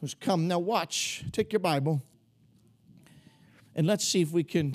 who's 0.00 0.14
come. 0.14 0.48
Now, 0.48 0.58
watch, 0.58 1.24
take 1.32 1.52
your 1.52 1.60
Bible, 1.60 2.02
and 3.74 3.86
let's 3.86 4.06
see 4.06 4.20
if 4.22 4.32
we 4.32 4.44
can 4.44 4.74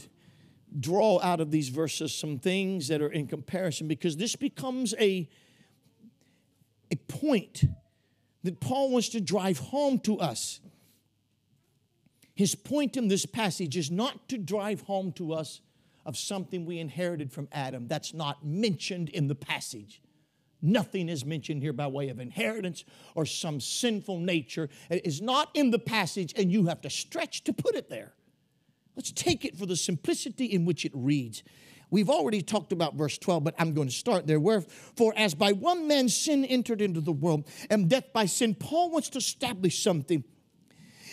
draw 0.79 1.19
out 1.21 1.39
of 1.39 1.51
these 1.51 1.69
verses 1.69 2.13
some 2.13 2.37
things 2.37 2.87
that 2.89 3.01
are 3.01 3.11
in 3.11 3.27
comparison 3.27 3.87
because 3.87 4.17
this 4.17 4.35
becomes 4.35 4.93
a, 4.99 5.29
a 6.91 6.95
point 7.07 7.63
that 8.43 8.59
Paul 8.59 8.91
wants 8.91 9.09
to 9.09 9.21
drive 9.21 9.57
home 9.59 9.99
to 9.99 10.19
us. 10.19 10.59
His 12.35 12.53
point 12.53 12.97
in 12.97 13.07
this 13.07 13.25
passage 13.25 13.75
is 13.77 13.89
not 13.89 14.29
to 14.29 14.37
drive 14.37 14.81
home 14.81 15.11
to 15.13 15.33
us 15.33 15.61
of 16.05 16.17
something 16.17 16.65
we 16.65 16.79
inherited 16.79 17.31
from 17.31 17.47
Adam. 17.51 17.87
That's 17.87 18.13
not 18.13 18.45
mentioned 18.45 19.09
in 19.09 19.27
the 19.27 19.35
passage. 19.35 20.01
Nothing 20.61 21.09
is 21.09 21.23
mentioned 21.23 21.61
here 21.61 21.73
by 21.73 21.87
way 21.87 22.09
of 22.09 22.19
inheritance 22.19 22.83
or 23.15 23.25
some 23.25 23.59
sinful 23.59 24.19
nature. 24.19 24.69
It 24.89 25.05
is 25.05 25.21
not 25.21 25.49
in 25.53 25.71
the 25.71 25.79
passage, 25.79 26.33
and 26.35 26.51
you 26.51 26.65
have 26.65 26.81
to 26.81 26.89
stretch 26.89 27.43
to 27.43 27.53
put 27.53 27.75
it 27.75 27.89
there. 27.89 28.13
Let's 28.95 29.11
take 29.11 29.45
it 29.45 29.55
for 29.55 29.67
the 29.67 29.75
simplicity 29.75 30.45
in 30.45 30.65
which 30.65 30.83
it 30.83 30.91
reads. 30.95 31.43
We've 31.89 32.09
already 32.09 32.41
talked 32.41 32.71
about 32.71 32.95
verse 32.95 33.17
12, 33.17 33.43
but 33.43 33.55
I'm 33.59 33.73
going 33.73 33.87
to 33.87 33.93
start 33.93 34.27
there. 34.27 34.39
Wherefore, 34.39 35.13
as 35.15 35.35
by 35.35 35.53
one 35.53 35.87
man 35.87 36.09
sin 36.09 36.43
entered 36.43 36.81
into 36.81 36.99
the 36.99 37.13
world, 37.13 37.47
and 37.69 37.89
death 37.89 38.11
by 38.11 38.25
sin, 38.25 38.55
Paul 38.55 38.89
wants 38.89 39.09
to 39.09 39.19
establish 39.19 39.81
something 39.81 40.23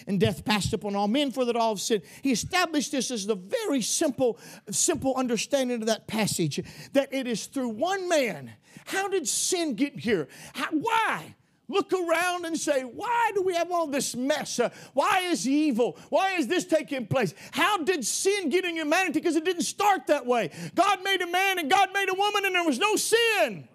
and 0.06 0.20
death 0.20 0.44
passed 0.44 0.72
upon 0.72 0.94
all 0.96 1.08
men 1.08 1.30
for 1.30 1.44
that 1.44 1.56
all 1.56 1.70
have 1.70 1.80
sinned. 1.80 2.02
He 2.22 2.32
established 2.32 2.92
this 2.92 3.10
as 3.10 3.26
the 3.26 3.36
very 3.36 3.80
simple, 3.80 4.38
simple 4.70 5.14
understanding 5.16 5.80
of 5.80 5.86
that 5.86 6.06
passage 6.06 6.62
that 6.92 7.12
it 7.12 7.26
is 7.26 7.46
through 7.46 7.70
one 7.70 8.08
man. 8.08 8.52
How 8.86 9.08
did 9.08 9.26
sin 9.26 9.74
get 9.74 9.98
here? 9.98 10.28
How, 10.54 10.68
why? 10.70 11.34
Look 11.66 11.94
around 11.94 12.44
and 12.44 12.58
say, 12.58 12.82
why 12.82 13.30
do 13.34 13.42
we 13.42 13.54
have 13.54 13.72
all 13.72 13.86
this 13.86 14.14
mess? 14.14 14.60
Uh, 14.60 14.68
why 14.92 15.20
is 15.20 15.48
evil? 15.48 15.96
Why 16.10 16.34
is 16.34 16.46
this 16.46 16.66
taking 16.66 17.06
place? 17.06 17.32
How 17.52 17.78
did 17.78 18.04
sin 18.04 18.50
get 18.50 18.66
in 18.66 18.76
humanity? 18.76 19.12
Because 19.20 19.36
it 19.36 19.46
didn't 19.46 19.62
start 19.62 20.06
that 20.08 20.26
way. 20.26 20.50
God 20.74 21.02
made 21.02 21.22
a 21.22 21.26
man 21.26 21.58
and 21.58 21.70
God 21.70 21.88
made 21.94 22.10
a 22.10 22.14
woman 22.14 22.44
and 22.44 22.54
there 22.54 22.64
was 22.64 22.78
no 22.78 22.96
sin. 22.96 23.66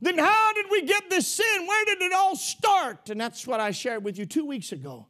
Then 0.00 0.18
how 0.18 0.52
did 0.54 0.66
we 0.70 0.82
get 0.82 1.10
this 1.10 1.26
sin? 1.26 1.66
Where 1.66 1.84
did 1.84 2.00
it 2.00 2.12
all 2.12 2.36
start? 2.36 3.10
And 3.10 3.20
that's 3.20 3.46
what 3.46 3.60
I 3.60 3.70
shared 3.70 4.04
with 4.04 4.18
you 4.18 4.26
two 4.26 4.46
weeks 4.46 4.72
ago. 4.72 5.06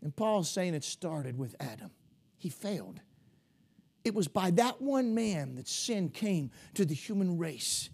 And 0.00 0.14
Paul's 0.14 0.50
saying 0.50 0.74
it 0.74 0.84
started 0.84 1.36
with 1.36 1.56
Adam. 1.60 1.90
He 2.38 2.48
failed. 2.48 3.00
It 4.04 4.14
was 4.14 4.28
by 4.28 4.50
that 4.52 4.82
one 4.82 5.14
man 5.14 5.54
that 5.56 5.68
sin 5.68 6.08
came 6.08 6.50
to 6.74 6.84
the 6.84 6.94
human 6.94 7.38
race. 7.38 7.88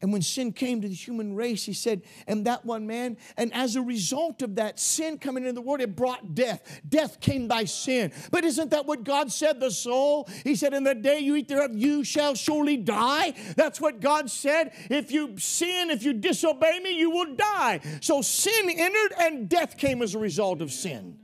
And 0.00 0.12
when 0.12 0.22
sin 0.22 0.52
came 0.52 0.80
to 0.80 0.88
the 0.88 0.94
human 0.94 1.34
race, 1.34 1.64
he 1.64 1.72
said, 1.72 2.02
and 2.26 2.46
that 2.46 2.64
one 2.64 2.86
man, 2.86 3.16
and 3.36 3.52
as 3.52 3.74
a 3.74 3.82
result 3.82 4.42
of 4.42 4.54
that 4.56 4.78
sin 4.78 5.18
coming 5.18 5.44
into 5.44 5.54
the 5.54 5.60
world, 5.60 5.80
it 5.80 5.96
brought 5.96 6.34
death. 6.34 6.80
Death 6.88 7.20
came 7.20 7.48
by 7.48 7.64
sin. 7.64 8.12
But 8.30 8.44
isn't 8.44 8.70
that 8.70 8.86
what 8.86 9.02
God 9.02 9.32
said? 9.32 9.58
The 9.58 9.70
soul, 9.70 10.28
he 10.44 10.54
said, 10.54 10.72
in 10.72 10.84
the 10.84 10.94
day 10.94 11.18
you 11.18 11.34
eat 11.34 11.48
thereof, 11.48 11.72
you 11.74 12.04
shall 12.04 12.34
surely 12.34 12.76
die. 12.76 13.34
That's 13.56 13.80
what 13.80 14.00
God 14.00 14.30
said. 14.30 14.72
If 14.88 15.10
you 15.10 15.36
sin, 15.38 15.90
if 15.90 16.04
you 16.04 16.12
disobey 16.12 16.78
me, 16.78 16.96
you 16.96 17.10
will 17.10 17.34
die. 17.34 17.80
So 18.00 18.22
sin 18.22 18.70
entered 18.70 19.14
and 19.18 19.48
death 19.48 19.76
came 19.76 20.02
as 20.02 20.14
a 20.14 20.18
result 20.18 20.62
of 20.62 20.70
sin. 20.70 21.18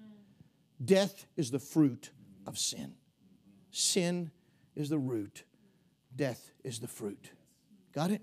Death 0.85 1.27
is 1.37 1.51
the 1.51 1.61
fruit 1.61 2.11
of 2.47 2.59
sin. 2.59 2.95
Sin 3.71 4.33
is 4.75 4.89
the 4.89 4.99
root, 4.99 5.45
death 6.15 6.51
is 6.65 6.81
the 6.81 6.89
fruit. 6.89 7.31
Got 7.93 8.11
it? 8.11 8.23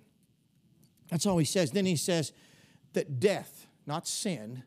That's 1.12 1.26
all 1.26 1.38
he 1.38 1.46
says. 1.46 1.72
Then 1.72 1.86
he 1.86 1.98
says 1.98 2.32
that 2.94 3.20
death, 3.20 3.68
not 3.86 4.08
sin, 4.08 4.64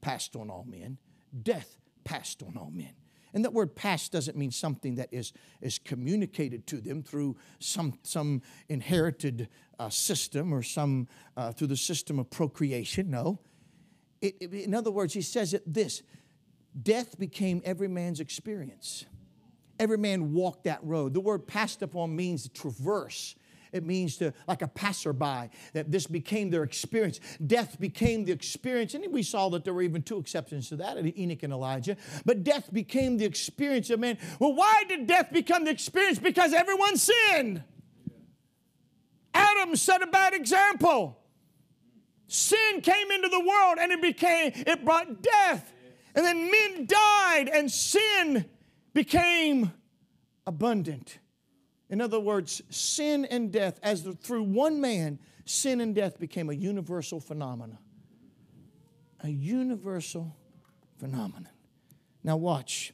passed 0.00 0.36
on 0.36 0.50
all 0.50 0.66
men. 0.68 0.98
Death 1.42 1.78
passed 2.04 2.42
on 2.42 2.58
all 2.58 2.70
men. 2.70 2.92
And 3.32 3.44
that 3.44 3.52
word 3.52 3.74
passed 3.74 4.12
doesn't 4.12 4.36
mean 4.36 4.52
something 4.52 4.96
that 4.96 5.08
is, 5.10 5.32
is 5.60 5.78
communicated 5.78 6.66
to 6.68 6.80
them 6.80 7.02
through 7.02 7.36
some, 7.58 7.98
some 8.02 8.42
inherited 8.68 9.48
uh, 9.78 9.88
system 9.88 10.52
or 10.52 10.62
some 10.62 11.08
uh, 11.36 11.50
through 11.52 11.66
the 11.68 11.76
system 11.76 12.18
of 12.18 12.30
procreation. 12.30 13.10
No. 13.10 13.40
It, 14.20 14.36
it, 14.40 14.52
in 14.52 14.74
other 14.74 14.92
words, 14.92 15.14
he 15.14 15.22
says 15.22 15.52
it 15.52 15.62
this 15.66 16.02
death 16.80 17.18
became 17.18 17.60
every 17.64 17.88
man's 17.88 18.20
experience. 18.20 19.04
Every 19.80 19.98
man 19.98 20.32
walked 20.32 20.64
that 20.64 20.82
road. 20.84 21.14
The 21.14 21.20
word 21.20 21.46
passed 21.48 21.82
upon 21.82 22.14
means 22.14 22.48
traverse. 22.48 23.34
It 23.74 23.84
means 23.84 24.16
to, 24.18 24.32
like 24.46 24.62
a 24.62 24.68
passerby, 24.68 25.50
that 25.72 25.90
this 25.90 26.06
became 26.06 26.50
their 26.50 26.62
experience. 26.62 27.18
Death 27.44 27.78
became 27.80 28.24
the 28.24 28.30
experience. 28.30 28.94
And 28.94 29.04
we 29.12 29.24
saw 29.24 29.48
that 29.48 29.64
there 29.64 29.74
were 29.74 29.82
even 29.82 30.02
two 30.02 30.18
exceptions 30.18 30.68
to 30.68 30.76
that 30.76 30.96
Enoch 31.18 31.42
and 31.42 31.52
Elijah. 31.52 31.96
But 32.24 32.44
death 32.44 32.72
became 32.72 33.18
the 33.18 33.24
experience 33.24 33.90
of 33.90 33.98
man. 33.98 34.16
Well, 34.38 34.54
why 34.54 34.84
did 34.88 35.08
death 35.08 35.32
become 35.32 35.64
the 35.64 35.72
experience? 35.72 36.20
Because 36.20 36.52
everyone 36.54 36.96
sinned. 36.96 37.64
Adam 39.34 39.74
set 39.74 40.02
a 40.02 40.06
bad 40.06 40.34
example. 40.34 41.18
Sin 42.28 42.80
came 42.80 43.10
into 43.10 43.28
the 43.28 43.40
world 43.40 43.78
and 43.80 43.90
it 43.90 44.00
became, 44.00 44.52
it 44.54 44.84
brought 44.84 45.20
death. 45.20 45.72
And 46.14 46.24
then 46.24 46.48
men 46.48 46.86
died 46.86 47.50
and 47.52 47.68
sin 47.68 48.44
became 48.92 49.72
abundant. 50.46 51.18
In 51.94 52.00
other 52.00 52.18
words, 52.18 52.60
sin 52.70 53.24
and 53.26 53.52
death, 53.52 53.78
as 53.80 54.02
through 54.20 54.42
one 54.42 54.80
man, 54.80 55.20
sin 55.44 55.80
and 55.80 55.94
death 55.94 56.18
became 56.18 56.50
a 56.50 56.52
universal 56.52 57.20
phenomenon. 57.20 57.78
A 59.20 59.28
universal 59.28 60.34
phenomenon. 60.98 61.52
Now, 62.24 62.36
watch. 62.36 62.92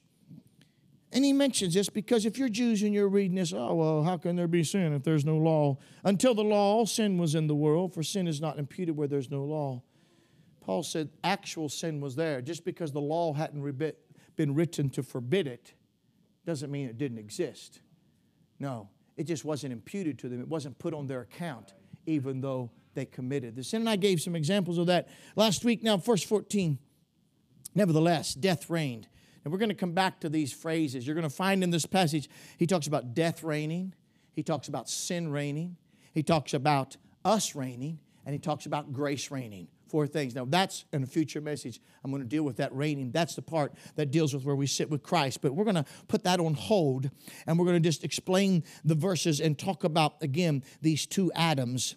And 1.13 1.25
he 1.25 1.33
mentions 1.33 1.73
this 1.73 1.89
because 1.89 2.27
if 2.27 2.37
you're 2.37 2.51
Jews 2.51 2.83
and 2.83 2.93
you're 2.93 3.09
reading 3.09 3.37
this, 3.37 3.55
oh, 3.55 3.73
well, 3.73 4.03
how 4.03 4.19
can 4.19 4.37
there 4.37 4.47
be 4.47 4.63
sin 4.63 4.93
if 4.93 5.03
there's 5.03 5.25
no 5.25 5.39
law? 5.39 5.79
Until 6.05 6.35
the 6.35 6.45
law, 6.45 6.85
sin 6.85 7.17
was 7.17 7.35
in 7.35 7.47
the 7.47 7.55
world, 7.55 7.95
for 7.95 8.03
sin 8.03 8.29
is 8.29 8.39
not 8.39 8.59
imputed 8.59 8.99
where 8.99 9.09
there's 9.09 9.31
no 9.31 9.45
law. 9.45 9.83
Paul 10.61 10.83
said 10.83 11.09
actual 11.25 11.71
sin 11.71 12.03
was 12.03 12.17
there. 12.17 12.43
Just 12.43 12.67
because 12.67 12.93
the 12.93 13.01
law 13.01 13.33
hadn't 13.33 13.63
been 14.37 14.55
written 14.55 14.91
to 14.91 15.03
forbid 15.03 15.47
it 15.47 15.73
doesn't 16.45 16.71
mean 16.71 16.87
it 16.87 16.99
didn't 16.99 17.17
exist. 17.17 17.81
No, 18.61 18.89
it 19.17 19.25
just 19.25 19.45
wasn't 19.45 19.73
imputed 19.73 20.19
to 20.21 20.29
them, 20.29 20.41
it 20.41 20.49
wasn't 20.49 20.79
put 20.79 20.95
on 20.95 21.07
their 21.07 21.23
account, 21.23 21.75
even 22.07 22.41
though 22.41 22.71
they 22.95 23.07
committed 23.07 23.57
the 23.57 23.65
sin. 23.65 23.83
And 23.83 23.89
I 23.89 23.97
gave 23.97 24.21
some 24.21 24.37
examples 24.37 24.79
of 24.79 24.87
that 24.87 25.09
last 25.35 25.65
week. 25.65 25.83
Now, 25.83 25.97
verse 25.97 26.23
14. 26.23 26.79
Nevertheless, 27.75 28.35
death 28.35 28.69
reigned. 28.69 29.09
And 29.45 29.53
we're 29.53 29.59
going 29.59 29.71
to 29.71 29.75
come 29.75 29.93
back 29.93 30.21
to 30.21 30.29
these 30.29 30.53
phrases. 30.53 31.07
You're 31.07 31.15
going 31.15 31.29
to 31.29 31.35
find 31.35 31.63
in 31.63 31.71
this 31.71 31.87
passage, 31.87 32.29
he 32.59 32.67
talks 32.67 32.87
about 32.87 33.15
death 33.15 33.43
reigning, 33.43 33.95
he 34.33 34.43
talks 34.43 34.69
about 34.69 34.89
sin 34.89 35.31
reigning, 35.31 35.77
he 36.13 36.23
talks 36.23 36.53
about 36.53 36.97
us 37.25 37.55
reigning, 37.55 38.01
and 38.27 38.33
he 38.35 38.39
talks 38.39 38.67
about 38.67 38.93
grace 38.93 39.31
reigning. 39.31 39.69
Four 39.91 40.07
things. 40.07 40.37
Now, 40.37 40.45
that's 40.45 40.85
in 40.93 41.03
a 41.03 41.07
future 41.07 41.41
message. 41.41 41.81
I'm 42.05 42.13
going 42.13 42.23
to 42.23 42.29
deal 42.29 42.45
with 42.45 42.59
that 42.59 42.73
reigning. 42.73 43.11
That's 43.11 43.35
the 43.35 43.43
part 43.43 43.75
that 43.97 44.13
deals 44.13 44.33
with 44.33 44.45
where 44.45 44.55
we 44.55 44.69
sit 44.69 44.89
with 44.89 45.03
Christ. 45.03 45.43
But 45.43 45.57
we're 45.57 45.65
going 45.65 45.75
to 45.75 45.85
put 46.07 46.23
that 46.23 46.39
on 46.39 46.55
hold 46.55 47.11
and 47.45 47.59
we're 47.59 47.67
going 47.67 47.83
to 47.83 47.89
just 47.89 48.05
explain 48.05 48.63
the 48.85 48.95
verses 48.95 49.41
and 49.41 49.59
talk 49.59 49.83
about, 49.83 50.23
again, 50.23 50.63
these 50.81 51.07
two 51.07 51.33
Adams 51.35 51.97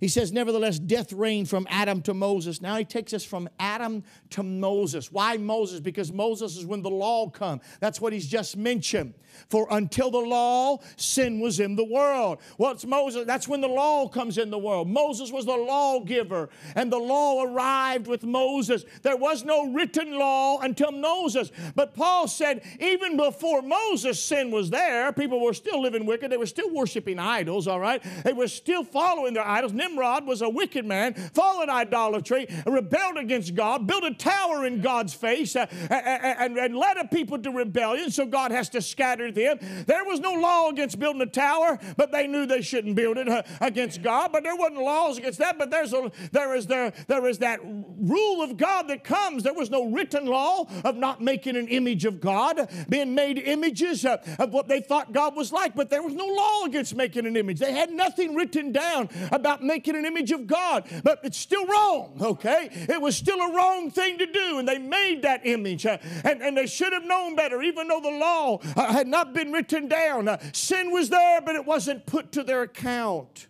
he 0.00 0.08
says, 0.08 0.32
Nevertheless, 0.32 0.78
death 0.78 1.12
reigned 1.12 1.48
from 1.48 1.66
Adam 1.70 2.02
to 2.02 2.14
Moses. 2.14 2.60
Now 2.60 2.76
he 2.76 2.84
takes 2.84 3.12
us 3.12 3.24
from 3.24 3.48
Adam 3.58 4.02
to 4.30 4.42
Moses. 4.42 5.12
Why 5.12 5.36
Moses? 5.36 5.80
Because 5.80 6.12
Moses 6.12 6.56
is 6.56 6.66
when 6.66 6.82
the 6.82 6.90
law 6.90 7.28
come. 7.30 7.60
That's 7.80 8.00
what 8.00 8.12
he's 8.12 8.26
just 8.26 8.56
mentioned. 8.56 9.14
For 9.48 9.66
until 9.70 10.10
the 10.10 10.18
law, 10.18 10.78
sin 10.96 11.40
was 11.40 11.60
in 11.60 11.76
the 11.76 11.84
world. 11.84 12.38
What's 12.56 12.84
Moses? 12.84 13.26
That's 13.26 13.48
when 13.48 13.60
the 13.60 13.68
law 13.68 14.08
comes 14.08 14.38
in 14.38 14.50
the 14.50 14.58
world. 14.58 14.88
Moses 14.88 15.32
was 15.32 15.44
the 15.44 15.56
lawgiver, 15.56 16.50
and 16.74 16.92
the 16.92 16.98
law 16.98 17.42
arrived 17.44 18.06
with 18.06 18.24
Moses. 18.24 18.84
There 19.02 19.16
was 19.16 19.44
no 19.44 19.72
written 19.72 20.18
law 20.18 20.60
until 20.60 20.92
Moses. 20.92 21.50
But 21.74 21.94
Paul 21.94 22.28
said, 22.28 22.62
even 22.80 23.16
before 23.16 23.62
Moses, 23.62 24.22
sin 24.22 24.50
was 24.50 24.70
there. 24.70 25.12
People 25.12 25.40
were 25.40 25.54
still 25.54 25.82
living 25.82 26.06
wicked. 26.06 26.30
They 26.30 26.36
were 26.36 26.46
still 26.46 26.72
worshiping 26.72 27.18
idols, 27.18 27.66
all 27.66 27.80
right? 27.80 28.02
They 28.24 28.32
were 28.32 28.48
still 28.48 28.84
following 28.84 29.34
their 29.34 29.46
idols. 29.46 29.72
Nimrod 29.84 30.26
was 30.26 30.42
a 30.42 30.48
wicked 30.48 30.84
man, 30.84 31.14
fallen 31.14 31.70
idolatry, 31.70 32.46
rebelled 32.66 33.18
against 33.18 33.54
God, 33.54 33.86
built 33.86 34.04
a 34.04 34.14
tower 34.14 34.64
in 34.66 34.80
God's 34.80 35.14
face, 35.14 35.56
uh, 35.56 35.66
and, 35.90 36.56
and 36.56 36.76
led 36.76 36.96
a 36.96 37.06
people 37.06 37.38
to 37.38 37.50
rebellion. 37.50 38.10
So 38.10 38.26
God 38.26 38.50
has 38.50 38.68
to 38.70 38.82
scatter 38.82 39.30
them. 39.30 39.58
There 39.86 40.04
was 40.04 40.20
no 40.20 40.32
law 40.32 40.70
against 40.70 40.98
building 40.98 41.22
a 41.22 41.26
tower, 41.26 41.78
but 41.96 42.12
they 42.12 42.26
knew 42.26 42.46
they 42.46 42.62
shouldn't 42.62 42.94
build 42.94 43.18
it 43.18 43.28
uh, 43.28 43.42
against 43.60 44.02
God. 44.02 44.32
But 44.32 44.42
there 44.42 44.56
wasn't 44.56 44.80
laws 44.80 45.18
against 45.18 45.38
that. 45.38 45.58
But 45.58 45.70
there's 45.70 45.92
a, 45.92 46.10
there 46.32 46.54
is 46.54 46.66
there 46.66 46.92
there 47.06 47.26
is 47.26 47.38
that 47.38 47.60
rule 47.64 48.42
of 48.42 48.56
God 48.56 48.88
that 48.88 49.04
comes. 49.04 49.42
There 49.42 49.54
was 49.54 49.70
no 49.70 49.90
written 49.90 50.26
law 50.26 50.66
of 50.84 50.96
not 50.96 51.20
making 51.20 51.56
an 51.56 51.68
image 51.68 52.04
of 52.04 52.20
God, 52.20 52.68
being 52.88 53.14
made 53.14 53.38
images 53.38 54.04
of, 54.04 54.20
of 54.38 54.52
what 54.52 54.68
they 54.68 54.80
thought 54.80 55.12
God 55.12 55.36
was 55.36 55.52
like. 55.52 55.74
But 55.74 55.90
there 55.90 56.02
was 56.02 56.14
no 56.14 56.26
law 56.26 56.64
against 56.64 56.94
making 56.94 57.26
an 57.26 57.36
image. 57.36 57.58
They 57.58 57.72
had 57.72 57.90
nothing 57.90 58.34
written 58.34 58.72
down 58.72 59.08
about 59.30 59.62
making 59.62 59.73
an 59.96 60.04
image 60.04 60.32
of 60.32 60.46
God. 60.46 60.84
But 61.02 61.20
it's 61.22 61.38
still 61.38 61.66
wrong. 61.66 62.18
Okay, 62.20 62.68
it 62.72 63.00
was 63.00 63.16
still 63.16 63.40
a 63.40 63.54
wrong 63.54 63.90
thing 63.90 64.18
to 64.18 64.26
do, 64.26 64.58
and 64.58 64.68
they 64.68 64.78
made 64.78 65.22
that 65.22 65.46
image, 65.46 65.86
uh, 65.86 65.98
and 66.24 66.42
and 66.42 66.56
they 66.56 66.66
should 66.66 66.92
have 66.92 67.04
known 67.04 67.36
better, 67.36 67.62
even 67.62 67.88
though 67.88 68.00
the 68.00 68.10
law 68.10 68.58
uh, 68.76 68.92
had 68.92 69.08
not 69.08 69.32
been 69.32 69.52
written 69.52 69.88
down. 69.88 70.28
Uh, 70.28 70.38
sin 70.52 70.90
was 70.90 71.08
there, 71.08 71.40
but 71.40 71.54
it 71.54 71.64
wasn't 71.64 72.06
put 72.06 72.32
to 72.32 72.42
their 72.42 72.62
account 72.62 73.46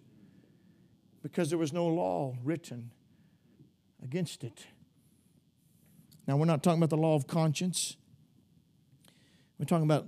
because 1.23 1.49
there 1.49 1.59
was 1.59 1.73
no 1.73 1.87
law 1.87 2.37
written 2.45 2.91
against 4.03 4.45
it. 4.45 4.67
Now, 6.27 6.37
we're 6.37 6.47
not 6.47 6.63
talking 6.63 6.79
about 6.79 6.91
the 6.91 6.97
law 6.97 7.15
of 7.15 7.27
conscience. 7.27 7.97
We're 9.59 9.67
talking 9.67 9.85
about 9.85 10.07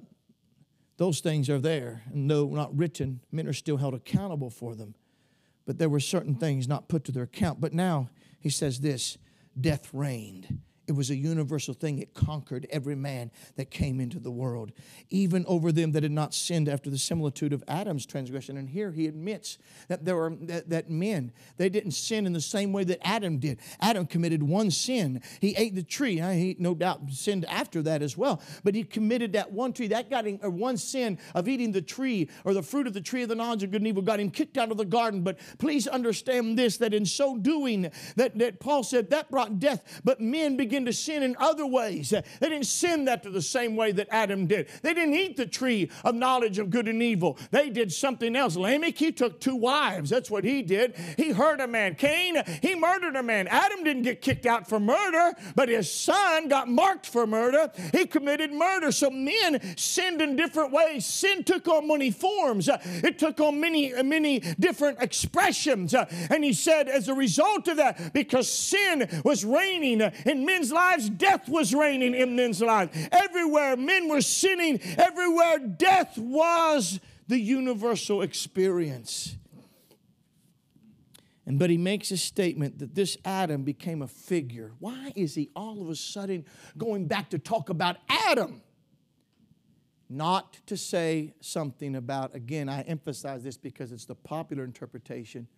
those 0.97 1.21
things 1.21 1.51
are 1.51 1.59
there, 1.59 2.03
and 2.13 2.31
though 2.31 2.47
not 2.47 2.77
written, 2.77 3.21
men 3.31 3.47
are 3.47 3.53
still 3.53 3.77
held 3.77 3.95
accountable 3.95 4.51
for 4.51 4.75
them. 4.75 4.95
But 5.67 5.79
there 5.79 5.89
were 5.89 6.01
certain 6.01 6.37
things 6.37 6.67
not 6.67 6.89
put 6.89 7.05
to 7.05 7.13
their 7.13 7.25
account. 7.25 7.61
But 7.61 7.75
now 7.75 8.09
he 8.41 8.49
says 8.49 8.81
this 8.81 9.19
death 9.61 9.93
reigned. 9.93 10.61
It 10.87 10.93
was 10.93 11.11
a 11.11 11.17
universal 11.17 11.75
thing. 11.75 11.99
It 11.99 12.15
conquered 12.15 12.67
every 12.71 12.95
man 12.95 13.31
that 13.57 13.71
came 13.71 14.01
into 14.01 14.21
the 14.21 14.31
world, 14.31 14.73
even 15.11 15.45
over 15.47 15.73
them 15.73 15.93
that 15.93 16.03
had 16.03 16.13
not 16.13 16.33
sinned 16.33 16.69
after 16.69 16.91
the 16.91 16.99
similitude 16.99 17.53
of 17.53 17.65
Adam's 17.67 18.07
transgression. 18.07 18.57
And 18.57 18.69
here 18.69 18.93
he 18.93 19.07
admits 19.07 19.59
that 19.89 20.05
there 20.05 20.15
were 20.15 20.35
that, 20.43 20.69
that 20.71 20.91
men 20.91 21.33
they 21.57 21.69
didn't 21.69 21.93
sin 21.93 22.27
in 22.27 22.33
the 22.33 22.41
same 22.41 22.73
way 22.73 22.85
that 22.85 23.05
Adam 23.07 23.39
did. 23.39 23.59
Adam 23.81 24.07
committed 24.07 24.43
one 24.43 24.71
sin. 24.71 25.23
He 25.41 25.55
ate 25.57 25.75
the 25.75 25.83
tree. 25.83 26.21
He 26.21 26.57
no 26.59 26.75
doubt 26.75 27.11
sinned 27.11 27.45
after 27.47 27.83
that 27.83 28.03
as 28.03 28.17
well. 28.17 28.41
But 28.63 28.75
he 28.75 28.85
committed 28.85 29.33
that 29.33 29.51
one 29.53 29.73
tree. 29.73 29.89
That 29.89 30.11
got 30.11 30.27
him 30.27 30.39
or 30.43 30.51
one 30.51 30.77
sin 30.77 31.19
of 31.35 31.49
eating 31.49 31.73
the 31.73 31.83
tree 31.83 32.29
or 32.45 32.55
the 32.55 32.63
fruit 32.63 32.87
of 32.87 32.95
the 32.95 33.01
tree 33.01 33.23
of 33.23 33.29
the 33.29 33.35
knowledge 33.35 33.63
of 33.63 33.71
good 33.71 33.81
and 33.81 33.89
evil 33.89 34.03
got 34.03 34.21
him 34.21 34.31
kicked 34.31 34.59
out 34.59 34.71
of 34.71 34.77
the 34.77 34.85
garden. 34.85 35.23
But 35.23 35.39
please 35.59 35.87
understand 35.87 36.59
this: 36.59 36.77
that 36.77 36.95
in 36.95 37.07
so 37.07 37.37
doing, 37.37 37.91
that, 38.17 38.39
that 38.39 38.61
Paul 38.61 38.83
said 38.83 39.11
that 39.11 39.31
brought 39.31 39.59
death. 39.59 40.01
But 40.05 40.21
men 40.21 40.57
began 40.57 40.76
begin 40.77 40.87
to 40.87 40.93
sin 40.93 41.23
in 41.23 41.35
other 41.39 41.67
ways. 41.67 42.11
They 42.11 42.49
didn't 42.49 42.67
sin 42.67 43.07
that 43.07 43.23
to 43.23 43.31
the 43.31 43.41
same 43.41 43.77
way 43.77 43.93
that 43.93 44.09
Adam 44.11 44.47
did. 44.47 44.69
They 44.83 44.93
didn't 44.93 45.15
eat 45.15 45.39
the 45.39 45.47
tree 45.47 45.91
of 46.05 46.15
knowledge 46.15 46.59
of 46.59 46.69
good 46.69 46.87
and 46.87 47.03
evil. 47.03 47.39
They 47.51 47.71
did 47.71 47.91
something 47.91 48.37
else. 48.37 48.57
Lamech, 48.57 48.99
he 48.99 49.11
took 49.11 49.41
two 49.41 49.57
wives. 49.57 50.11
That's 50.11 50.31
what 50.31 50.45
he 50.45 50.61
did. 50.61 50.95
He 51.17 51.31
hurt 51.31 51.63
a 51.63 51.67
man. 51.67 51.95
Cain, 51.95 52.43
he 52.61 52.75
murdered 52.75 53.17
a 53.17 53.23
man. 53.23 53.49
Adam 53.49 53.85
didn't 53.85 54.03
get 54.03 54.21
kicked 54.21 54.45
out 54.45 54.69
for 54.69 54.79
murder, 54.79 55.33
but 55.55 55.71
his 55.71 55.91
son 55.91 56.49
got 56.49 56.69
marked 56.69 57.07
for 57.07 57.27
murder. 57.27 57.71
He 57.93 58.07
committed 58.07 58.53
murder. 58.53 58.93
So 58.93 59.09
men 59.09 59.77
sinned 59.79 60.21
in 60.21 60.37
different 60.37 60.73
ways. 60.73 61.07
Sin 61.07 61.43
took 61.43 61.69
on 61.69 61.89
many 61.89 62.11
forms. 62.11 62.69
It 62.69 63.19
took 63.19 63.41
on 63.41 63.61
many, 63.61 63.95
many 64.03 64.41
different 64.61 65.01
expressions. 65.01 65.95
And 65.95 66.45
he 66.45 66.53
said, 66.53 66.89
as 66.89 67.09
a 67.09 67.15
result 67.15 67.67
of 67.69 67.79
that, 67.79 68.13
because 68.13 68.53
sin 68.53 69.09
was 69.25 69.43
reigning 69.43 70.03
in 70.27 70.45
men's 70.45 70.66
men's 70.67 70.73
lives, 70.73 71.11
death 71.11 71.49
was 71.49 71.75
reigning 71.75 72.15
in 72.15 72.37
men's 72.37 72.61
lives. 72.61 72.97
Everywhere 73.13 73.77
men 73.77 74.09
were 74.09 74.21
sinning, 74.21 74.81
everywhere 74.97 75.59
death 75.59 76.19
was 76.19 77.01
the 77.29 77.39
universal 77.39 78.23
experience. 78.23 79.37
And 81.45 81.59
but 81.59 81.71
he 81.71 81.77
makes 81.77 82.11
a 82.11 82.17
statement 82.17 82.81
that 82.81 82.95
this 82.95 83.17
Adam 83.25 83.63
became 83.63 84.03
a 84.03 84.09
figure. 84.09 84.73
Why 84.81 85.13
is 85.15 85.35
he 85.35 85.51
all 85.55 85.81
of 85.81 85.89
a 85.89 85.95
sudden 85.95 86.45
going 86.77 87.07
back 87.07 87.31
to 87.31 87.39
talk 87.39 87.69
about 87.69 87.97
Adam? 88.09 88.63
Not 90.09 90.59
to 90.67 90.77
say 90.77 91.35
something 91.41 91.97
about, 91.97 92.35
again, 92.35 92.69
I 92.69 92.83
emphasize 92.83 93.43
this 93.43 93.57
because 93.57 93.91
it's 93.91 94.05
the 94.05 94.15
popular 94.15 94.63
interpretation, 94.63 95.49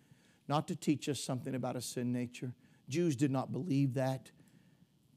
not 0.47 0.67
to 0.69 0.75
teach 0.75 1.07
us 1.07 1.19
something 1.19 1.53
about 1.53 1.75
a 1.75 1.81
sin 1.81 2.11
nature. 2.11 2.53
Jews 2.87 3.15
did 3.15 3.29
not 3.29 3.51
believe 3.51 3.93
that. 3.95 4.31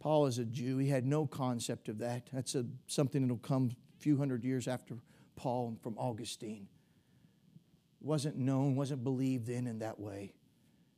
Paul 0.02 0.26
is 0.26 0.38
a 0.38 0.44
Jew. 0.44 0.78
He 0.78 0.88
had 0.88 1.06
no 1.06 1.28
concept 1.28 1.88
of 1.88 1.98
that. 1.98 2.28
That's 2.32 2.56
a, 2.56 2.66
something 2.88 3.22
that'll 3.22 3.36
come 3.36 3.70
a 3.70 4.02
few 4.02 4.16
hundred 4.16 4.42
years 4.42 4.66
after 4.66 4.96
Paul 5.36 5.78
from 5.80 5.96
Augustine. 5.96 6.66
Wasn't 8.00 8.36
known, 8.36 8.74
wasn't 8.74 9.04
believed 9.04 9.48
in 9.48 9.68
in 9.68 9.78
that 9.78 10.00
way. 10.00 10.32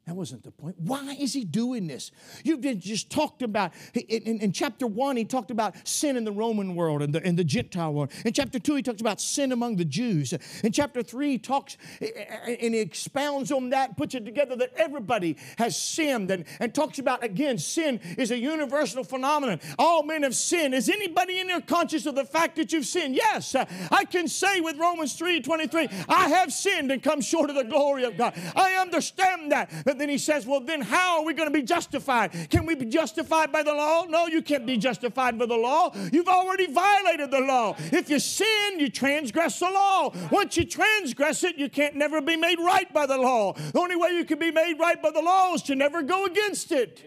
That 0.07 0.17
wasn't 0.17 0.43
the 0.43 0.51
point. 0.51 0.77
Why 0.79 1.17
is 1.19 1.33
he 1.33 1.45
doing 1.45 1.87
this? 1.87 2.11
You've 2.45 2.61
just 2.79 3.11
talked 3.11 3.41
about. 3.41 3.73
In, 3.95 4.39
in, 4.39 4.53
chapter 4.53 4.87
one, 4.87 5.17
he 5.17 5.25
talked 5.25 5.51
about 5.51 5.75
sin 5.89 6.19
in 6.19 6.25
the 6.25 6.33
Roman 6.33 6.75
world 6.75 7.01
and 7.01 7.15
the, 7.15 7.25
and 7.25 7.39
the 7.39 7.45
Gentile 7.45 7.95
world. 7.95 8.13
In 8.23 8.35
chapter 8.35 8.59
two, 8.59 8.75
he 8.75 8.83
talks 8.83 9.01
about 9.01 9.19
sin 9.19 9.51
among 9.51 9.77
the 9.77 9.85
Jews. 9.85 10.35
In 10.63 10.73
chapter 10.73 11.03
three, 11.03 11.31
he 11.31 11.39
talks 11.39 11.79
eh, 12.03 12.09
eh, 12.15 12.25
eh, 12.47 12.57
and 12.61 12.75
he 12.75 12.81
expounds 12.81 13.51
on 13.51 13.71
that, 13.71 13.97
puts 13.97 14.15
it 14.15 14.27
together 14.27 14.55
that 14.57 14.75
everybody 14.77 15.39
has 15.57 15.75
sinned 15.75 16.31
and, 16.31 16.45
and 16.61 16.75
talks 16.75 16.99
about, 16.99 17.25
again, 17.25 17.57
sin 17.57 17.99
is 18.19 18.31
a 18.31 18.39
universal 18.39 19.05
phenomenon. 19.05 19.59
All 19.79 20.03
men 20.03 20.23
have 20.23 20.37
sinned. 20.37 20.75
Is 20.75 20.91
anybody 20.91 21.41
in 21.41 21.47
there 21.47 21.63
conscious 21.63 22.05
of 22.05 22.15
the 22.15 22.27
fact 22.27 22.57
that 22.57 22.75
you've 22.75 22.85
sinned? 22.85 23.15
Yes. 23.15 23.55
Uh, 23.55 23.65
I 23.91 24.05
can 24.05 24.29
say 24.29 24.61
with 24.61 24.77
Romans 24.77 25.15
3 25.15 25.41
23, 25.41 25.89
I 26.11 26.29
have 26.29 26.53
sinned 26.53 26.93
and 26.93 27.03
come 27.03 27.23
short 27.23 27.49
of 27.49 27.57
the 27.57 27.65
glory 27.65 28.05
of 28.05 28.19
God. 28.19 28.35
I 28.55 28.75
understand 28.75 29.51
that 29.53 29.71
but 29.95 30.01
then 30.01 30.09
he 30.09 30.19
says, 30.19 30.45
well, 30.45 30.59
then 30.59 30.81
how 30.81 31.21
are 31.21 31.25
we 31.25 31.35
going 31.35 31.49
to 31.49 31.53
be 31.53 31.63
justified? 31.63 32.33
Can 32.51 32.67
we 32.67 32.75
be 32.75 32.87
justified 32.87 33.53
by 33.53 33.63
the 33.63 33.73
law? 33.73 34.05
No, 34.09 34.27
you 34.27 34.43
can't 34.43 34.67
be 34.67 34.77
justified 34.77 35.39
by 35.39 35.47
the 35.47 35.55
law. 35.55 35.95
You've 36.13 36.27
already 36.27 36.67
violated 36.67 37.31
the 37.31 37.39
law. 37.39 37.77
If 37.93 38.11
you 38.11 38.19
sin, 38.19 38.81
you 38.81 38.91
transgress 38.91 39.61
the 39.61 39.71
law. 39.71 40.13
Once 40.33 40.57
you 40.57 40.65
transgress 40.65 41.45
it, 41.45 41.59
you 41.59 41.69
can't 41.69 41.95
never 41.95 42.21
be 42.21 42.35
made 42.35 42.59
right 42.59 42.93
by 42.93 43.07
the 43.07 43.17
law. 43.17 43.53
The 43.53 43.79
only 43.79 43.95
way 43.95 44.11
you 44.11 44.25
can 44.25 44.41
be 44.41 44.51
made 44.51 44.81
right 44.81 45.01
by 45.01 45.13
the 45.13 45.23
law 45.23 45.55
is 45.55 45.63
to 45.63 45.77
never 45.77 46.03
go 46.03 46.27
against 46.27 46.73
it. 46.73 47.01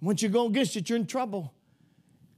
Once 0.00 0.22
you 0.22 0.28
go 0.28 0.46
against 0.46 0.74
it, 0.74 0.88
you're 0.90 0.98
in 0.98 1.06
trouble. 1.06 1.54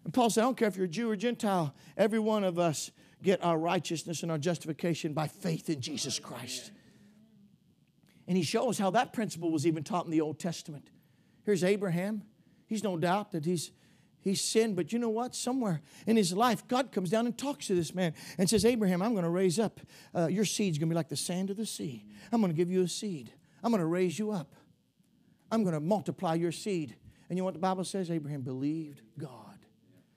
And 0.04 0.12
Paul 0.12 0.28
said, 0.28 0.42
I 0.42 0.44
don't 0.44 0.58
care 0.58 0.68
if 0.68 0.76
you're 0.76 0.84
a 0.84 0.88
Jew 0.88 1.10
or 1.10 1.16
Gentile, 1.16 1.74
every 1.96 2.18
one 2.18 2.44
of 2.44 2.58
us 2.58 2.90
get 3.22 3.42
our 3.42 3.56
righteousness 3.56 4.22
and 4.22 4.30
our 4.30 4.36
justification 4.36 5.14
by 5.14 5.26
faith 5.26 5.70
in 5.70 5.80
Jesus 5.80 6.18
Christ. 6.18 6.70
And 8.26 8.36
he 8.36 8.42
shows 8.42 8.78
how 8.78 8.90
that 8.90 9.12
principle 9.12 9.50
was 9.50 9.66
even 9.66 9.84
taught 9.84 10.04
in 10.04 10.10
the 10.10 10.20
Old 10.20 10.38
Testament. 10.38 10.88
Here's 11.44 11.62
Abraham. 11.62 12.22
He's 12.66 12.82
no 12.82 12.96
doubt 12.96 13.32
that 13.32 13.44
he's 13.44 13.70
he's 14.20 14.40
sinned, 14.40 14.74
but 14.74 14.92
you 14.92 14.98
know 14.98 15.10
what? 15.10 15.34
Somewhere 15.34 15.82
in 16.06 16.16
his 16.16 16.32
life, 16.32 16.66
God 16.66 16.90
comes 16.90 17.10
down 17.10 17.26
and 17.26 17.36
talks 17.36 17.66
to 17.66 17.74
this 17.74 17.94
man 17.94 18.14
and 18.38 18.48
says, 18.48 18.64
Abraham, 18.64 19.02
I'm 19.02 19.12
going 19.12 19.24
to 19.24 19.30
raise 19.30 19.58
up. 19.58 19.80
Uh, 20.14 20.26
your 20.26 20.46
seed's 20.46 20.78
going 20.78 20.88
to 20.88 20.92
be 20.94 20.96
like 20.96 21.10
the 21.10 21.16
sand 21.16 21.50
of 21.50 21.58
the 21.58 21.66
sea. 21.66 22.06
I'm 22.32 22.40
going 22.40 22.50
to 22.52 22.56
give 22.56 22.70
you 22.70 22.82
a 22.82 22.88
seed. 22.88 23.32
I'm 23.62 23.70
going 23.70 23.80
to 23.80 23.86
raise 23.86 24.18
you 24.18 24.30
up. 24.30 24.54
I'm 25.50 25.62
going 25.62 25.74
to 25.74 25.80
multiply 25.80 26.34
your 26.34 26.52
seed. 26.52 26.96
And 27.28 27.36
you 27.36 27.42
know 27.42 27.44
what 27.44 27.54
the 27.54 27.60
Bible 27.60 27.84
says? 27.84 28.10
Abraham 28.10 28.40
believed 28.40 29.02
God 29.18 29.43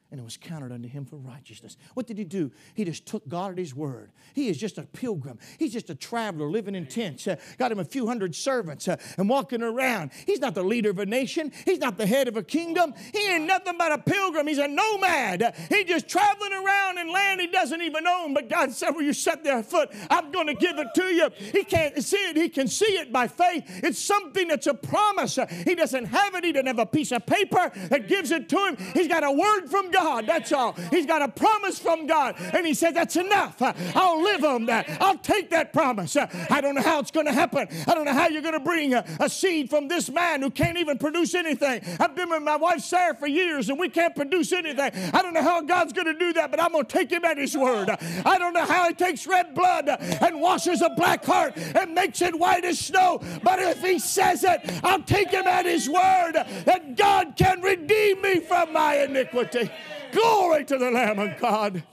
and 0.09 0.21
it 0.21 0.23
was 0.23 0.37
counted 0.37 0.71
unto 0.71 0.87
him 0.87 1.05
for 1.05 1.17
righteousness. 1.17 1.75
What 1.93 2.07
did 2.07 2.17
he 2.17 2.23
do? 2.23 2.51
He 2.73 2.85
just 2.85 3.05
took 3.05 3.27
God 3.27 3.51
at 3.51 3.57
his 3.57 3.75
word. 3.75 4.11
He 4.33 4.47
is 4.47 4.57
just 4.57 4.77
a 4.77 4.83
pilgrim. 4.83 5.37
He's 5.59 5.73
just 5.73 5.89
a 5.89 5.95
traveler 5.95 6.47
living 6.47 6.75
in 6.75 6.85
tents. 6.85 7.27
Uh, 7.27 7.35
got 7.57 7.73
him 7.73 7.79
a 7.79 7.85
few 7.85 8.07
hundred 8.07 8.33
servants 8.33 8.87
uh, 8.87 8.95
and 9.17 9.27
walking 9.27 9.61
around. 9.61 10.11
He's 10.25 10.39
not 10.39 10.55
the 10.55 10.63
leader 10.63 10.91
of 10.91 10.99
a 10.99 11.05
nation. 11.05 11.51
He's 11.65 11.79
not 11.79 11.97
the 11.97 12.07
head 12.07 12.29
of 12.29 12.37
a 12.37 12.43
kingdom. 12.43 12.93
He 13.11 13.27
ain't 13.27 13.47
nothing 13.47 13.77
but 13.77 13.91
a 13.91 13.97
pilgrim. 13.97 14.47
He's 14.47 14.59
a 14.59 14.67
nomad. 14.67 15.43
Uh, 15.43 15.51
he's 15.67 15.85
just 15.85 16.07
traveling 16.07 16.53
around 16.53 16.99
in 16.99 17.11
land 17.11 17.41
he 17.41 17.47
doesn't 17.47 17.81
even 17.81 18.07
own. 18.07 18.33
But 18.33 18.49
God 18.49 18.71
said, 18.71 18.91
"Well, 18.91 19.03
you 19.03 19.13
set 19.13 19.43
there 19.43 19.61
foot, 19.61 19.89
I'm 20.09 20.31
going 20.31 20.47
to 20.47 20.53
give 20.53 20.79
it 20.79 20.87
to 20.95 21.03
you." 21.03 21.29
He 21.37 21.65
can't 21.65 22.01
see 22.01 22.17
it. 22.17 22.37
He 22.37 22.47
can 22.47 22.69
see 22.69 22.85
it 22.85 23.11
by 23.11 23.27
faith. 23.27 23.63
It's 23.83 23.99
something 23.99 24.47
that's 24.47 24.67
a 24.67 24.73
promise. 24.73 25.37
He 25.65 25.75
doesn't 25.75 26.05
have 26.05 26.33
it. 26.35 26.45
He 26.45 26.53
doesn't 26.53 26.67
have 26.67 26.79
a 26.79 26.85
piece 26.85 27.11
of 27.11 27.25
paper 27.25 27.71
that 27.89 28.07
gives 28.07 28.31
it 28.31 28.47
to 28.49 28.57
him. 28.67 28.77
He's 28.93 29.09
got 29.09 29.25
a 29.25 29.31
word 29.31 29.67
from 29.69 29.91
God. 29.91 29.96
God. 29.97 30.27
That's 30.27 30.51
all. 30.51 30.73
He's 30.91 31.05
got 31.05 31.21
a 31.21 31.27
promise 31.27 31.79
from 31.79 32.05
God. 32.05 32.35
And 32.53 32.65
he 32.65 32.73
said, 32.73 32.93
That's 32.93 33.15
enough. 33.15 33.55
I'll 33.61 34.21
live 34.21 34.43
on 34.43 34.65
that. 34.67 34.85
I'll 35.01 35.17
take 35.17 35.49
that 35.49 35.73
promise. 35.73 36.15
I 36.15 36.61
don't 36.61 36.75
know 36.75 36.81
how 36.81 36.99
it's 36.99 37.11
going 37.11 37.25
to 37.25 37.33
happen. 37.33 37.67
I 37.87 37.95
don't 37.95 38.05
know 38.05 38.13
how 38.13 38.27
you're 38.27 38.41
going 38.41 38.53
to 38.53 38.59
bring 38.59 38.93
a, 38.93 39.03
a, 39.19 39.29
seed 39.29 39.69
from 39.69 39.87
this 39.87 40.09
man 40.09 40.41
who 40.41 40.49
can't 40.49 40.77
even 40.77 40.97
produce 40.97 41.35
anything. 41.35 41.81
I've 41.99 42.15
been 42.15 42.29
with 42.29 42.43
my 42.43 42.55
wife 42.55 42.81
Sarah 42.81 43.15
for 43.15 43.27
years 43.27 43.69
and 43.69 43.79
we 43.79 43.89
can't 43.89 44.15
produce 44.15 44.51
anything. 44.51 44.91
I 45.13 45.21
don't 45.21 45.33
know 45.33 45.41
how 45.41 45.61
God's 45.61 45.93
going 45.93 46.07
to 46.07 46.17
do 46.17 46.33
that, 46.33 46.51
but 46.51 46.61
I'm 46.61 46.71
going 46.71 46.85
to 46.85 46.91
take 46.91 47.11
him 47.11 47.25
at 47.25 47.37
his 47.37 47.57
word. 47.57 47.89
I 47.89 48.37
don't 48.37 48.53
know 48.53 48.65
how 48.65 48.87
he 48.87 48.93
takes 48.93 49.25
red 49.27 49.53
blood 49.53 49.89
and 49.89 50.41
washes 50.41 50.81
a 50.81 50.89
black 50.89 51.25
heart 51.25 51.57
and 51.57 51.93
makes 51.93 52.21
it 52.21 52.37
white 52.37 52.65
as 52.65 52.79
snow, 52.79 53.19
but 53.43 53.59
if 53.59 53.81
he 53.83 53.99
says 53.99 54.43
it, 54.43 54.61
I'll 54.83 55.03
take 55.03 55.29
him 55.29 55.47
at 55.47 55.65
his 55.65 55.89
word 55.89 56.33
that 56.33 56.95
God 56.95 57.33
can 57.35 57.61
redeem 57.61 58.21
me 58.21 58.39
from 58.39 58.73
my 58.73 58.97
iniquity. 58.97 59.69
Glory 60.11 60.65
to 60.65 60.77
the 60.77 60.91
Lamb 60.91 61.19
of 61.19 61.39
God. 61.39 61.83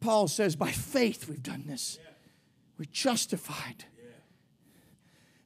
Paul 0.00 0.28
says, 0.28 0.56
by 0.56 0.70
faith 0.70 1.28
we've 1.28 1.42
done 1.42 1.64
this. 1.66 1.98
We're 2.78 2.86
justified. 2.90 3.84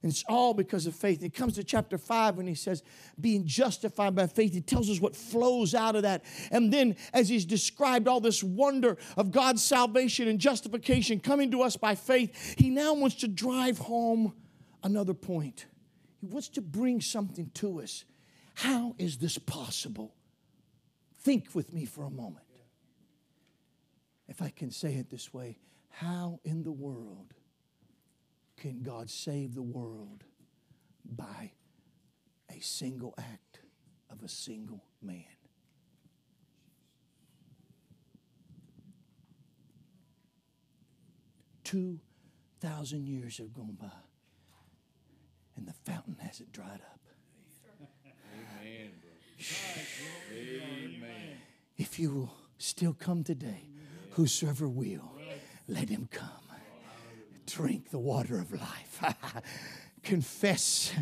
And 0.03 0.11
it's 0.11 0.23
all 0.29 0.53
because 0.53 0.85
of 0.85 0.95
faith. 0.95 1.23
It 1.23 1.33
comes 1.33 1.55
to 1.55 1.63
chapter 1.63 1.97
5 1.97 2.37
when 2.37 2.47
he 2.47 2.55
says, 2.55 2.83
being 3.19 3.45
justified 3.45 4.15
by 4.15 4.27
faith, 4.27 4.53
he 4.53 4.61
tells 4.61 4.89
us 4.89 5.01
what 5.01 5.15
flows 5.15 5.73
out 5.73 5.95
of 5.95 6.03
that. 6.03 6.23
And 6.51 6.71
then, 6.71 6.95
as 7.13 7.29
he's 7.29 7.45
described 7.45 8.07
all 8.07 8.21
this 8.21 8.43
wonder 8.43 8.97
of 9.17 9.31
God's 9.31 9.63
salvation 9.63 10.27
and 10.27 10.39
justification 10.39 11.19
coming 11.19 11.51
to 11.51 11.61
us 11.61 11.77
by 11.77 11.95
faith, 11.95 12.55
he 12.57 12.69
now 12.69 12.93
wants 12.93 13.15
to 13.17 13.27
drive 13.27 13.79
home 13.79 14.33
another 14.83 15.15
point. 15.15 15.65
He 16.21 16.27
wants 16.27 16.49
to 16.49 16.61
bring 16.61 17.01
something 17.01 17.49
to 17.55 17.81
us. 17.81 18.05
How 18.57 18.95
is 18.97 19.19
this 19.19 19.37
possible? 19.37 20.15
Think 21.19 21.53
with 21.53 21.71
me 21.71 21.85
for 21.85 22.05
a 22.05 22.09
moment. 22.09 22.47
If 24.27 24.41
I 24.41 24.49
can 24.49 24.71
say 24.71 24.95
it 24.95 25.11
this 25.11 25.31
way, 25.31 25.59
how 25.89 26.39
in 26.43 26.63
the 26.63 26.71
world 26.71 27.35
can 28.59 28.81
God 28.81 29.11
save 29.11 29.53
the 29.53 29.61
world 29.61 30.23
by 31.05 31.51
a 32.49 32.59
single 32.59 33.13
act 33.19 33.59
of 34.09 34.23
a 34.23 34.27
single 34.27 34.83
man? 35.03 35.23
Two 41.63 41.99
thousand 42.59 43.07
years 43.07 43.37
have 43.37 43.53
gone 43.53 43.77
by, 43.79 43.91
and 45.55 45.67
the 45.67 45.73
fountain 45.85 46.17
hasn't 46.19 46.51
dried 46.51 46.81
up. 46.91 47.01
Amen. 50.31 51.37
If 51.77 51.99
you 51.99 52.11
will 52.11 52.33
still 52.57 52.93
come 52.93 53.23
today, 53.23 53.69
whosoever 54.11 54.67
will, 54.67 55.11
let 55.67 55.89
him 55.89 56.07
come. 56.11 56.29
Drink 57.45 57.91
the 57.91 57.99
water 57.99 58.39
of 58.39 58.51
life. 58.51 59.03
confess 60.07 60.93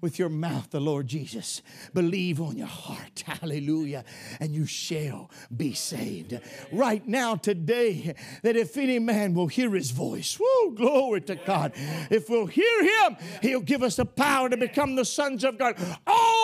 with 0.00 0.18
your 0.18 0.30
mouth 0.30 0.70
the 0.70 0.80
Lord 0.80 1.06
Jesus, 1.06 1.60
believe 1.92 2.40
on 2.40 2.56
your 2.56 2.66
heart, 2.66 3.22
hallelujah, 3.26 4.04
and 4.40 4.54
you 4.54 4.64
shall 4.64 5.30
be 5.54 5.74
saved. 5.74 6.40
Right 6.72 7.06
now, 7.06 7.36
today, 7.36 8.14
that 8.42 8.56
if 8.56 8.76
any 8.78 8.98
man 8.98 9.34
will 9.34 9.48
hear 9.48 9.70
his 9.74 9.90
voice, 9.90 10.38
whoa, 10.40 10.70
glory 10.70 11.20
to 11.22 11.34
God. 11.34 11.72
If 12.10 12.30
we'll 12.30 12.46
hear 12.46 12.82
him, 12.82 13.16
he'll 13.42 13.60
give 13.60 13.82
us 13.82 13.96
the 13.96 14.06
power 14.06 14.48
to 14.48 14.56
become 14.56 14.96
the 14.96 15.04
sons 15.04 15.44
of 15.44 15.58
God. 15.58 15.76
All 16.06 16.43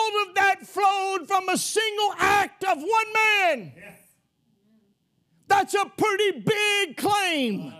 flowed 0.65 1.27
from 1.27 1.49
a 1.49 1.57
single 1.57 2.13
act 2.17 2.63
of 2.63 2.77
one 2.77 3.13
man. 3.13 3.73
That's 5.47 5.73
a 5.73 5.85
pretty 5.97 6.39
big 6.39 6.97
claim. 6.97 7.73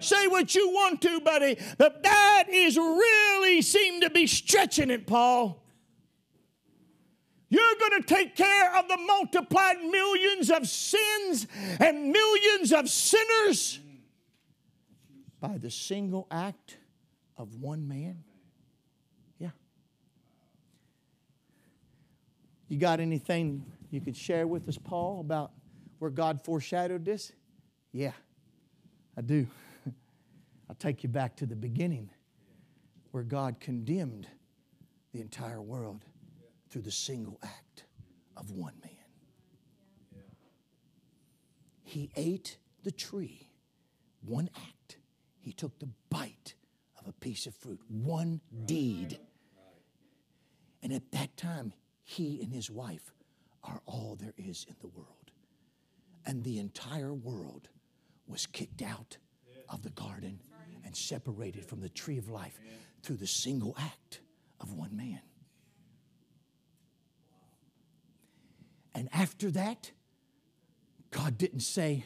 Say 0.00 0.26
what 0.26 0.54
you 0.54 0.68
want 0.68 1.00
to, 1.02 1.20
buddy, 1.20 1.56
but 1.78 2.02
that 2.02 2.44
is 2.50 2.76
really 2.76 3.62
seem 3.62 4.02
to 4.02 4.10
be 4.10 4.26
stretching 4.26 4.90
it, 4.90 5.06
Paul. 5.06 5.64
You're 7.48 7.76
going 7.78 8.02
to 8.02 8.06
take 8.06 8.34
care 8.34 8.76
of 8.76 8.88
the 8.88 8.96
multiplied 8.96 9.80
millions 9.80 10.50
of 10.50 10.66
sins 10.66 11.46
and 11.78 12.10
millions 12.10 12.72
of 12.72 12.88
sinners 12.88 13.78
by 15.40 15.58
the 15.58 15.70
single 15.70 16.26
act 16.30 16.78
of 17.36 17.60
one 17.60 17.86
man? 17.86 18.24
Yeah. 19.38 19.50
You 22.74 22.80
got 22.80 22.98
anything 22.98 23.64
you 23.92 24.00
could 24.00 24.16
share 24.16 24.48
with 24.48 24.68
us, 24.68 24.76
Paul, 24.76 25.20
about 25.20 25.52
where 26.00 26.10
God 26.10 26.44
foreshadowed 26.44 27.04
this? 27.04 27.30
Yeah, 27.92 28.10
I 29.16 29.20
do. 29.20 29.46
I'll 30.68 30.74
take 30.74 31.04
you 31.04 31.08
back 31.08 31.36
to 31.36 31.46
the 31.46 31.54
beginning 31.54 32.10
where 33.12 33.22
God 33.22 33.60
condemned 33.60 34.26
the 35.12 35.20
entire 35.20 35.62
world 35.62 36.04
through 36.68 36.82
the 36.82 36.90
single 36.90 37.38
act 37.44 37.84
of 38.36 38.50
one 38.50 38.74
man. 38.82 38.90
He 41.84 42.10
ate 42.16 42.56
the 42.82 42.90
tree, 42.90 43.50
one 44.26 44.50
act. 44.56 44.96
He 45.38 45.52
took 45.52 45.78
the 45.78 45.90
bite 46.10 46.54
of 46.98 47.06
a 47.06 47.12
piece 47.12 47.46
of 47.46 47.54
fruit, 47.54 47.78
one 47.86 48.40
deed. 48.66 49.20
And 50.82 50.92
at 50.92 51.12
that 51.12 51.36
time, 51.36 51.72
he 52.04 52.40
and 52.42 52.52
his 52.52 52.70
wife 52.70 53.12
are 53.64 53.80
all 53.86 54.16
there 54.20 54.34
is 54.36 54.66
in 54.68 54.76
the 54.80 54.88
world. 54.88 55.08
And 56.26 56.44
the 56.44 56.58
entire 56.58 57.12
world 57.12 57.68
was 58.26 58.46
kicked 58.46 58.82
out 58.82 59.16
of 59.68 59.82
the 59.82 59.90
garden 59.90 60.40
and 60.84 60.94
separated 60.94 61.64
from 61.64 61.80
the 61.80 61.88
tree 61.88 62.18
of 62.18 62.28
life 62.28 62.58
through 63.02 63.16
the 63.16 63.26
single 63.26 63.74
act 63.78 64.20
of 64.60 64.72
one 64.72 64.96
man. 64.96 65.20
And 68.94 69.08
after 69.12 69.50
that, 69.50 69.90
God 71.10 71.36
didn't 71.36 71.60
say, 71.60 72.04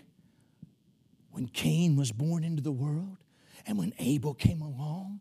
when 1.30 1.48
Cain 1.48 1.96
was 1.96 2.12
born 2.12 2.44
into 2.44 2.62
the 2.62 2.72
world 2.72 3.18
and 3.66 3.78
when 3.78 3.92
Abel 3.98 4.34
came 4.34 4.62
along, 4.62 5.20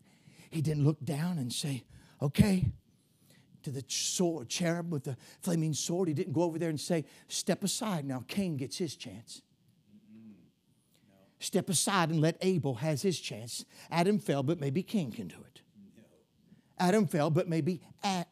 he 0.50 0.62
didn't 0.62 0.84
look 0.84 1.04
down 1.04 1.38
and 1.38 1.52
say, 1.52 1.84
okay, 2.22 2.66
to 3.62 3.70
the 3.70 3.84
sword, 3.88 4.48
cherub 4.48 4.92
with 4.92 5.04
the 5.04 5.16
flaming 5.40 5.74
sword. 5.74 6.08
He 6.08 6.14
didn't 6.14 6.32
go 6.32 6.42
over 6.42 6.58
there 6.58 6.70
and 6.70 6.80
say, 6.80 7.04
step 7.28 7.64
aside. 7.64 8.04
Now 8.04 8.24
Cain 8.28 8.56
gets 8.56 8.78
his 8.78 8.96
chance. 8.96 9.42
Step 11.40 11.68
aside 11.68 12.10
and 12.10 12.20
let 12.20 12.36
Abel 12.40 12.74
has 12.76 13.02
his 13.02 13.20
chance. 13.20 13.64
Adam 13.90 14.18
fell, 14.18 14.42
but 14.42 14.60
maybe 14.60 14.82
Cain 14.82 15.12
can 15.12 15.28
do 15.28 15.36
it. 15.36 15.60
Adam 16.78 17.06
fell, 17.06 17.30
but 17.30 17.48
maybe 17.48 17.80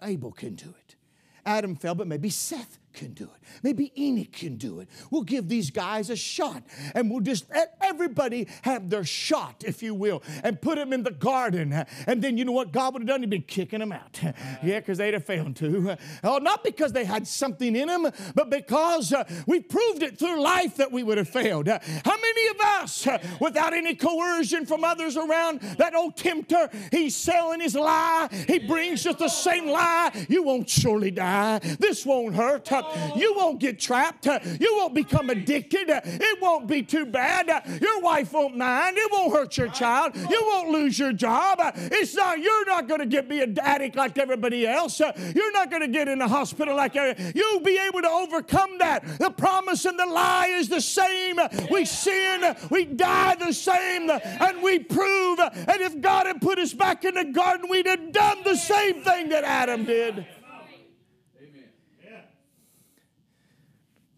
Abel 0.03 0.33
can 0.33 0.55
do 0.55 0.75
it. 0.81 0.97
Adam 1.45 1.77
fell, 1.77 1.95
but 1.95 2.09
maybe 2.09 2.29
Seth 2.29 2.79
can 2.97 3.13
do 3.13 3.25
it. 3.25 3.49
Maybe 3.63 3.93
Enoch 3.97 4.33
can 4.33 4.57
do 4.57 4.81
it. 4.81 4.89
We'll 5.11 5.23
give 5.23 5.49
these 5.49 5.71
guys 5.71 6.11
a 6.11 6.17
shot 6.17 6.63
and 6.95 7.11
we'll 7.11 7.21
just 7.21 7.49
let 7.51 7.77
everybody 7.81 8.49
have 8.63 8.91
their 8.91 9.05
shot, 9.05 9.63
if 9.65 9.83
you 9.83 9.95
will, 9.95 10.23
and 10.43 10.61
put 10.61 10.77
them 10.77 10.93
in 10.93 11.05
the 11.05 11.13
garden. 11.13 11.85
And 12.07 12.23
then 12.23 12.39
you 12.39 12.45
know 12.45 12.53
what 12.53 12.73
God 12.73 12.95
would 12.95 13.03
have 13.03 13.09
done? 13.09 13.21
He'd 13.21 13.31
been 13.31 13.43
kicking 13.43 13.81
them 13.81 13.93
out. 13.93 14.19
yeah, 14.23 14.81
because 14.81 14.99
they'd 14.99 15.15
have 15.15 15.25
failed 15.25 15.55
to. 15.57 15.97
Oh, 16.25 16.39
not 16.39 16.65
because 16.65 16.93
they 16.93 17.05
had 17.05 17.27
something 17.27 17.77
in 17.77 17.89
them, 17.89 18.11
but 18.35 18.49
because 18.49 19.13
uh, 19.13 19.25
we 19.47 19.61
proved 19.61 20.03
it 20.03 20.19
through 20.19 20.41
life 20.41 20.77
that 20.77 20.91
we 20.91 21.03
would 21.03 21.19
have 21.19 21.29
failed. 21.29 21.69
Uh, 21.69 21.79
how 22.05 22.17
many 22.17 22.49
of 22.49 22.61
us, 22.61 23.07
uh, 23.07 23.19
without 23.41 23.75
any 23.75 23.95
coercion 23.95 24.65
from 24.67 24.83
others 24.83 25.17
around, 25.17 25.61
that 25.79 25.95
old 25.95 26.17
tempter, 26.17 26.71
he's 26.91 27.15
selling 27.15 27.61
his 27.61 27.75
lie, 27.75 28.29
he 28.49 28.59
brings 28.59 29.05
just 29.05 29.19
the 29.19 29.29
same 29.29 29.69
lie. 29.69 30.11
You 30.29 30.43
won't 30.43 30.69
surely 30.69 31.11
die. 31.11 31.59
This 31.79 32.07
won't 32.07 32.35
hurt. 32.35 32.71
You 33.15 33.35
won't 33.37 33.61
get 33.61 33.79
trapped. 33.79 34.27
You 34.27 34.75
won't 34.77 34.95
become 34.95 35.31
addicted. 35.31 35.89
It 35.89 36.41
won't 36.41 36.67
be 36.67 36.83
too 36.83 37.07
bad. 37.07 37.47
Your 37.81 38.01
wife 38.01 38.33
won't 38.33 38.57
mind. 38.57 38.97
It 38.99 39.11
won't 39.13 39.33
hurt 39.33 39.57
your 39.57 39.69
child. 39.69 40.17
You 40.17 40.43
won't 40.47 40.71
lose 40.71 40.99
your 40.99 41.13
job. 41.13 41.59
It's 41.77 42.15
not, 42.15 42.39
you're 42.39 42.67
not 42.67 42.89
going 42.89 43.01
to 43.01 43.07
get 43.07 43.27
be 43.29 43.43
an 43.43 43.59
addict 43.59 43.97
like 43.97 44.19
everybody 44.19 44.67
else. 44.67 45.01
You're 45.01 45.53
not 45.53 45.71
going 45.71 45.83
to 45.83 45.89
get 45.89 46.09
in 46.09 46.19
the 46.19 46.29
hospital 46.29 46.77
like 46.77 46.97
everybody. 46.97 47.33
You'll 47.35 47.61
be 47.61 47.79
able 47.79 48.03
to 48.03 48.11
overcome 48.11 48.79
that. 48.79 49.19
The 49.19 49.31
promise 49.31 49.85
and 49.85 49.99
the 49.99 50.07
lie 50.07 50.49
is 50.49 50.69
the 50.69 50.81
same. 50.81 51.39
We 51.71 51.85
sin, 51.85 52.57
we 52.71 52.85
die 52.85 53.35
the 53.37 53.53
same, 53.53 54.11
and 54.11 54.63
we 54.63 54.79
prove. 54.79 55.39
And 55.39 55.81
if 55.81 56.01
God 56.01 56.27
had 56.27 56.41
put 56.41 56.59
us 56.59 56.73
back 56.73 57.05
in 57.05 57.15
the 57.15 57.25
garden, 57.25 57.69
we'd 57.69 57.87
have 57.87 58.13
done 58.13 58.39
the 58.45 58.57
same 58.57 59.03
thing 59.03 59.31
that 59.31 59.45
Adam 59.45 59.85
did. 59.85 60.27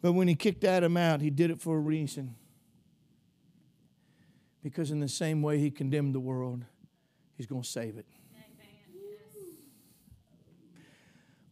But 0.09 0.15
when 0.15 0.27
he 0.27 0.35
kicked 0.35 0.65
Adam 0.65 0.97
out, 0.97 1.21
he 1.21 1.29
did 1.29 1.51
it 1.51 1.61
for 1.61 1.77
a 1.77 1.79
reason. 1.79 2.35
Because 4.63 4.91
in 4.91 5.01
the 5.01 5.09
same 5.09 5.43
way 5.43 5.59
he 5.59 5.71
condemned 5.71 6.15
the 6.15 6.19
world, 6.19 6.65
he's 7.37 7.45
going 7.45 7.61
to 7.61 7.69
save 7.69 7.99
it. 7.99 8.07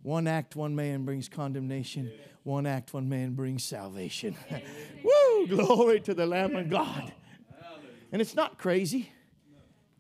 One 0.01 0.27
act, 0.27 0.57
one 0.57 0.75
man 0.75 1.05
brings 1.05 1.29
condemnation. 1.29 2.11
One 2.45 2.65
act, 2.65 2.95
one 2.95 3.11
man 3.11 3.35
brings 3.35 3.63
salvation. 3.63 4.35
Woo! 5.05 5.47
Glory 5.49 6.01
to 6.01 6.15
the 6.15 6.25
Lamb 6.25 6.57
of 6.57 6.71
God. 6.71 7.13
And 8.11 8.23
it's 8.23 8.35
not 8.35 8.57
crazy. 8.57 9.13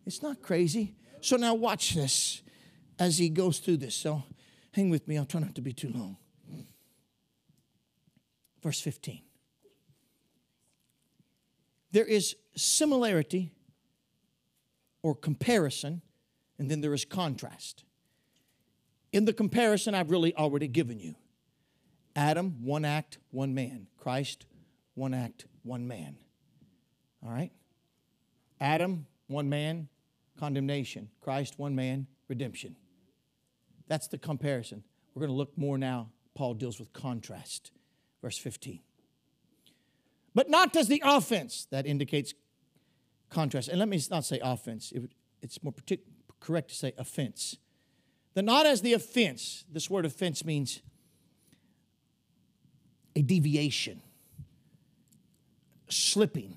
It's 0.07 0.23
not 0.23 0.41
crazy. 0.41 0.95
So 1.21 1.37
now 1.37 1.53
watch 1.53 1.93
this 1.95 2.41
as 2.99 3.19
he 3.19 3.29
goes 3.29 3.59
through 3.59 3.77
this. 3.77 3.95
So 3.95 4.23
hang 4.73 4.89
with 4.89 5.07
me. 5.07 5.19
I'll 5.19 5.27
try 5.27 5.43
not 5.43 5.55
to 5.57 5.61
be 5.61 5.75
too 5.75 5.91
long. 5.95 6.17
Verse 8.67 8.81
15. 8.81 9.21
There 11.93 12.05
is 12.05 12.35
similarity 12.57 13.53
or 15.03 15.15
comparison, 15.15 16.03
and 16.59 16.69
then 16.69 16.81
there 16.81 16.93
is 16.93 17.05
contrast. 17.05 17.85
In 19.13 19.25
the 19.25 19.33
comparison, 19.33 19.95
I've 19.95 20.11
really 20.11 20.35
already 20.35 20.67
given 20.67 20.99
you 20.99 21.15
Adam, 22.17 22.57
one 22.65 22.85
act, 22.85 23.19
one 23.31 23.55
man. 23.55 23.87
Christ, 23.99 24.47
one 24.97 25.15
act, 25.15 25.47
one 25.63 25.87
man. 25.87 26.17
All 27.25 27.31
right? 27.31 27.53
Adam, 28.61 29.07
one 29.29 29.49
man, 29.49 29.87
condemnation. 30.41 31.09
Christ, 31.21 31.57
one 31.57 31.77
man, 31.77 32.09
redemption. 32.27 32.75
That's 33.87 34.09
the 34.09 34.19
comparison. 34.19 34.83
We're 35.15 35.21
going 35.21 35.31
to 35.31 35.37
look 35.37 35.57
more 35.57 35.79
now. 35.79 36.09
Paul 36.35 36.55
deals 36.55 36.81
with 36.81 36.93
contrast. 36.93 37.71
Verse 38.27 38.39
15. 38.39 38.81
But 40.35 40.51
not 40.51 40.75
as 40.75 40.89
the 40.89 41.01
offense. 41.05 41.69
That 41.71 41.87
indicates 41.87 42.35
contrast. 43.31 43.69
And 43.69 43.79
let 43.79 43.87
me 43.87 44.03
not 44.11 44.25
say 44.25 44.41
offense, 44.43 44.91
it, 44.91 45.13
it's 45.43 45.63
more 45.63 45.73
partic- 45.73 46.01
correct 46.41 46.71
to 46.71 46.75
say 46.75 46.93
offense. 46.99 47.57
The 48.35 48.43
not 48.43 48.67
as 48.67 48.81
the 48.81 48.95
offense. 48.95 49.65
This 49.71 49.89
word 49.89 50.05
offense 50.05 50.45
means 50.45 50.83
a 53.15 53.23
deviation, 53.23 54.03
slipping, 55.89 56.57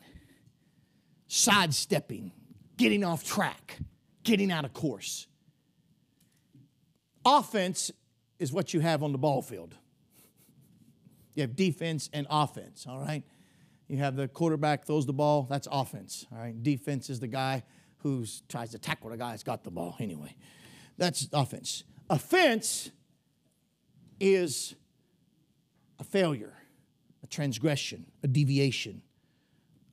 sidestepping, 1.27 2.31
getting 2.77 3.03
off 3.03 3.23
track, 3.23 3.77
getting 4.23 4.51
out 4.51 4.65
of 4.65 4.73
course. 4.73 5.27
Offense 7.23 7.91
is 8.39 8.51
what 8.51 8.73
you 8.73 8.79
have 8.79 9.03
on 9.03 9.11
the 9.11 9.19
ball 9.19 9.43
field. 9.43 9.75
You 11.39 11.43
have 11.43 11.55
defense 11.55 12.09
and 12.11 12.27
offense, 12.29 12.85
all 12.85 12.99
right? 12.99 13.23
You 13.87 13.95
have 13.95 14.17
the 14.17 14.27
quarterback 14.27 14.85
throws 14.85 15.05
the 15.05 15.13
ball, 15.13 15.47
that's 15.49 15.69
offense, 15.71 16.25
all 16.33 16.37
right? 16.37 16.61
Defense 16.61 17.09
is 17.09 17.21
the 17.21 17.29
guy 17.29 17.63
who 17.99 18.25
tries 18.49 18.71
to 18.71 18.77
tackle 18.77 19.09
the 19.09 19.15
guy 19.15 19.29
that's 19.29 19.43
got 19.43 19.63
the 19.63 19.71
ball 19.71 19.95
anyway. 20.01 20.35
That's 20.97 21.29
offense. 21.31 21.85
Offense 22.09 22.91
is 24.19 24.75
a 25.97 26.03
failure, 26.03 26.57
a 27.23 27.27
transgression, 27.27 28.07
a 28.21 28.27
deviation, 28.27 29.01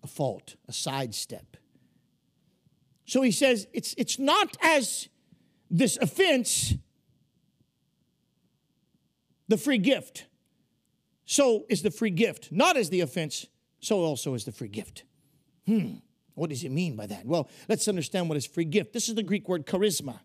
a 0.03 0.09
fault, 0.09 0.57
a 0.66 0.72
sidestep. 0.72 1.57
So 3.05 3.22
he 3.22 3.30
says 3.30 3.68
it's, 3.72 3.94
it's 3.97 4.18
not 4.18 4.57
as 4.61 5.09
this 5.70 5.97
offense, 5.99 6.74
the 9.47 9.57
free 9.57 9.78
gift 9.78 10.26
so 11.27 11.66
is 11.68 11.83
the 11.83 11.91
free 11.91 12.11
gift. 12.11 12.51
Not 12.53 12.77
as 12.77 12.89
the 12.89 13.01
offense, 13.01 13.47
so 13.81 13.99
also 13.99 14.35
is 14.35 14.45
the 14.45 14.53
free 14.53 14.68
gift. 14.68 15.03
Hmm, 15.66 15.97
what 16.35 16.51
does 16.51 16.62
he 16.62 16.68
mean 16.68 16.95
by 16.95 17.07
that? 17.07 17.27
Well, 17.27 17.51
let's 17.68 17.89
understand 17.89 18.29
what 18.29 18.39
is 18.39 18.47
free 18.47 18.64
gift. 18.64 18.93
This 18.93 19.09
is 19.09 19.16
the 19.16 19.24
Greek 19.24 19.49
word 19.49 19.66
charisma. 19.66 20.20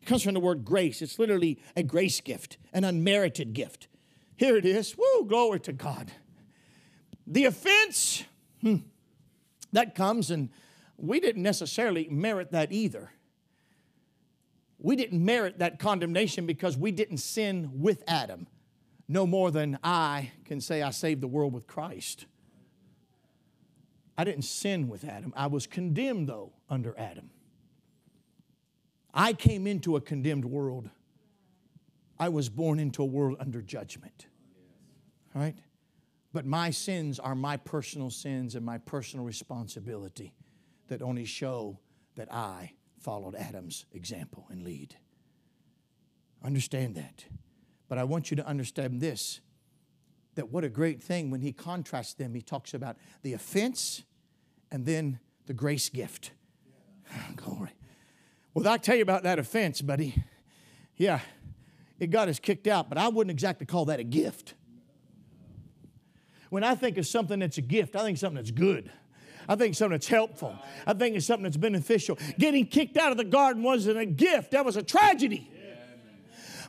It 0.00 0.06
comes 0.06 0.22
from 0.22 0.34
the 0.34 0.40
word 0.40 0.64
grace. 0.64 1.02
It's 1.02 1.18
literally 1.18 1.60
a 1.76 1.82
grace 1.82 2.20
gift, 2.22 2.56
an 2.72 2.84
unmerited 2.84 3.52
gift. 3.52 3.88
Here 4.36 4.56
it 4.56 4.64
is. 4.64 4.96
Woo, 4.96 5.26
glory 5.26 5.60
to 5.60 5.72
God. 5.72 6.10
The 7.26 7.44
offense, 7.44 8.24
hmm, 8.62 8.76
that 9.72 9.94
comes, 9.94 10.30
and 10.30 10.48
we 10.96 11.20
didn't 11.20 11.42
necessarily 11.42 12.08
merit 12.08 12.52
that 12.52 12.72
either. 12.72 13.10
We 14.78 14.96
didn't 14.96 15.22
merit 15.22 15.58
that 15.58 15.78
condemnation 15.78 16.46
because 16.46 16.78
we 16.78 16.92
didn't 16.92 17.18
sin 17.18 17.70
with 17.74 18.02
Adam 18.06 18.46
no 19.08 19.26
more 19.26 19.50
than 19.50 19.78
I 19.82 20.32
can 20.44 20.60
say 20.60 20.82
I 20.82 20.90
saved 20.90 21.20
the 21.20 21.28
world 21.28 21.52
with 21.52 21.66
Christ. 21.66 22.26
I 24.18 24.24
didn't 24.24 24.42
sin 24.42 24.88
with 24.88 25.04
Adam. 25.04 25.32
I 25.36 25.46
was 25.46 25.66
condemned, 25.66 26.28
though, 26.28 26.52
under 26.68 26.94
Adam. 26.98 27.30
I 29.12 29.32
came 29.32 29.66
into 29.66 29.96
a 29.96 30.00
condemned 30.00 30.44
world. 30.44 30.90
I 32.18 32.28
was 32.28 32.48
born 32.48 32.78
into 32.78 33.02
a 33.02 33.06
world 33.06 33.36
under 33.40 33.60
judgment. 33.62 34.26
Right? 35.34 35.56
But 36.32 36.46
my 36.46 36.70
sins 36.70 37.18
are 37.18 37.34
my 37.34 37.56
personal 37.56 38.10
sins 38.10 38.54
and 38.54 38.64
my 38.64 38.78
personal 38.78 39.24
responsibility 39.24 40.34
that 40.88 41.02
only 41.02 41.24
show 41.24 41.78
that 42.16 42.32
I 42.32 42.72
followed 42.98 43.34
Adam's 43.34 43.84
example 43.92 44.46
and 44.50 44.62
lead. 44.62 44.96
Understand 46.42 46.94
that. 46.96 47.24
But 47.88 47.98
I 47.98 48.04
want 48.04 48.30
you 48.30 48.36
to 48.36 48.46
understand 48.46 49.00
this 49.00 49.40
that 50.36 50.52
what 50.52 50.64
a 50.64 50.68
great 50.68 51.02
thing 51.02 51.30
when 51.30 51.40
he 51.40 51.50
contrasts 51.50 52.14
them, 52.14 52.34
he 52.34 52.42
talks 52.42 52.74
about 52.74 52.96
the 53.22 53.32
offense 53.32 54.04
and 54.70 54.84
then 54.84 55.18
the 55.46 55.54
grace 55.54 55.88
gift. 55.88 56.30
Glory. 57.36 57.70
Well, 58.54 58.68
I'll 58.68 58.78
tell 58.78 58.96
you 58.96 59.02
about 59.02 59.24
that 59.24 59.38
offense, 59.38 59.82
buddy. 59.82 60.22
Yeah. 60.96 61.20
it 61.98 62.08
got 62.08 62.28
us 62.28 62.38
kicked 62.38 62.66
out, 62.66 62.88
but 62.88 62.98
I 62.98 63.08
wouldn't 63.08 63.30
exactly 63.30 63.66
call 63.66 63.86
that 63.86 64.00
a 64.00 64.04
gift. 64.04 64.54
When 66.50 66.62
I 66.62 66.74
think 66.74 66.96
of 66.96 67.06
something 67.06 67.38
that's 67.38 67.58
a 67.58 67.62
gift, 67.62 67.96
I 67.96 68.02
think 68.02 68.18
something 68.18 68.36
that's 68.36 68.50
good. 68.50 68.90
I 69.48 69.54
think 69.56 69.74
something 69.74 69.92
that's 69.92 70.08
helpful. 70.08 70.56
I 70.86 70.92
think 70.92 71.16
it's 71.16 71.26
something 71.26 71.44
that's 71.44 71.56
beneficial. 71.56 72.18
Getting 72.38 72.66
kicked 72.66 72.96
out 72.96 73.10
of 73.10 73.16
the 73.16 73.24
garden 73.24 73.62
wasn't 73.62 73.98
a 73.98 74.06
gift, 74.06 74.52
that 74.52 74.64
was 74.64 74.76
a 74.76 74.82
tragedy. 74.82 75.50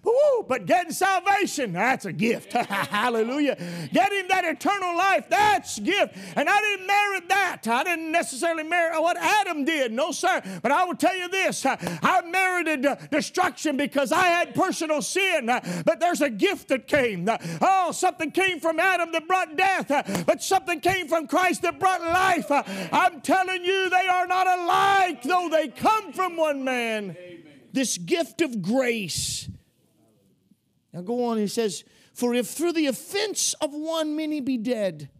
Woo, 0.08 0.46
but 0.48 0.66
getting 0.66 0.94
salvation, 0.94 1.74
that's 1.74 2.06
a 2.06 2.14
gift. 2.14 2.54
Hallelujah. 2.54 3.58
Getting 3.92 4.30
that 4.30 4.46
eternal 4.46 4.96
life, 4.96 5.26
that's 5.30 5.80
a 5.80 5.82
gift. 5.82 6.16
And 6.38 6.48
I 6.50 6.62
didn't 6.62 6.88
merit 6.88 7.28
that. 7.28 7.68
I 7.68 7.84
didn't 7.84 8.14
necessarily 8.14 8.64
merit 8.64 9.02
what 9.02 9.18
Adam 9.18 9.66
did. 9.66 9.92
No, 9.92 10.14
sir. 10.14 10.42
But 10.64 10.72
I 10.72 10.86
will 10.86 10.96
tell 10.96 11.16
you 11.16 11.28
this 11.28 11.66
I 11.66 12.22
merited 12.26 12.86
uh, 12.86 12.96
destruction 13.12 13.76
because 13.76 14.14
I 14.14 14.28
had 14.28 14.56
personal 14.56 15.02
sin. 15.02 15.50
Uh, 15.50 15.60
but 15.86 16.00
there's 16.00 16.22
a 16.22 16.30
gift 16.30 16.70
that 16.70 16.88
came. 16.88 17.28
Uh, 17.28 17.38
oh, 17.62 17.92
something 17.92 18.32
came 18.32 18.62
from 18.62 18.80
Adam 18.80 19.12
that 19.12 19.28
brought 19.28 19.58
death, 19.58 20.26
but 20.26 20.42
something 20.42 20.80
came 20.80 21.10
from 21.10 21.28
Christ 21.28 21.64
that 21.64 21.80
brought 21.80 22.02
life. 22.02 22.46
I'm 22.50 23.20
telling 23.20 23.66
you, 23.66 23.90
they 23.90 24.08
are 24.08 24.26
not 24.26 24.48
alike, 24.48 25.24
though 25.24 25.50
they 25.50 25.68
come 25.68 26.14
from 26.14 26.38
one 26.38 26.64
man. 26.64 27.18
This 27.74 27.98
gift 27.98 28.40
of 28.40 28.62
grace 28.62 29.50
now 30.98 31.04
go 31.04 31.26
on, 31.26 31.38
he 31.38 31.46
says, 31.46 31.84
For 32.16 32.34
if 32.34 32.48
through 32.48 32.74
the 32.74 32.88
offense 32.88 33.54
of 33.62 33.72
one 33.72 34.16
many 34.16 34.42
be 34.42 34.58
dead, 34.58 35.12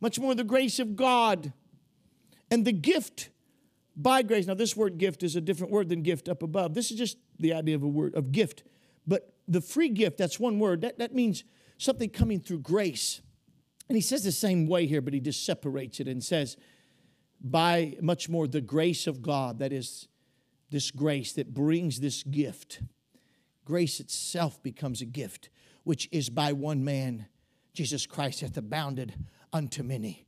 much 0.00 0.18
more 0.18 0.34
the 0.34 0.42
grace 0.42 0.78
of 0.78 0.96
God 0.96 1.52
and 2.50 2.64
the 2.64 2.72
gift 2.72 3.28
by 3.94 4.22
grace. 4.22 4.46
Now, 4.46 4.54
this 4.54 4.74
word 4.74 4.96
gift 4.96 5.22
is 5.22 5.36
a 5.36 5.40
different 5.42 5.70
word 5.70 5.90
than 5.90 6.00
gift 6.00 6.30
up 6.30 6.42
above. 6.42 6.72
This 6.72 6.90
is 6.90 6.96
just 6.96 7.18
the 7.38 7.52
idea 7.52 7.74
of 7.74 7.82
a 7.82 7.88
word 7.88 8.14
of 8.14 8.32
gift. 8.32 8.62
But 9.06 9.34
the 9.46 9.60
free 9.60 9.90
gift, 9.90 10.16
that's 10.16 10.40
one 10.40 10.58
word. 10.58 10.80
That, 10.80 10.98
that 10.98 11.14
means 11.14 11.44
something 11.76 12.08
coming 12.08 12.40
through 12.40 12.60
grace. 12.60 13.20
And 13.90 13.96
he 13.96 14.02
says 14.02 14.24
the 14.24 14.32
same 14.32 14.66
way 14.66 14.86
here, 14.86 15.02
but 15.02 15.12
he 15.12 15.20
just 15.20 15.44
separates 15.44 16.00
it 16.00 16.08
and 16.08 16.24
says, 16.24 16.56
by 17.38 17.98
much 18.00 18.30
more 18.30 18.48
the 18.48 18.62
grace 18.62 19.06
of 19.06 19.20
God, 19.20 19.58
that 19.58 19.74
is 19.74 20.08
this 20.70 20.90
grace 20.90 21.34
that 21.34 21.52
brings 21.52 22.00
this 22.00 22.22
gift 22.22 22.80
grace 23.70 24.00
itself 24.00 24.60
becomes 24.64 25.00
a 25.00 25.04
gift, 25.04 25.48
which 25.84 26.08
is 26.10 26.28
by 26.28 26.52
one 26.52 26.82
man, 26.82 27.26
Jesus 27.72 28.04
Christ, 28.04 28.40
hath 28.40 28.56
abounded 28.56 29.14
unto 29.52 29.84
many. 29.84 30.26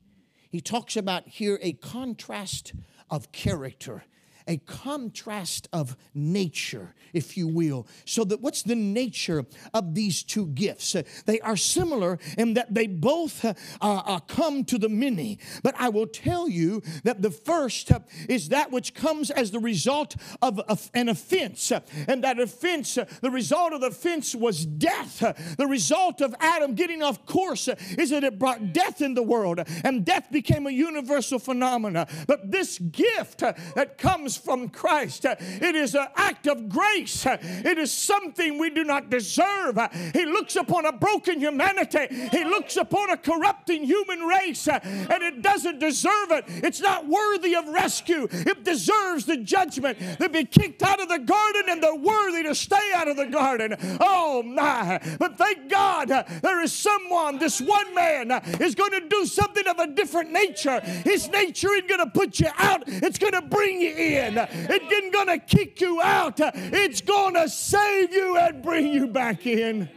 He 0.49 0.61
talks 0.61 0.95
about 0.95 1.27
here 1.27 1.59
a 1.61 1.73
contrast 1.73 2.71
of 3.09 3.33
character 3.33 4.05
a 4.47 4.57
contrast 4.57 5.67
of 5.73 5.95
nature, 6.13 6.93
if 7.13 7.37
you 7.37 7.47
will. 7.47 7.87
So 8.05 8.23
that 8.25 8.41
what's 8.41 8.63
the 8.63 8.75
nature 8.75 9.45
of 9.73 9.95
these 9.95 10.23
two 10.23 10.47
gifts? 10.47 10.95
Uh, 10.95 11.03
they 11.25 11.39
are 11.41 11.57
similar 11.57 12.19
in 12.37 12.53
that 12.55 12.73
they 12.73 12.87
both 12.87 13.45
uh, 13.45 13.53
uh, 13.81 14.19
come 14.19 14.63
to 14.65 14.77
the 14.77 14.89
many. 14.89 15.39
But 15.61 15.75
I 15.77 15.89
will 15.89 16.07
tell 16.07 16.47
you 16.49 16.81
that 17.03 17.21
the 17.21 17.31
first 17.31 17.91
uh, 17.91 17.99
is 18.29 18.49
that 18.49 18.71
which 18.71 18.93
comes 18.93 19.31
as 19.31 19.51
the 19.51 19.59
result 19.59 20.15
of 20.41 20.61
an 20.93 21.09
offense. 21.09 21.71
And 22.07 22.23
that 22.23 22.39
offense, 22.39 22.97
uh, 22.97 23.05
the 23.21 23.31
result 23.31 23.73
of 23.73 23.81
the 23.81 23.87
offense 23.87 24.35
was 24.35 24.65
death. 24.65 25.19
The 25.57 25.67
result 25.67 26.21
of 26.21 26.35
Adam 26.39 26.75
getting 26.75 27.01
off 27.01 27.25
course 27.25 27.67
uh, 27.67 27.75
is 27.97 28.09
that 28.09 28.23
it 28.23 28.39
brought 28.39 28.73
death 28.73 29.01
in 29.01 29.13
the 29.13 29.23
world. 29.23 29.61
And 29.83 30.05
death 30.05 30.31
became 30.31 30.67
a 30.67 30.71
universal 30.71 31.39
phenomenon. 31.39 32.07
But 32.27 32.51
this 32.51 32.79
gift 32.79 33.39
that 33.39 33.97
comes 33.97 34.32
comes 34.33 34.45
from 34.45 34.69
Christ. 34.69 35.25
It 35.25 35.75
is 35.75 35.95
an 35.95 36.07
act 36.15 36.47
of 36.47 36.69
grace. 36.69 37.25
It 37.25 37.77
is 37.77 37.91
something 37.91 38.57
we 38.57 38.69
do 38.69 38.83
not 38.83 39.09
deserve. 39.09 39.79
He 40.13 40.25
looks 40.25 40.55
upon 40.55 40.85
a 40.85 40.91
broken 40.91 41.39
humanity, 41.39 42.07
He 42.31 42.43
looks 42.43 42.77
upon 42.77 43.09
a 43.09 43.17
corrupting 43.17 43.83
human 43.83 44.21
race, 44.21 44.67
and 44.67 45.23
it 45.23 45.41
doesn't 45.41 45.79
deserve 45.79 46.31
it. 46.31 46.45
It's 46.47 46.81
not 46.81 47.07
worthy 47.07 47.55
of 47.55 47.67
rescue. 47.67 48.27
It 48.31 48.63
deserves 48.63 49.25
the 49.25 49.37
judgment. 49.37 49.97
They'd 50.19 50.31
be 50.31 50.45
kicked 50.45 50.83
out 50.83 51.01
of 51.01 51.09
the 51.09 51.19
garden, 51.19 51.63
and 51.69 51.81
they're 51.81 51.95
worthy 51.95 52.43
to 52.43 52.55
stay 52.55 52.91
out 52.95 53.07
of 53.07 53.17
the 53.17 53.25
garden. 53.25 53.75
Oh, 53.99 54.43
my. 54.43 54.99
But 55.19 55.37
thank 55.37 55.69
God 55.69 56.09
there 56.41 56.61
is 56.61 56.71
someone, 56.71 57.37
this 57.39 57.59
one 57.59 57.93
man, 57.93 58.31
is 58.59 58.75
going 58.75 58.91
to 58.91 59.07
do 59.07 59.25
something 59.25 59.67
of 59.67 59.79
a 59.79 59.87
different 59.87 60.31
nature. 60.31 60.79
His 60.79 61.29
nature 61.29 61.69
isn't 61.73 61.87
going 61.87 61.99
to 61.99 62.11
put 62.11 62.39
you 62.39 62.47
out, 62.57 62.83
it's 62.87 63.19
going 63.19 63.33
to 63.33 63.41
bring 63.41 63.81
you 63.81 63.93
in 63.95 64.22
in. 64.23 64.37
It 64.37 64.81
isn't 64.91 65.13
going 65.13 65.27
to 65.27 65.39
kick 65.39 65.81
you 65.81 66.01
out, 66.01 66.39
it's 66.39 67.01
going 67.01 67.35
to 67.35 67.49
save 67.49 68.13
you 68.13 68.37
and 68.37 68.63
bring 68.63 68.87
you 68.87 69.07
back 69.07 69.45
in. 69.45 69.89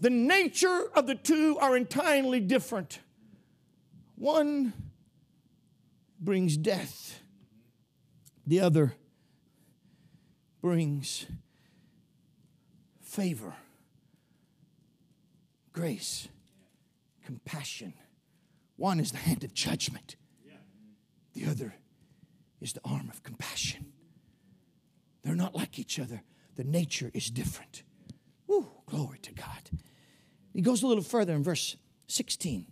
The 0.00 0.10
nature 0.10 0.90
of 0.94 1.06
the 1.06 1.14
two 1.14 1.58
are 1.60 1.76
entirely 1.76 2.40
different. 2.40 2.98
One 4.16 4.72
brings 6.18 6.56
death, 6.56 7.20
the 8.46 8.60
other 8.60 8.94
brings 10.60 11.26
favor, 13.00 13.54
grace, 15.72 16.28
compassion. 17.24 17.94
One 18.76 18.98
is 18.98 19.12
the 19.12 19.18
hand 19.18 19.44
of 19.44 19.54
judgment, 19.54 20.16
the 21.34 21.46
other 21.46 21.74
is 22.60 22.72
the 22.72 22.80
arm 22.84 23.08
of 23.10 23.22
compassion. 23.22 23.92
They're 25.22 25.34
not 25.34 25.54
like 25.54 25.78
each 25.78 25.98
other, 25.98 26.22
the 26.56 26.64
nature 26.64 27.10
is 27.14 27.30
different. 27.30 27.82
Woo, 28.46 28.68
glory 28.86 29.18
to 29.20 29.32
God. 29.32 29.70
He 30.52 30.60
goes 30.60 30.82
a 30.82 30.86
little 30.86 31.04
further 31.04 31.32
in 31.32 31.42
verse 31.42 31.76
16. 32.08 32.66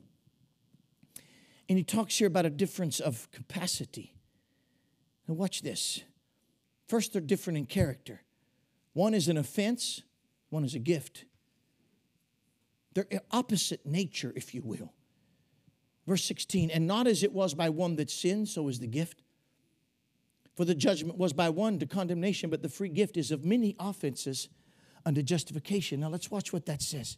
And 1.68 1.78
he 1.78 1.84
talks 1.84 2.18
here 2.18 2.26
about 2.26 2.46
a 2.46 2.50
difference 2.50 3.00
of 3.00 3.30
capacity. 3.30 4.14
Now, 5.26 5.34
watch 5.34 5.62
this. 5.62 6.02
First, 6.88 7.12
they're 7.12 7.22
different 7.22 7.58
in 7.58 7.66
character. 7.66 8.22
One 8.92 9.14
is 9.14 9.28
an 9.28 9.36
offense, 9.36 10.02
one 10.50 10.64
is 10.64 10.74
a 10.74 10.80
gift. 10.80 11.24
They're 12.94 13.06
opposite 13.30 13.86
nature, 13.86 14.32
if 14.34 14.52
you 14.52 14.62
will. 14.62 14.92
Verse 16.06 16.24
16, 16.24 16.70
and 16.70 16.86
not 16.86 17.06
as 17.06 17.22
it 17.22 17.32
was 17.32 17.54
by 17.54 17.68
one 17.68 17.96
that 17.96 18.10
sinned, 18.10 18.48
so 18.48 18.68
is 18.68 18.80
the 18.80 18.86
gift. 18.86 19.22
For 20.56 20.64
the 20.64 20.74
judgment 20.74 21.18
was 21.18 21.32
by 21.32 21.48
one 21.50 21.78
to 21.78 21.86
condemnation, 21.86 22.50
but 22.50 22.62
the 22.62 22.68
free 22.68 22.88
gift 22.88 23.16
is 23.16 23.30
of 23.30 23.44
many 23.44 23.76
offenses 23.78 24.48
unto 25.06 25.22
justification. 25.22 26.00
Now 26.00 26.08
let's 26.08 26.30
watch 26.30 26.52
what 26.52 26.66
that 26.66 26.82
says. 26.82 27.16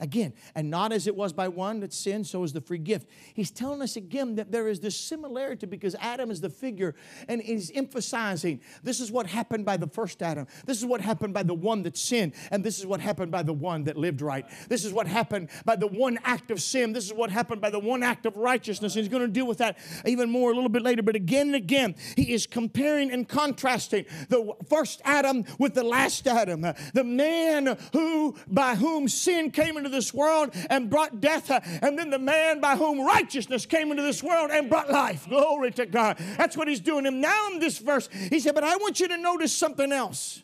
Again, 0.00 0.32
and 0.54 0.70
not 0.70 0.92
as 0.92 1.06
it 1.06 1.14
was 1.14 1.32
by 1.32 1.48
one 1.48 1.80
that 1.80 1.92
sinned, 1.92 2.26
so 2.26 2.42
is 2.42 2.52
the 2.52 2.60
free 2.60 2.78
gift. 2.78 3.08
He's 3.34 3.50
telling 3.50 3.82
us 3.82 3.96
again 3.96 4.36
that 4.36 4.50
there 4.50 4.68
is 4.68 4.80
this 4.80 4.96
similarity 4.96 5.66
because 5.66 5.94
Adam 6.00 6.30
is 6.30 6.40
the 6.40 6.48
figure 6.48 6.94
and 7.28 7.42
he's 7.42 7.70
emphasizing 7.72 8.60
this 8.82 8.98
is 8.98 9.12
what 9.12 9.26
happened 9.26 9.66
by 9.66 9.76
the 9.76 9.86
first 9.86 10.22
Adam. 10.22 10.46
This 10.64 10.78
is 10.78 10.86
what 10.86 11.02
happened 11.02 11.34
by 11.34 11.42
the 11.42 11.54
one 11.54 11.82
that 11.82 11.98
sinned, 11.98 12.32
and 12.50 12.64
this 12.64 12.78
is 12.78 12.86
what 12.86 13.00
happened 13.00 13.30
by 13.30 13.42
the 13.42 13.52
one 13.52 13.84
that 13.84 13.96
lived 13.96 14.22
right. 14.22 14.46
This 14.68 14.84
is 14.84 14.92
what 14.92 15.06
happened 15.06 15.50
by 15.64 15.76
the 15.76 15.86
one 15.86 16.18
act 16.24 16.50
of 16.50 16.62
sin. 16.62 16.92
This 16.92 17.04
is 17.04 17.12
what 17.12 17.30
happened 17.30 17.60
by 17.60 17.70
the 17.70 17.78
one 17.78 18.02
act 18.02 18.24
of 18.24 18.36
righteousness. 18.36 18.94
And 18.94 19.04
he's 19.04 19.10
going 19.10 19.26
to 19.26 19.28
deal 19.28 19.46
with 19.46 19.58
that 19.58 19.76
even 20.06 20.30
more 20.30 20.50
a 20.50 20.54
little 20.54 20.70
bit 20.70 20.82
later. 20.82 21.02
But 21.02 21.16
again 21.16 21.48
and 21.48 21.56
again, 21.56 21.94
he 22.16 22.32
is 22.32 22.46
comparing 22.46 23.10
and 23.10 23.28
contrasting 23.28 24.06
the 24.28 24.54
first 24.68 25.02
Adam 25.04 25.44
with 25.58 25.74
the 25.74 25.84
last 25.84 26.26
Adam. 26.26 26.62
The 26.94 27.04
man 27.04 27.76
who 27.92 28.36
by 28.46 28.76
whom 28.76 29.08
sin 29.08 29.50
came 29.50 29.76
into 29.76 29.89
this 29.90 30.14
world 30.14 30.54
and 30.68 30.88
brought 30.88 31.20
death, 31.20 31.50
uh, 31.50 31.60
and 31.82 31.98
then 31.98 32.10
the 32.10 32.18
man 32.18 32.60
by 32.60 32.76
whom 32.76 33.00
righteousness 33.00 33.66
came 33.66 33.90
into 33.90 34.02
this 34.02 34.22
world 34.22 34.50
and 34.50 34.70
brought 34.70 34.90
life. 34.90 35.28
Glory 35.28 35.70
to 35.72 35.86
God. 35.86 36.18
That's 36.38 36.56
what 36.56 36.68
he's 36.68 36.80
doing. 36.80 37.06
And 37.06 37.20
now 37.20 37.48
in 37.52 37.58
this 37.58 37.78
verse, 37.78 38.08
he 38.12 38.40
said, 38.40 38.54
But 38.54 38.64
I 38.64 38.76
want 38.76 39.00
you 39.00 39.08
to 39.08 39.16
notice 39.16 39.56
something 39.56 39.92
else. 39.92 40.42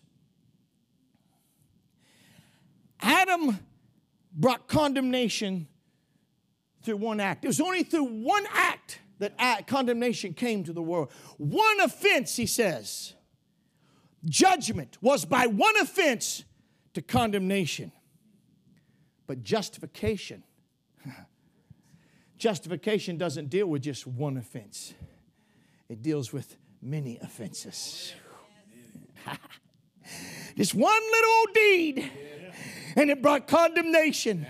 Adam 3.01 3.59
brought 4.33 4.69
condemnation 4.69 5.69
through 6.83 6.97
one 6.97 7.21
act. 7.21 7.45
It 7.45 7.49
was 7.49 7.61
only 7.61 7.83
through 7.83 8.05
one 8.05 8.45
act 8.53 9.01
that 9.19 9.67
condemnation 9.67 10.35
came 10.35 10.65
to 10.65 10.73
the 10.73 10.83
world. 10.83 11.11
One 11.39 11.81
offense, 11.81 12.37
he 12.37 12.47
says. 12.47 13.15
Judgment 14.25 14.99
was 15.01 15.25
by 15.25 15.47
one 15.47 15.77
offense 15.79 16.45
to 16.95 17.03
condemnation. 17.03 17.93
But 19.27 19.43
justification, 19.43 20.43
justification 22.39 23.17
doesn't 23.17 23.51
deal 23.51 23.67
with 23.67 23.83
just 23.83 24.07
one 24.07 24.37
offense, 24.37 24.95
it 25.89 26.03
deals 26.03 26.33
with 26.33 26.57
many 26.81 27.19
offenses. 27.21 28.15
just 30.57 30.75
one 30.75 31.03
little 31.03 31.53
deed, 31.55 32.11
and 32.97 33.11
it 33.11 33.21
brought 33.23 33.49
condemnation. 33.49 34.47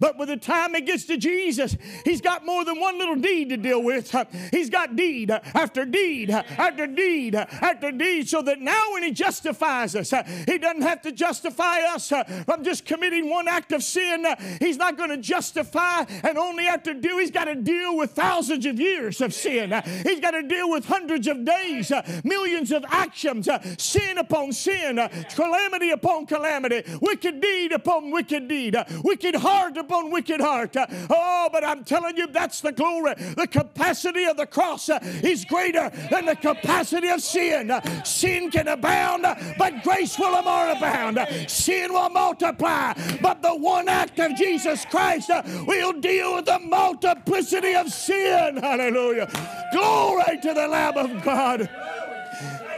But 0.00 0.18
by 0.18 0.24
the 0.24 0.36
time 0.36 0.74
it 0.74 0.86
gets 0.86 1.04
to 1.04 1.16
Jesus, 1.16 1.76
he's 2.04 2.20
got 2.20 2.44
more 2.44 2.64
than 2.64 2.80
one 2.80 2.98
little 2.98 3.16
deed 3.16 3.50
to 3.50 3.56
deal 3.56 3.82
with. 3.82 4.14
He's 4.50 4.70
got 4.70 4.96
deed 4.96 5.30
after 5.30 5.84
deed 5.84 6.30
after 6.30 6.86
deed 6.86 7.34
after 7.34 7.92
deed, 7.92 8.28
so 8.28 8.42
that 8.42 8.60
now 8.60 8.92
when 8.92 9.02
he 9.02 9.12
justifies 9.12 9.94
us, 9.94 10.12
he 10.46 10.58
doesn't 10.58 10.82
have 10.82 11.02
to 11.02 11.12
justify 11.12 11.80
us 11.80 12.08
from 12.08 12.64
just 12.64 12.84
committing 12.84 13.30
one 13.30 13.48
act 13.48 13.72
of 13.72 13.82
sin. 13.82 14.26
He's 14.60 14.76
not 14.76 14.96
going 14.96 15.10
to 15.10 15.16
justify 15.16 16.04
and 16.22 16.38
only 16.38 16.64
have 16.64 16.82
to 16.84 16.94
do, 16.94 17.18
he's 17.18 17.30
got 17.30 17.44
to 17.44 17.54
deal 17.54 17.96
with 17.96 18.12
thousands 18.12 18.66
of 18.66 18.78
years 18.80 19.20
of 19.20 19.34
sin. 19.34 19.72
He's 20.02 20.20
got 20.20 20.32
to 20.32 20.42
deal 20.42 20.70
with 20.70 20.86
hundreds 20.86 21.26
of 21.26 21.44
days, 21.44 21.92
millions 22.24 22.72
of 22.72 22.84
actions, 22.88 23.48
sin 23.78 24.18
upon 24.18 24.52
sin, 24.52 25.00
calamity 25.34 25.90
upon 25.90 26.26
calamity, 26.26 26.82
wicked 27.00 27.40
deed 27.40 27.72
upon 27.72 28.10
wicked 28.10 28.48
deed, 28.48 28.76
wicked 29.02 29.36
heart 29.36 29.76
upon 29.86 30.10
wicked 30.10 30.40
heart. 30.40 30.76
Oh, 31.08 31.48
but 31.52 31.64
I'm 31.64 31.84
telling 31.84 32.16
you, 32.16 32.26
that's 32.26 32.60
the 32.60 32.72
glory. 32.72 33.14
The 33.14 33.46
capacity 33.46 34.24
of 34.24 34.36
the 34.36 34.46
cross 34.46 34.88
uh, 34.88 34.98
is 35.22 35.44
greater 35.44 35.90
than 36.10 36.26
the 36.26 36.36
capacity 36.36 37.08
of 37.08 37.22
sin. 37.22 37.72
Sin 38.04 38.50
can 38.50 38.68
abound, 38.68 39.22
but 39.58 39.82
grace 39.82 40.18
will 40.18 40.42
more 40.42 40.70
abound. 40.70 41.18
Sin 41.48 41.92
will 41.92 42.10
multiply, 42.10 42.92
but 43.22 43.42
the 43.42 43.54
one 43.54 43.88
act 43.88 44.18
of 44.18 44.34
Jesus 44.34 44.84
Christ 44.84 45.30
uh, 45.30 45.42
will 45.66 45.92
deal 46.00 46.36
with 46.36 46.46
the 46.46 46.58
multiplicity 46.58 47.74
of 47.74 47.88
sin. 47.88 48.56
Hallelujah. 48.56 49.28
Glory 49.72 50.38
to 50.42 50.52
the 50.52 50.66
Lamb 50.66 50.96
of 50.96 51.22
God. 51.22 51.68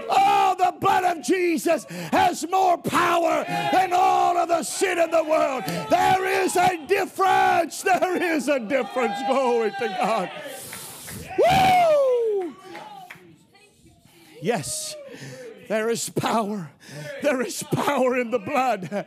Oh, 0.09 0.55
the 0.59 0.75
blood 0.81 1.05
of 1.05 1.23
Jesus 1.25 1.85
has 1.85 2.49
more 2.49 2.79
power 2.79 3.45
than 3.73 3.93
all 3.93 4.37
of 4.37 4.49
the 4.49 4.63
sin 4.63 4.99
in 4.99 5.11
the 5.11 5.25
world. 5.25 5.65
There 5.91 6.45
is 6.45 6.57
a 6.57 6.87
difference. 6.87 7.83
There 7.83 8.23
is 8.23 8.49
a 8.49 8.59
difference. 8.59 9.15
Glory 9.29 9.73
to 9.79 9.89
God. 9.89 10.31
Woo! 11.39 12.55
Yes. 14.41 14.95
There 15.69 15.91
is 15.91 16.09
power. 16.09 16.71
There 17.23 17.43
is 17.43 17.63
power 17.63 18.19
in 18.19 18.31
the 18.31 18.39
blood. 18.39 19.07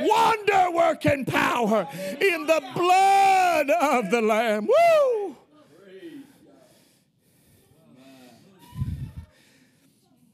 Wonder 0.00 0.70
working 0.72 1.24
power 1.24 1.86
in 2.20 2.46
the 2.46 2.62
blood 2.74 3.70
of 3.70 4.10
the 4.10 4.20
Lamb. 4.20 4.66
Woo! 4.66 5.36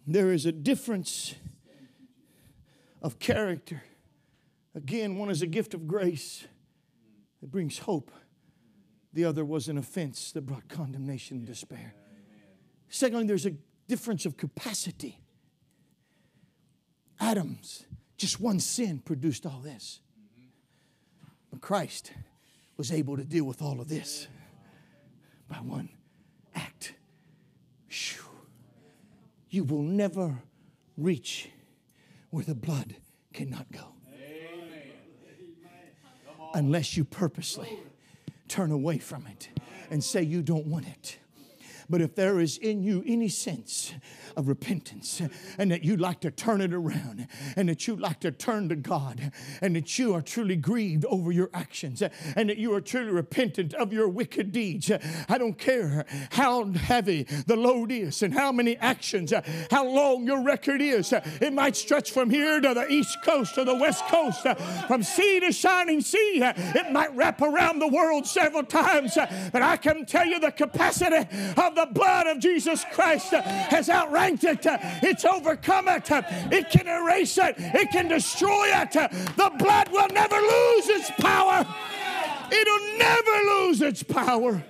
There 0.06 0.32
is 0.32 0.46
a 0.46 0.52
difference 0.52 1.34
of 3.02 3.18
character. 3.18 3.82
Again, 4.74 5.16
one 5.16 5.30
is 5.30 5.42
a 5.42 5.46
gift 5.46 5.74
of 5.74 5.88
grace 5.88 6.46
that 7.40 7.50
brings 7.50 7.78
hope, 7.78 8.12
the 9.12 9.24
other 9.24 9.44
was 9.44 9.68
an 9.68 9.78
offense 9.78 10.32
that 10.32 10.42
brought 10.42 10.68
condemnation 10.68 11.38
and 11.38 11.46
despair. 11.46 11.94
Secondly, 12.88 13.26
there's 13.26 13.46
a 13.46 13.54
difference 13.88 14.26
of 14.26 14.36
capacity. 14.36 15.20
Adam's 17.18 17.86
just 18.16 18.40
one 18.40 18.60
sin 18.60 18.98
produced 18.98 19.44
all 19.46 19.60
this. 19.60 20.00
But 21.50 21.60
Christ 21.60 22.12
was 22.76 22.92
able 22.92 23.16
to 23.16 23.24
deal 23.24 23.44
with 23.44 23.62
all 23.62 23.80
of 23.80 23.88
this 23.88 24.28
by 25.48 25.56
one 25.56 25.88
act. 26.54 26.94
Whew 27.88 28.25
you 29.56 29.64
will 29.64 29.82
never 29.82 30.42
reach 30.98 31.48
where 32.28 32.44
the 32.44 32.54
blood 32.54 32.94
cannot 33.32 33.72
go. 33.72 33.94
Unless 36.52 36.96
you 36.96 37.04
purposely 37.04 37.78
turn 38.48 38.70
away 38.70 38.98
from 38.98 39.26
it 39.26 39.48
and 39.90 40.04
say 40.04 40.22
you 40.22 40.42
don't 40.42 40.66
want 40.66 40.86
it. 40.86 41.18
But 41.88 42.00
if 42.00 42.14
there 42.14 42.40
is 42.40 42.58
in 42.58 42.82
you 42.82 43.02
any 43.06 43.28
sense 43.28 43.94
of 44.36 44.48
repentance 44.48 45.22
and 45.58 45.70
that 45.70 45.84
you'd 45.84 46.00
like 46.00 46.20
to 46.20 46.30
turn 46.30 46.60
it 46.60 46.72
around 46.74 47.28
and 47.56 47.68
that 47.68 47.86
you'd 47.86 48.00
like 48.00 48.20
to 48.20 48.30
turn 48.30 48.68
to 48.68 48.76
God 48.76 49.32
and 49.62 49.76
that 49.76 49.98
you 49.98 50.14
are 50.14 50.22
truly 50.22 50.56
grieved 50.56 51.04
over 51.06 51.32
your 51.32 51.50
actions 51.54 52.02
and 52.02 52.50
that 52.50 52.58
you 52.58 52.74
are 52.74 52.80
truly 52.80 53.12
repentant 53.12 53.72
of 53.74 53.92
your 53.92 54.08
wicked 54.08 54.52
deeds. 54.52 54.90
I 55.28 55.38
don't 55.38 55.58
care 55.58 56.04
how 56.32 56.64
heavy 56.72 57.24
the 57.46 57.56
load 57.56 57.92
is 57.92 58.22
and 58.22 58.34
how 58.34 58.52
many 58.52 58.76
actions, 58.76 59.32
how 59.70 59.86
long 59.86 60.26
your 60.26 60.42
record 60.42 60.82
is. 60.82 61.12
It 61.12 61.52
might 61.52 61.76
stretch 61.76 62.10
from 62.10 62.30
here 62.30 62.60
to 62.60 62.74
the 62.74 62.90
east 62.90 63.18
coast 63.22 63.54
to 63.54 63.64
the 63.64 63.74
west 63.74 64.04
coast, 64.06 64.46
from 64.86 65.02
sea 65.02 65.40
to 65.40 65.52
shining 65.52 66.00
sea. 66.00 66.42
It 66.42 66.92
might 66.92 67.14
wrap 67.14 67.40
around 67.40 67.78
the 67.78 67.88
world 67.88 68.26
several 68.26 68.64
times, 68.64 69.16
but 69.52 69.62
I 69.62 69.76
can 69.76 70.04
tell 70.04 70.26
you 70.26 70.40
the 70.40 70.50
capacity 70.50 71.28
of 71.56 71.75
the 71.76 71.86
blood 71.86 72.26
of 72.26 72.40
Jesus 72.40 72.84
Christ 72.92 73.32
has 73.32 73.88
outranked 73.88 74.44
it, 74.44 74.60
it's 75.02 75.24
overcome 75.24 75.88
it, 75.88 76.08
it 76.10 76.70
can 76.70 76.88
erase 76.88 77.38
it, 77.38 77.54
it 77.58 77.90
can 77.92 78.08
destroy 78.08 78.66
it. 78.72 78.92
The 78.92 79.52
blood 79.58 79.90
will 79.90 80.08
never 80.08 80.36
lose 80.36 80.88
its 80.88 81.10
power, 81.12 81.66
it'll 82.50 82.98
never 82.98 83.30
lose 83.60 83.82
its 83.82 84.02
power. 84.02 84.64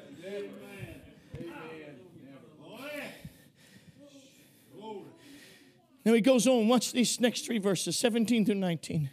Now 6.04 6.12
he 6.12 6.20
goes 6.20 6.46
on, 6.46 6.68
watch 6.68 6.92
these 6.92 7.20
next 7.20 7.46
three 7.46 7.58
verses 7.58 7.98
17 7.98 8.46
through 8.46 8.54
19. 8.54 9.10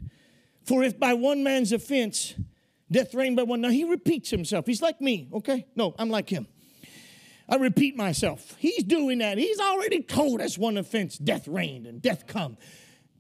For 0.64 0.84
if 0.84 1.00
by 1.00 1.16
one 1.16 1.44
man's 1.44 1.72
offense 1.72 2.36
death 2.92 3.16
reigned 3.16 3.36
by 3.36 3.44
one, 3.44 3.62
now 3.62 3.70
he 3.70 3.84
repeats 3.84 4.30
himself. 4.30 4.68
He's 4.68 4.82
like 4.82 5.02
me, 5.02 5.28
okay? 5.34 5.66
No, 5.76 5.96
I'm 5.98 6.10
like 6.10 6.30
him. 6.30 6.48
I 7.48 7.56
repeat 7.58 7.96
myself. 7.98 8.56
He's 8.58 8.84
doing 8.84 9.20
that. 9.20 9.38
He's 9.38 9.60
already 9.60 10.02
told 10.02 10.42
us 10.42 10.58
one 10.58 10.78
offense, 10.78 11.18
death 11.18 11.48
reigned 11.48 11.88
and 11.88 12.02
death 12.02 12.26
come. 12.26 12.58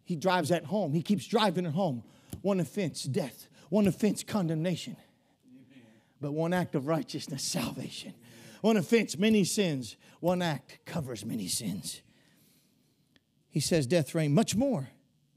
He 0.06 0.16
drives 0.16 0.50
that 0.50 0.66
home. 0.66 0.94
He 0.94 1.02
keeps 1.02 1.28
driving 1.28 1.66
it 1.66 1.74
home. 1.74 2.04
One 2.42 2.60
offense, 2.60 3.04
death. 3.04 3.48
One 3.70 3.88
offense, 3.88 4.24
condemnation. 4.24 4.98
But 6.22 6.32
one 6.32 6.54
act 6.54 6.76
of 6.76 6.88
righteousness, 6.88 7.44
salvation. 7.44 8.14
One 8.62 8.78
offense, 8.78 9.18
many 9.18 9.44
sins. 9.44 9.98
One 10.20 10.42
act 10.42 10.80
covers 10.86 11.26
many 11.26 11.48
sins. 11.48 12.02
He 13.50 13.60
says, 13.60 13.86
Death 13.86 14.16
reigned 14.16 14.34
much 14.34 14.56
more, 14.56 14.90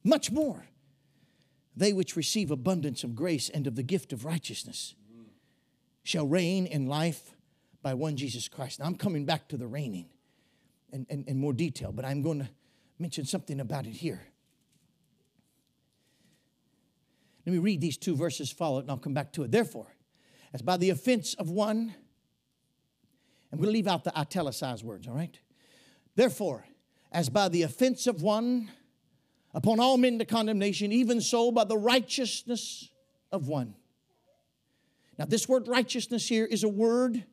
much 0.05 0.31
more. 0.31 0.67
They 1.77 1.93
which 1.93 2.17
receive 2.17 2.51
abundance 2.51 3.05
of 3.05 3.15
grace 3.15 3.49
and 3.51 3.67
of 3.67 3.75
the 3.75 3.83
gift 3.83 4.13
of 4.13 4.25
righteousness 4.25 4.95
shall 6.03 6.27
reign 6.27 6.67
in 6.67 6.87
life 6.87 7.36
by 7.87 7.95
one 7.95 8.17
Jesus 8.17 8.49
Christ. 8.49 8.81
Now, 8.81 8.87
I'm 8.87 8.97
coming 8.97 9.25
back 9.27 9.47
to 9.51 9.57
the 9.57 9.69
reigning 9.69 10.07
in, 10.93 11.07
in, 11.09 11.23
in 11.29 11.39
more 11.39 11.53
detail, 11.53 11.93
but 11.93 12.05
I'm 12.05 12.21
going 12.21 12.41
to 12.41 12.49
mention 12.99 13.25
something 13.25 13.61
about 13.61 13.87
it 13.87 13.93
here. 13.93 14.21
Let 17.47 17.53
me 17.53 17.61
read 17.61 17.81
these 17.81 17.97
two 17.97 18.17
verses 18.17 18.51
follow 18.51 18.79
it, 18.79 18.81
and 18.81 18.91
I'll 18.91 18.97
come 18.97 19.15
back 19.15 19.33
to 19.35 19.45
it. 19.45 19.53
Therefore, 19.53 19.87
as 20.53 20.63
by 20.63 20.79
the 20.79 20.91
offense 20.91 21.35
of 21.35 21.49
one, 21.49 21.95
I'm 23.53 23.59
going 23.59 23.69
to 23.69 23.73
leave 23.73 23.87
out 23.87 24.03
the 24.03 24.19
italicized 24.19 24.83
words, 24.83 25.07
all 25.07 25.15
right? 25.15 25.39
Therefore, 26.17 26.67
as 27.13 27.29
by 27.29 27.49
the 27.49 27.63
offense 27.63 28.09
of 28.09 28.21
one, 28.21 28.69
upon 29.55 29.79
all 29.79 29.97
men 29.97 30.19
to 30.19 30.25
condemnation, 30.25 30.91
even 30.91 31.21
so 31.21 31.53
by 31.53 31.63
the 31.63 31.79
righteousness 31.79 32.91
of 33.31 33.47
one. 33.47 33.77
Now, 35.21 35.27
this 35.27 35.49
word 35.49 35.69
righteousness 35.69 36.29
here 36.29 36.47
is 36.47 36.65
a 36.65 36.69
word 36.69 37.25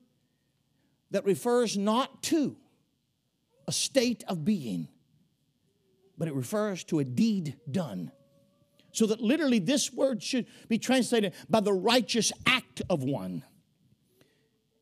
that 1.14 1.26
refers 1.26 1.78
not 1.78 2.24
to 2.24 2.58
a 3.68 3.72
state 3.72 4.24
of 4.28 4.44
being, 4.44 4.90
but 6.18 6.28
it 6.28 6.34
refers 6.34 6.84
to 6.86 7.00
a 7.00 7.04
deed 7.04 7.56
done. 7.70 8.12
So 8.92 9.06
that 9.06 9.22
literally 9.22 9.60
this 9.60 9.94
word 9.94 10.22
should 10.22 10.48
be 10.68 10.78
translated 10.78 11.34
by 11.50 11.62
the 11.62 11.72
righteous 11.72 12.32
act 12.46 12.82
of 12.90 13.04
one. 13.04 13.44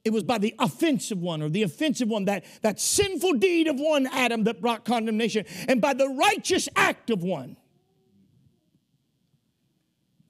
It 0.04 0.12
was 0.12 0.24
by 0.24 0.38
the 0.38 0.56
offensive 0.58 1.20
one 1.20 1.42
or 1.42 1.50
the 1.50 1.64
offensive 1.64 2.08
one, 2.08 2.26
that, 2.26 2.46
that 2.62 2.80
sinful 2.80 3.34
deed 3.34 3.68
of 3.68 3.76
one 3.78 4.08
Adam 4.08 4.46
that 4.46 4.62
brought 4.62 4.84
condemnation, 4.84 5.46
and 5.68 5.80
by 5.80 5.94
the 5.94 6.08
righteous 6.08 6.68
act 6.76 7.10
of 7.10 7.24
one 7.24 7.58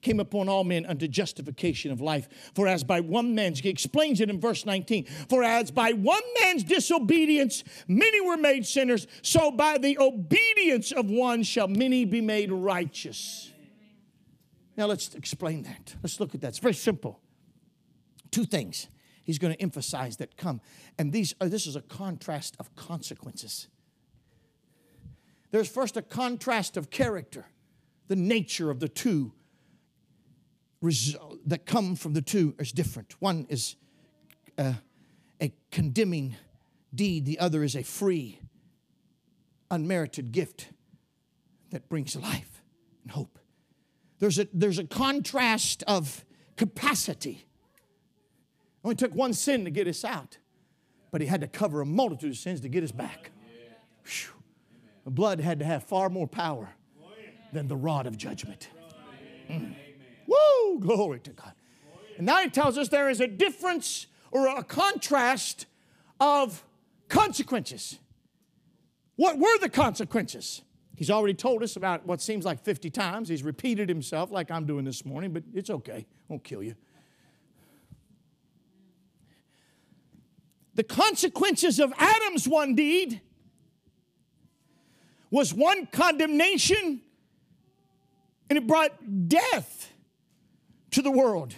came 0.02 0.20
upon 0.20 0.48
all 0.48 0.64
men 0.64 0.84
unto 0.84 1.08
justification 1.08 1.90
of 1.90 2.00
life. 2.00 2.28
For 2.54 2.68
as 2.68 2.84
by 2.84 3.00
one 3.00 3.34
man's, 3.34 3.60
he 3.60 3.68
explains 3.68 4.20
it 4.20 4.28
in 4.28 4.40
verse 4.40 4.66
19, 4.66 5.06
for 5.28 5.42
as 5.42 5.70
by 5.70 5.92
one 5.92 6.22
man's 6.40 6.64
disobedience 6.64 7.64
many 7.88 8.20
were 8.20 8.36
made 8.36 8.66
sinners, 8.66 9.06
so 9.22 9.50
by 9.50 9.78
the 9.78 9.98
obedience 9.98 10.92
of 10.92 11.08
one 11.08 11.44
shall 11.44 11.68
many 11.68 12.04
be 12.04 12.20
made 12.20 12.52
righteous. 12.52 13.50
Now 14.76 14.86
let's 14.86 15.14
explain 15.14 15.62
that. 15.62 15.94
Let's 16.02 16.18
look 16.18 16.34
at 16.34 16.40
that. 16.40 16.48
It's 16.48 16.58
very 16.58 16.74
simple. 16.74 17.20
Two 18.30 18.44
things 18.44 18.88
he's 19.24 19.38
going 19.38 19.54
to 19.54 19.62
emphasize 19.62 20.16
that 20.16 20.36
come. 20.36 20.60
And 20.98 21.12
these 21.12 21.34
are, 21.40 21.48
this 21.48 21.66
is 21.66 21.76
a 21.76 21.82
contrast 21.82 22.56
of 22.58 22.74
consequences. 22.74 23.68
There's 25.50 25.68
first 25.68 25.96
a 25.98 26.02
contrast 26.02 26.76
of 26.76 26.90
character, 26.90 27.46
the 28.08 28.16
nature 28.16 28.70
of 28.70 28.80
the 28.80 28.88
two 28.88 29.32
result 30.82 31.38
that 31.46 31.64
come 31.64 31.96
from 31.96 32.12
the 32.12 32.20
two 32.20 32.54
is 32.58 32.72
different. 32.72 33.14
One 33.20 33.46
is 33.48 33.76
uh, 34.58 34.74
a 35.40 35.52
condemning 35.70 36.36
deed, 36.94 37.24
the 37.24 37.38
other 37.38 37.62
is 37.62 37.74
a 37.74 37.82
free, 37.82 38.38
unmerited 39.70 40.32
gift 40.32 40.68
that 41.70 41.88
brings 41.88 42.14
life 42.14 42.62
and 43.02 43.12
hope. 43.12 43.38
There's 44.18 44.38
a, 44.38 44.46
there's 44.52 44.78
a 44.78 44.84
contrast 44.84 45.82
of 45.86 46.24
capacity. 46.56 47.46
It 47.46 48.84
only 48.84 48.96
took 48.96 49.14
one 49.14 49.32
sin 49.32 49.64
to 49.64 49.70
get 49.70 49.88
us 49.88 50.04
out, 50.04 50.38
but 51.10 51.20
he 51.20 51.26
had 51.26 51.40
to 51.40 51.46
cover 51.46 51.80
a 51.80 51.86
multitude 51.86 52.32
of 52.32 52.36
sins 52.36 52.60
to 52.60 52.68
get 52.68 52.84
us 52.84 52.92
back. 52.92 53.30
Whew. 54.04 54.32
The 55.04 55.10
blood 55.10 55.40
had 55.40 55.58
to 55.60 55.64
have 55.64 55.84
far 55.84 56.08
more 56.08 56.26
power 56.26 56.74
than 57.52 57.68
the 57.68 57.76
rod 57.76 58.06
of 58.06 58.16
judgment. 58.16 58.68
Mm. 59.48 59.74
Woo! 60.32 60.80
Glory 60.80 61.20
to 61.20 61.30
God. 61.30 61.52
And 62.16 62.26
now 62.26 62.38
he 62.38 62.50
tells 62.50 62.78
us 62.78 62.88
there 62.88 63.10
is 63.10 63.20
a 63.20 63.26
difference 63.26 64.06
or 64.30 64.46
a 64.46 64.62
contrast 64.62 65.66
of 66.20 66.64
consequences. 67.08 67.98
What 69.16 69.38
were 69.38 69.58
the 69.58 69.68
consequences? 69.68 70.62
He's 70.96 71.10
already 71.10 71.34
told 71.34 71.62
us 71.62 71.76
about 71.76 72.06
what 72.06 72.20
seems 72.20 72.44
like 72.44 72.62
50 72.62 72.90
times. 72.90 73.28
He's 73.28 73.42
repeated 73.42 73.88
himself 73.88 74.30
like 74.30 74.50
I'm 74.50 74.66
doing 74.66 74.84
this 74.84 75.04
morning, 75.04 75.32
but 75.32 75.42
it's 75.54 75.70
okay. 75.70 76.06
Won't 76.28 76.44
kill 76.44 76.62
you. 76.62 76.74
The 80.74 80.84
consequences 80.84 81.78
of 81.78 81.92
Adam's 81.98 82.48
one 82.48 82.74
deed 82.74 83.20
was 85.30 85.52
one 85.52 85.86
condemnation 85.86 87.02
and 88.48 88.56
it 88.58 88.66
brought 88.66 89.28
death 89.28 89.91
to 90.92 91.02
the 91.02 91.10
world. 91.10 91.54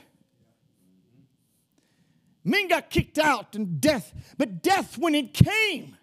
Men 2.45 2.69
got 2.69 2.91
kicked 2.91 3.19
out 3.19 3.55
and 3.55 3.81
death, 3.81 4.13
but 4.37 4.63
death 4.63 4.99
when 4.99 5.15
it 5.15 5.33
came. 5.33 5.97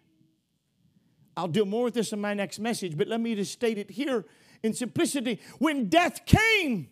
I'll 1.37 1.47
deal 1.47 1.65
more 1.65 1.85
with 1.85 1.93
this 1.93 2.11
in 2.13 2.19
my 2.19 2.33
next 2.33 2.59
message, 2.59 2.97
but 2.97 3.07
let 3.07 3.21
me 3.21 3.35
just 3.35 3.51
state 3.51 3.77
it 3.77 3.91
here 3.91 4.25
in 4.63 4.73
simplicity. 4.73 5.39
When 5.59 5.87
death 5.87 6.25
came, 6.25 6.89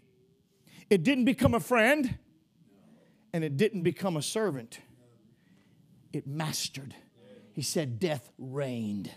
it 0.90 1.04
didn't 1.04 1.26
become 1.26 1.54
a 1.54 1.60
friend 1.60 2.18
and 3.34 3.44
it 3.44 3.58
didn't 3.58 3.84
become 3.84 4.18
a 4.18 4.22
servant, 4.22 4.80
it 6.14 6.26
mastered. 6.26 6.96
He 7.54 7.62
said, 7.62 8.00
Death 8.00 8.30
reigned. 8.38 9.12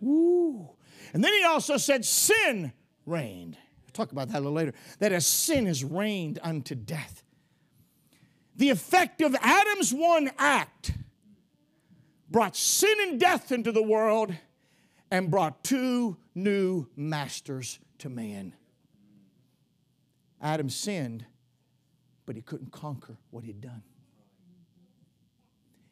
Woo. 0.00 0.68
And 1.12 1.24
then 1.24 1.32
he 1.32 1.44
also 1.44 1.76
said, 1.78 2.04
Sin 2.04 2.72
reigned. 3.06 3.56
Talk 3.96 4.12
about 4.12 4.28
that 4.28 4.36
a 4.36 4.40
little 4.40 4.52
later. 4.52 4.74
That 4.98 5.12
as 5.12 5.26
sin 5.26 5.66
has 5.66 5.82
reigned 5.82 6.38
unto 6.42 6.74
death 6.74 7.22
the 8.56 8.70
effect 8.70 9.20
of 9.20 9.36
Adam's 9.40 9.92
one 9.92 10.30
act 10.38 10.92
brought 12.30 12.56
sin 12.56 12.94
and 13.02 13.20
death 13.20 13.52
into 13.52 13.70
the 13.70 13.82
world 13.82 14.34
and 15.10 15.30
brought 15.30 15.62
two 15.62 16.16
new 16.34 16.86
masters 16.96 17.78
to 17.98 18.08
man. 18.08 18.54
Adam 20.40 20.68
sinned, 20.68 21.24
but 22.24 22.34
he 22.34 22.42
couldn't 22.42 22.72
conquer 22.72 23.16
what 23.30 23.44
he'd 23.44 23.60
done. 23.60 23.82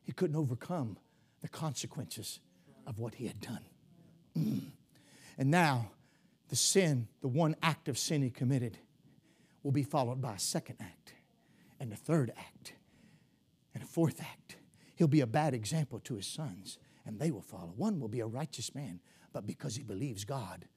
He 0.02 0.12
couldn't 0.12 0.36
overcome 0.36 0.98
the 1.40 1.48
consequences 1.48 2.40
of 2.86 2.98
what 2.98 3.14
he 3.14 3.26
had 3.26 3.40
done. 3.40 3.64
Mm. 4.36 4.61
And 5.38 5.50
now, 5.50 5.90
the 6.55 6.59
sin, 6.59 7.09
the 7.20 7.26
one 7.26 7.57
act 7.64 7.88
of 7.88 7.98
sin 7.98 8.22
he 8.22 8.30
committed, 8.30 8.78
will 9.64 9.72
be 9.72 9.82
followed 9.82 10.20
by 10.20 10.34
a 10.34 10.38
second 10.38 10.76
act 10.80 11.12
and 11.80 11.92
a 11.92 11.96
third 11.96 12.32
act 12.38 12.74
and 13.74 13.82
a 13.82 13.86
fourth 13.86 14.20
act. 14.20 14.55
He'll 14.94 15.09
be 15.09 15.20
a 15.22 15.26
bad 15.26 15.52
example 15.52 15.98
to 16.05 16.14
his 16.14 16.28
sons, 16.28 16.78
and 17.05 17.18
they 17.18 17.32
will 17.32 17.42
follow. 17.42 17.72
One 17.76 17.98
will 17.98 18.07
be 18.07 18.20
a 18.20 18.26
righteous 18.26 18.72
man, 18.72 19.00
but 19.32 19.48
because 19.48 19.74
he 19.74 19.82
believes 19.82 20.24
God, 20.24 20.68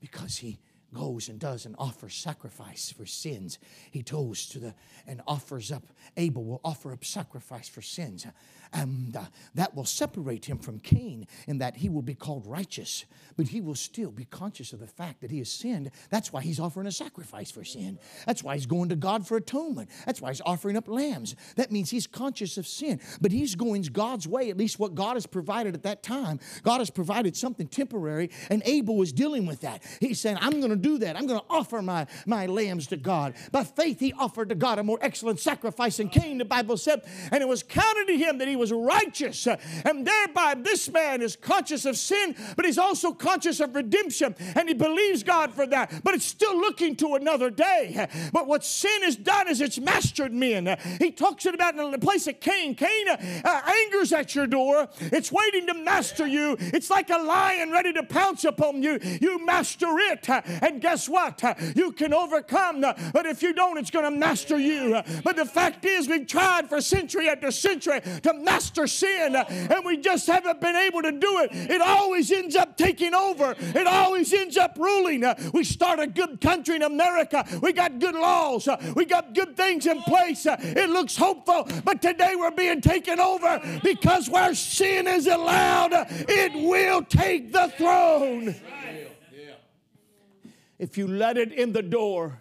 because 0.00 0.38
he 0.38 0.60
goes 0.94 1.28
and 1.28 1.38
does 1.38 1.66
and 1.66 1.74
offers 1.78 2.14
sacrifice 2.14 2.92
for 2.96 3.06
sins. 3.06 3.58
He 3.90 4.02
goes 4.02 4.46
to 4.48 4.58
the 4.58 4.74
and 5.06 5.20
offers 5.26 5.72
up, 5.72 5.82
Abel 6.16 6.44
will 6.44 6.60
offer 6.64 6.92
up 6.92 7.04
sacrifice 7.04 7.68
for 7.68 7.82
sins. 7.82 8.26
And 8.72 9.14
uh, 9.14 9.24
that 9.54 9.74
will 9.74 9.84
separate 9.84 10.46
him 10.46 10.58
from 10.58 10.78
Cain 10.78 11.26
in 11.46 11.58
that 11.58 11.76
he 11.76 11.90
will 11.90 12.02
be 12.02 12.14
called 12.14 12.46
righteous, 12.46 13.04
but 13.36 13.48
he 13.48 13.60
will 13.60 13.74
still 13.74 14.10
be 14.10 14.24
conscious 14.24 14.72
of 14.72 14.80
the 14.80 14.86
fact 14.86 15.20
that 15.20 15.30
he 15.30 15.38
has 15.38 15.50
sinned. 15.50 15.90
That's 16.08 16.32
why 16.32 16.40
he's 16.40 16.58
offering 16.58 16.86
a 16.86 16.92
sacrifice 16.92 17.50
for 17.50 17.64
sin. 17.64 17.98
That's 18.26 18.42
why 18.42 18.54
he's 18.54 18.64
going 18.64 18.88
to 18.88 18.96
God 18.96 19.26
for 19.26 19.36
atonement. 19.36 19.90
That's 20.06 20.22
why 20.22 20.30
he's 20.30 20.40
offering 20.46 20.78
up 20.78 20.88
lambs. 20.88 21.36
That 21.56 21.70
means 21.70 21.90
he's 21.90 22.06
conscious 22.06 22.56
of 22.56 22.66
sin, 22.66 23.00
but 23.20 23.32
he's 23.32 23.54
going 23.54 23.82
God's 23.92 24.28
way, 24.28 24.50
at 24.50 24.56
least 24.56 24.78
what 24.78 24.94
God 24.94 25.14
has 25.14 25.26
provided 25.26 25.74
at 25.74 25.82
that 25.82 26.02
time. 26.02 26.38
God 26.62 26.78
has 26.78 26.90
provided 26.90 27.36
something 27.36 27.66
temporary, 27.66 28.30
and 28.50 28.62
Abel 28.64 28.96
was 28.96 29.12
dealing 29.12 29.46
with 29.46 29.62
that. 29.62 29.82
He's 29.98 30.20
saying, 30.20 30.38
I'm 30.40 30.60
going 30.60 30.70
to 30.70 30.76
do 30.82 30.98
that. 30.98 31.16
I'm 31.16 31.26
going 31.26 31.40
to 31.40 31.46
offer 31.48 31.80
my, 31.80 32.06
my 32.26 32.46
lambs 32.46 32.86
to 32.88 32.96
God. 32.96 33.34
By 33.50 33.64
faith, 33.64 34.00
he 34.00 34.12
offered 34.12 34.48
to 34.50 34.54
God 34.54 34.78
a 34.78 34.82
more 34.82 34.98
excellent 35.00 35.40
sacrifice 35.40 35.96
than 35.98 36.08
Cain, 36.08 36.38
the 36.38 36.44
Bible 36.44 36.76
said, 36.76 37.02
and 37.30 37.42
it 37.42 37.48
was 37.48 37.62
counted 37.62 38.06
to 38.06 38.16
him 38.16 38.38
that 38.38 38.48
he 38.48 38.56
was 38.56 38.72
righteous. 38.72 39.46
And 39.46 40.06
thereby, 40.06 40.54
this 40.56 40.90
man 40.90 41.22
is 41.22 41.36
conscious 41.36 41.84
of 41.84 41.96
sin, 41.96 42.34
but 42.56 42.64
he's 42.64 42.78
also 42.78 43.12
conscious 43.12 43.60
of 43.60 43.74
redemption. 43.74 44.34
And 44.56 44.68
he 44.68 44.74
believes 44.74 45.22
God 45.22 45.52
for 45.52 45.66
that. 45.66 46.02
But 46.02 46.14
it's 46.14 46.24
still 46.24 46.56
looking 46.56 46.96
to 46.96 47.14
another 47.14 47.50
day. 47.50 48.08
But 48.32 48.46
what 48.46 48.64
sin 48.64 49.02
has 49.02 49.16
done 49.16 49.48
is 49.48 49.60
it's 49.60 49.78
mastered 49.78 50.32
men. 50.32 50.78
He 50.98 51.10
talks 51.10 51.46
it 51.46 51.54
about 51.54 51.76
in 51.76 51.90
the 51.90 51.98
place 51.98 52.26
of 52.26 52.40
Cain. 52.40 52.74
Cain 52.74 53.08
uh, 53.08 53.60
angers 53.66 54.12
at 54.12 54.34
your 54.34 54.46
door, 54.46 54.88
it's 55.00 55.30
waiting 55.30 55.66
to 55.66 55.74
master 55.74 56.26
you. 56.26 56.56
It's 56.58 56.90
like 56.90 57.10
a 57.10 57.18
lion 57.18 57.70
ready 57.70 57.92
to 57.92 58.02
pounce 58.02 58.44
upon 58.44 58.82
you. 58.82 58.98
You 59.20 59.44
master 59.44 59.98
it. 59.98 60.28
And 60.28 60.71
guess 60.80 61.08
what? 61.08 61.42
You 61.76 61.92
can 61.92 62.14
overcome. 62.14 62.80
But 62.80 63.26
if 63.26 63.42
you 63.42 63.52
don't, 63.52 63.78
it's 63.78 63.90
going 63.90 64.04
to 64.04 64.10
master 64.10 64.58
you. 64.58 65.00
But 65.24 65.36
the 65.36 65.44
fact 65.46 65.84
is, 65.84 66.08
we've 66.08 66.26
tried 66.26 66.68
for 66.68 66.80
century 66.80 67.28
after 67.28 67.50
century 67.50 68.00
to 68.22 68.34
master 68.34 68.86
sin, 68.86 69.36
and 69.36 69.84
we 69.84 69.96
just 69.96 70.26
haven't 70.26 70.60
been 70.60 70.76
able 70.76 71.02
to 71.02 71.12
do 71.12 71.40
it. 71.40 71.50
It 71.70 71.80
always 71.80 72.30
ends 72.30 72.56
up 72.56 72.76
taking 72.76 73.14
over, 73.14 73.54
it 73.58 73.86
always 73.86 74.32
ends 74.32 74.56
up 74.56 74.76
ruling. 74.78 75.24
We 75.52 75.64
start 75.64 76.00
a 76.00 76.06
good 76.06 76.40
country 76.40 76.76
in 76.76 76.82
America, 76.82 77.44
we 77.62 77.72
got 77.72 77.98
good 77.98 78.14
laws, 78.14 78.68
we 78.94 79.04
got 79.04 79.34
good 79.34 79.56
things 79.56 79.86
in 79.86 80.02
place. 80.02 80.46
It 80.46 80.90
looks 80.90 81.16
hopeful, 81.16 81.68
but 81.84 82.02
today 82.02 82.34
we're 82.36 82.50
being 82.50 82.80
taken 82.80 83.20
over 83.20 83.60
because 83.82 84.28
where 84.28 84.54
sin 84.54 85.06
is 85.06 85.26
allowed, 85.26 85.92
it 86.10 86.52
will 86.54 87.02
take 87.02 87.52
the 87.52 87.72
throne. 87.76 88.54
If 90.82 90.98
you 90.98 91.06
let 91.06 91.38
it 91.38 91.52
in 91.52 91.72
the 91.72 91.80
door, 91.80 92.40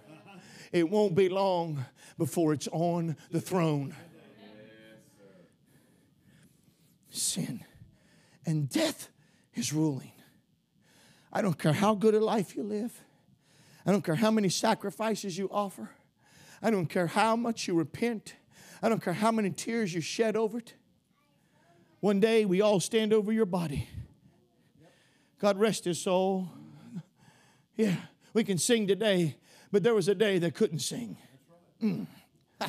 it 0.71 0.89
won't 0.89 1.13
be 1.13 1.29
long 1.29 1.85
before 2.17 2.53
it's 2.53 2.67
on 2.71 3.15
the 3.29 3.39
throne 3.39 3.95
sin, 7.11 7.63
and 8.43 8.67
death 8.67 9.09
is 9.53 9.71
ruling. 9.71 10.13
I 11.31 11.43
don't 11.43 11.59
care 11.59 11.73
how 11.73 11.93
good 11.93 12.15
a 12.15 12.19
life 12.19 12.55
you 12.55 12.63
live, 12.63 13.03
I 13.85 13.91
don't 13.91 14.03
care 14.03 14.15
how 14.15 14.31
many 14.31 14.49
sacrifices 14.49 15.37
you 15.37 15.47
offer, 15.51 15.91
I 16.63 16.71
don't 16.71 16.87
care 16.87 17.05
how 17.05 17.35
much 17.35 17.67
you 17.67 17.75
repent, 17.75 18.33
I 18.81 18.89
don't 18.89 19.03
care 19.03 19.13
how 19.13 19.31
many 19.31 19.51
tears 19.51 19.93
you 19.93 20.01
shed 20.01 20.35
over 20.35 20.57
it. 20.57 20.73
One 21.99 22.19
day 22.19 22.45
we 22.45 22.59
all 22.59 22.79
stand 22.79 23.13
over 23.13 23.31
your 23.31 23.45
body. 23.45 23.87
God 25.37 25.59
rest 25.59 25.85
his 25.85 26.01
soul. 26.01 26.49
Yeah, 27.75 27.97
we 28.33 28.43
can 28.43 28.57
sing 28.57 28.87
today, 28.87 29.35
but 29.71 29.83
there 29.83 29.93
was 29.93 30.07
a 30.07 30.15
day 30.15 30.39
they 30.39 30.51
couldn't 30.51 30.79
sing. 30.79 31.17
Mm. 31.81 32.07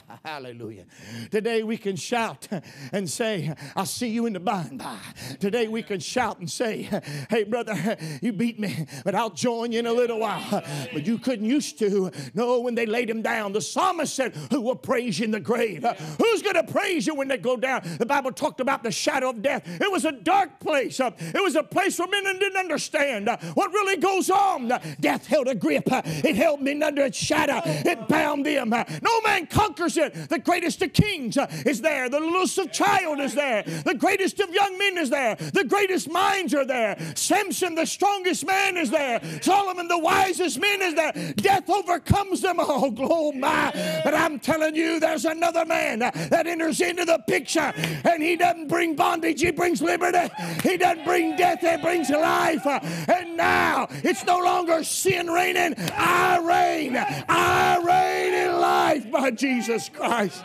Hallelujah. 0.25 0.85
Today 1.31 1.63
we 1.63 1.77
can 1.77 1.97
shout 1.97 2.49
and 2.93 3.09
say, 3.09 3.55
I'll 3.77 3.87
see 3.87 4.09
you 4.09 4.27
in 4.27 4.33
the 4.33 4.41
by 4.41 4.63
and 4.63 4.79
by. 4.79 4.99
Today 5.41 5.69
we 5.69 5.83
can 5.83 6.01
shout 6.01 6.39
and 6.39 6.51
say, 6.51 6.89
Hey, 7.29 7.45
brother, 7.45 7.97
you 8.23 8.33
beat 8.33 8.59
me, 8.59 8.87
but 9.05 9.15
I'll 9.15 9.31
join 9.31 9.73
you 9.73 9.81
in 9.81 9.87
a 9.87 9.93
little 9.93 10.19
while. 10.19 10.63
But 10.93 11.07
you 11.07 11.19
couldn't 11.19 11.47
used 11.47 11.79
to. 11.81 12.11
No, 12.35 12.61
when 12.61 12.75
they 12.75 12.87
laid 12.87 13.11
him 13.11 13.23
down, 13.23 13.53
the 13.53 13.61
psalmist 13.61 14.15
said, 14.15 14.35
Who 14.51 14.61
will 14.61 14.77
praise 14.77 15.19
you 15.19 15.27
in 15.27 15.31
the 15.31 15.41
grave? 15.41 15.85
Who's 16.19 16.43
going 16.43 16.55
to 16.55 16.65
praise 16.65 17.07
you 17.07 17.15
when 17.15 17.29
they 17.29 17.39
go 17.39 17.57
down? 17.57 17.83
The 17.99 18.07
Bible 18.07 18.33
talked 18.33 18.61
about 18.61 18.83
the 18.83 18.91
shadow 18.91 19.31
of 19.31 19.43
death. 19.43 19.63
It 19.81 19.91
was 19.91 20.05
a 20.05 20.13
dark 20.13 20.61
place. 20.61 21.01
It 21.01 21.43
was 21.43 21.57
a 21.57 21.63
place 21.63 21.99
where 21.99 22.09
men 22.09 22.25
didn't 22.39 22.59
understand 22.59 23.29
what 23.55 23.73
really 23.73 23.97
goes 23.97 24.31
on. 24.31 24.73
Death 25.01 25.27
held 25.27 25.49
a 25.49 25.55
grip, 25.55 25.85
it 25.87 26.37
held 26.37 26.61
men 26.63 26.83
under 26.83 27.03
its 27.03 27.19
shadow, 27.19 27.61
it 27.65 28.09
bound 28.09 28.47
them. 28.47 28.71
No 28.71 29.21
man 29.23 29.47
conquered 29.47 29.82
conquers 29.83 29.97
it. 29.97 30.29
The 30.29 30.39
greatest 30.39 30.83
of 30.83 30.93
kings 30.93 31.37
uh, 31.37 31.47
is 31.67 31.81
there. 31.81 32.09
The 32.09 32.21
littlest 32.21 32.59
of 32.59 32.73
child 32.73 33.21
is 33.21 33.35
there. 33.35 33.63
The 33.63 33.95
greatest 33.95 34.41
of 34.41 34.51
young 34.51 34.79
men 34.79 34.99
is 34.99 35.11
there. 35.11 35.37
The 35.37 35.65
greatest 35.65 36.11
minds 36.11 36.55
are 36.55 36.65
there. 36.65 36.97
Samson, 37.15 37.75
the 37.75 37.87
strongest 37.87 38.47
man, 38.47 38.77
is 38.77 38.91
there. 38.91 39.21
Solomon, 39.41 39.89
the 39.89 39.99
wisest 39.99 40.61
man, 40.61 40.83
is 40.83 40.95
there. 40.95 41.13
Death 41.37 41.69
overcomes 41.69 42.41
them 42.41 42.61
all. 42.61 42.93
Oh 43.15 43.33
my! 43.33 43.71
But 44.05 44.15
I'm 44.15 44.39
telling 44.39 44.75
you, 44.75 44.99
there's 45.01 45.25
another 45.25 45.65
man 45.65 45.99
that 45.99 46.47
enters 46.47 46.81
into 46.81 47.05
the 47.05 47.19
picture, 47.27 47.73
and 48.05 48.23
he 48.23 48.37
doesn't 48.37 48.69
bring 48.69 48.95
bondage. 48.95 49.41
He 49.41 49.51
brings 49.51 49.83
liberty. 49.83 50.33
He 50.63 50.77
doesn't 50.77 51.05
bring 51.05 51.37
death. 51.37 51.61
He 51.61 51.77
brings 51.83 52.11
life. 52.11 52.65
And 52.65 53.37
now 53.37 53.89
it's 53.91 54.25
no 54.25 54.39
longer 54.39 54.83
sin 54.85 55.29
reigning. 55.29 55.75
I 55.93 56.39
reign. 56.39 56.97
I 56.97 57.83
reign 57.85 58.35
in 58.35 58.61
life 58.61 59.11
by 59.11 59.31
Jesus 59.31 59.72
Christ. 59.73 60.45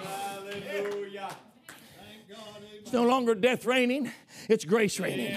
It's 2.82 2.94
no 2.94 3.04
longer 3.04 3.36
death 3.36 3.66
reigning. 3.66 4.12
It's 4.50 4.66
grace 4.66 5.00
reigning. 5.00 5.36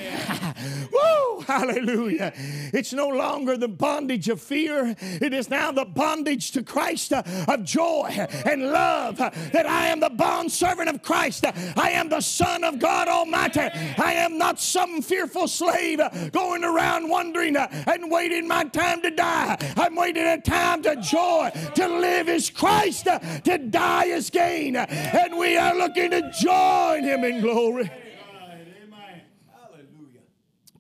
Woo! 0.92 1.40
Hallelujah. 1.40 2.32
It's 2.72 2.92
no 2.92 3.08
longer 3.08 3.56
the 3.56 3.68
bondage 3.68 4.28
of 4.28 4.40
fear. 4.40 4.94
It 5.00 5.32
is 5.32 5.50
now 5.50 5.72
the 5.72 5.84
bondage 5.84 6.52
to 6.52 6.62
Christ 6.62 7.12
uh, 7.12 7.22
of 7.48 7.64
joy 7.64 8.08
and 8.44 8.70
love 8.70 9.20
uh, 9.20 9.30
that 9.52 9.66
I 9.66 9.88
am 9.88 10.00
the 10.00 10.10
bond 10.10 10.52
servant 10.52 10.88
of 10.88 11.02
Christ. 11.02 11.44
I 11.76 11.90
am 11.90 12.08
the 12.08 12.20
Son 12.20 12.62
of 12.62 12.78
God 12.78 13.08
Almighty. 13.08 13.60
I 13.60 14.12
am 14.14 14.38
not 14.38 14.60
some 14.60 15.02
fearful 15.02 15.48
slave 15.48 16.00
uh, 16.00 16.10
going 16.30 16.62
around 16.62 17.08
wondering 17.08 17.56
and 17.56 18.10
waiting 18.10 18.46
my 18.46 18.64
time 18.64 19.02
to 19.02 19.10
die. 19.10 19.56
I'm 19.76 19.96
waiting 19.96 20.26
a 20.26 20.40
time 20.40 20.82
to 20.82 20.96
joy. 20.96 21.50
To 21.74 21.88
live 21.88 22.28
is 22.28 22.50
Christ, 22.50 23.06
to 23.06 23.58
die 23.58 24.04
is 24.04 24.30
gain. 24.30 24.76
And 24.76 25.36
we 25.36 25.56
are 25.56 25.74
looking 25.74 26.10
to 26.10 26.30
join 26.40 27.04
Him 27.04 27.24
in 27.24 27.40
glory. 27.40 27.90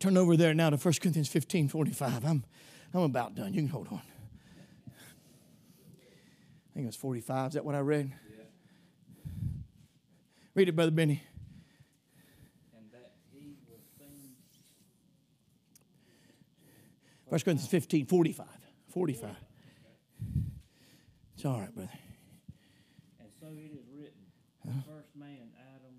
Turn 0.00 0.16
over 0.16 0.34
there 0.36 0.54
now 0.54 0.70
to 0.70 0.76
1 0.76 0.94
Corinthians 0.94 1.28
15 1.28 1.68
45. 1.68 2.24
I'm, 2.24 2.42
I'm 2.94 3.02
about 3.02 3.34
done. 3.34 3.52
You 3.52 3.60
can 3.60 3.68
hold 3.68 3.88
on. 3.88 4.02
I 4.88 6.74
think 6.74 6.84
it 6.84 6.86
was 6.86 6.96
45. 6.96 7.48
Is 7.48 7.54
that 7.54 7.64
what 7.64 7.74
I 7.74 7.80
read? 7.80 8.10
Yeah. 8.30 8.44
Read 10.54 10.68
it, 10.68 10.72
Brother 10.74 10.90
Benny. 10.90 11.22
First 17.28 17.44
Corinthians 17.44 17.70
15, 17.70 18.06
45. 18.06 18.46
45. 18.88 19.30
It's 21.36 21.44
all 21.44 21.60
right, 21.60 21.72
brother. 21.72 21.90
And 23.20 23.28
so 23.40 23.46
it 23.54 23.70
is 23.70 23.86
written, 23.94 24.18
the 24.64 24.72
first 24.82 25.14
man, 25.14 25.54
Adam, 25.76 25.94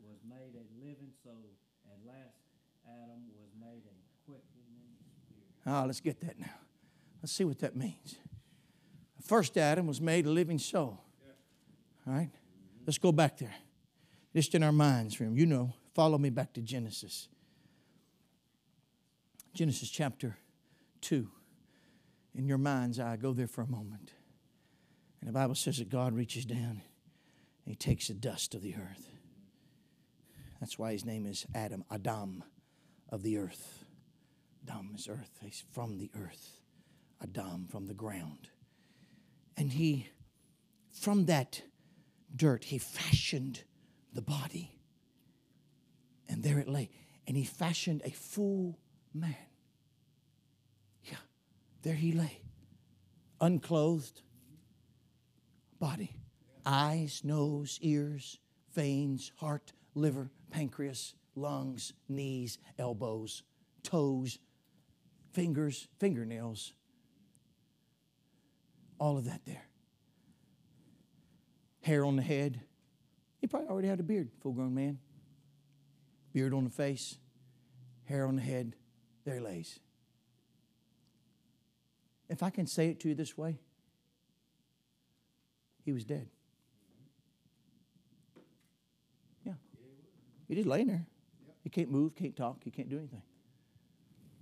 was 0.00 0.16
made 0.24 0.56
a 0.56 0.64
living 0.80 1.12
soul, 1.22 1.52
and 1.84 2.00
last 2.08 2.40
Adam 2.88 3.28
was 3.36 3.52
made 3.60 3.84
a 3.84 3.96
quickening 4.24 4.96
spirit. 5.20 5.49
Ah, 5.66 5.84
let's 5.86 6.00
get 6.00 6.20
that 6.20 6.38
now. 6.38 6.54
Let's 7.22 7.32
see 7.32 7.44
what 7.44 7.58
that 7.60 7.76
means. 7.76 8.16
The 9.16 9.22
first 9.22 9.56
Adam 9.58 9.86
was 9.86 10.00
made 10.00 10.26
a 10.26 10.30
living 10.30 10.58
soul. 10.58 10.98
All 12.06 12.12
right? 12.12 12.30
Let's 12.86 12.98
go 12.98 13.12
back 13.12 13.38
there. 13.38 13.54
Just 14.34 14.54
in 14.54 14.62
our 14.62 14.72
minds, 14.72 15.14
from 15.14 15.36
you 15.36 15.46
know, 15.46 15.74
follow 15.94 16.16
me 16.16 16.30
back 16.30 16.52
to 16.54 16.62
Genesis. 16.62 17.28
Genesis 19.52 19.90
chapter 19.90 20.36
2. 21.02 21.28
In 22.34 22.46
your 22.46 22.58
mind's 22.58 23.00
eye, 23.00 23.16
go 23.16 23.32
there 23.32 23.48
for 23.48 23.62
a 23.62 23.66
moment. 23.66 24.12
And 25.20 25.28
the 25.28 25.32
Bible 25.32 25.54
says 25.54 25.78
that 25.78 25.90
God 25.90 26.14
reaches 26.14 26.44
down 26.44 26.80
and 27.64 27.66
he 27.66 27.74
takes 27.74 28.08
the 28.08 28.14
dust 28.14 28.54
of 28.54 28.62
the 28.62 28.74
earth. 28.76 29.10
That's 30.60 30.78
why 30.78 30.92
his 30.92 31.04
name 31.04 31.26
is 31.26 31.46
Adam, 31.54 31.84
Adam 31.90 32.44
of 33.10 33.22
the 33.22 33.38
earth. 33.38 33.84
Adam 34.68 34.92
is 34.94 35.08
earth. 35.08 35.38
He's 35.42 35.64
from 35.72 35.98
the 35.98 36.10
earth. 36.16 36.60
Adam 37.22 37.66
from 37.70 37.86
the 37.86 37.94
ground. 37.94 38.48
And 39.56 39.72
he, 39.72 40.08
from 40.92 41.26
that 41.26 41.62
dirt, 42.34 42.64
he 42.64 42.78
fashioned 42.78 43.64
the 44.12 44.22
body. 44.22 44.78
And 46.28 46.42
there 46.42 46.58
it 46.58 46.68
lay. 46.68 46.90
And 47.26 47.36
he 47.36 47.44
fashioned 47.44 48.02
a 48.04 48.10
full 48.10 48.78
man. 49.12 49.36
Yeah, 51.04 51.18
there 51.82 51.94
he 51.94 52.12
lay. 52.12 52.40
Unclothed 53.40 54.22
body. 55.78 56.16
Eyes, 56.64 57.22
nose, 57.24 57.78
ears, 57.82 58.38
veins, 58.74 59.32
heart, 59.36 59.72
liver, 59.94 60.30
pancreas, 60.50 61.14
lungs, 61.34 61.92
knees, 62.08 62.58
elbows, 62.78 63.42
toes, 63.82 64.38
fingers, 65.32 65.88
fingernails, 65.98 66.72
all 68.98 69.16
of 69.16 69.24
that 69.24 69.40
there. 69.46 69.66
Hair 71.82 72.04
on 72.04 72.16
the 72.16 72.22
head. 72.22 72.60
He 73.40 73.46
probably 73.46 73.68
already 73.68 73.88
had 73.88 74.00
a 74.00 74.02
beard, 74.02 74.30
full 74.42 74.52
grown 74.52 74.74
man. 74.74 74.98
Beard 76.32 76.52
on 76.52 76.64
the 76.64 76.70
face, 76.70 77.16
hair 78.04 78.26
on 78.26 78.36
the 78.36 78.42
head. 78.42 78.76
There 79.24 79.34
he 79.34 79.40
lays. 79.40 79.80
If 82.28 82.42
I 82.42 82.50
can 82.50 82.66
say 82.66 82.90
it 82.90 83.00
to 83.00 83.08
you 83.08 83.14
this 83.14 83.36
way, 83.36 83.58
he 85.84 85.92
was 85.92 86.04
dead. 86.04 86.28
Yeah. 89.44 89.54
He 90.46 90.54
just 90.54 90.68
laying 90.68 90.86
there. 90.86 91.06
He 91.64 91.70
can't 91.70 91.90
move, 91.90 92.14
can't 92.14 92.36
talk, 92.36 92.62
he 92.62 92.70
can't 92.70 92.88
do 92.88 92.98
anything. 92.98 93.22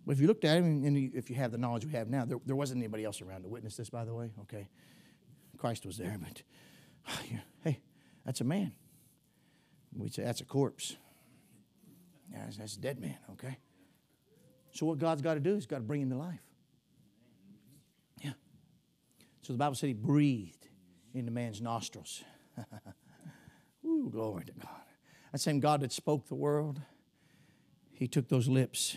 But 0.09 0.14
if 0.14 0.22
you 0.22 0.26
looked 0.26 0.46
at 0.46 0.56
him, 0.56 0.86
and 0.86 1.14
if 1.14 1.28
you 1.28 1.36
have 1.36 1.52
the 1.52 1.59
knowledge 1.59 1.84
we 1.84 1.92
have 1.92 2.09
now, 2.09 2.24
there, 2.24 2.38
there 2.46 2.56
wasn't 2.56 2.78
anybody 2.78 3.04
else 3.04 3.20
around 3.20 3.42
to 3.42 3.48
witness 3.50 3.76
this, 3.76 3.90
by 3.90 4.06
the 4.06 4.14
way. 4.14 4.30
Okay. 4.40 4.66
Christ 5.59 5.84
was 5.84 5.98
there, 5.98 6.16
but 6.18 6.42
hey, 7.62 7.80
that's 8.24 8.40
a 8.40 8.44
man. 8.44 8.72
We'd 9.94 10.14
say 10.14 10.22
that's 10.22 10.40
a 10.40 10.46
corpse. 10.46 10.96
That's, 12.32 12.56
that's 12.56 12.76
a 12.76 12.80
dead 12.80 12.98
man, 12.98 13.18
okay? 13.32 13.59
So 14.70 14.86
what 14.86 14.96
God's 14.96 15.20
got 15.20 15.34
to 15.34 15.40
do 15.40 15.56
is 15.56 15.66
got 15.66 15.76
to 15.76 15.82
bring 15.82 16.00
him 16.00 16.09
to 16.09 16.16
life. 16.16 16.40
Yeah. 18.22 18.32
So 19.42 19.52
the 19.52 19.59
Bible 19.59 19.74
said 19.74 19.88
he 19.88 19.92
breathed 19.92 20.68
into 21.12 21.30
man's 21.30 21.61
nostrils. 21.61 22.24
Ooh, 23.84 24.09
glory 24.11 24.46
to 24.46 24.52
God. 24.52 24.70
That 25.32 25.38
same 25.42 25.61
God 25.61 25.82
that 25.82 25.92
spoke 25.92 26.28
the 26.28 26.34
world 26.34 26.80
he 27.92 28.09
took 28.09 28.30
those 28.30 28.48
lips 28.48 28.96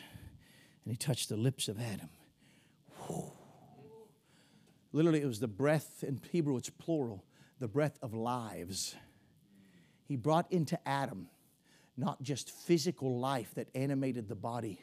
and 0.84 0.92
he 0.92 0.98
touched 0.98 1.30
the 1.30 1.38
lips 1.38 1.68
of 1.68 1.80
Adam. 1.80 2.10
Literally, 4.94 5.22
it 5.22 5.28
was 5.28 5.40
the 5.40 5.48
breath, 5.48 6.04
in 6.04 6.20
Hebrew 6.32 6.58
it's 6.58 6.70
plural, 6.70 7.24
the 7.60 7.68
breath 7.68 7.98
of 8.02 8.14
lives. 8.14 8.96
He 10.08 10.16
brought 10.16 10.52
into 10.52 10.78
Adam 10.88 11.30
not 11.98 12.22
just 12.22 12.50
physical 12.50 13.20
life 13.20 13.54
that 13.56 13.68
animated 13.76 14.28
the 14.28 14.36
body, 14.36 14.82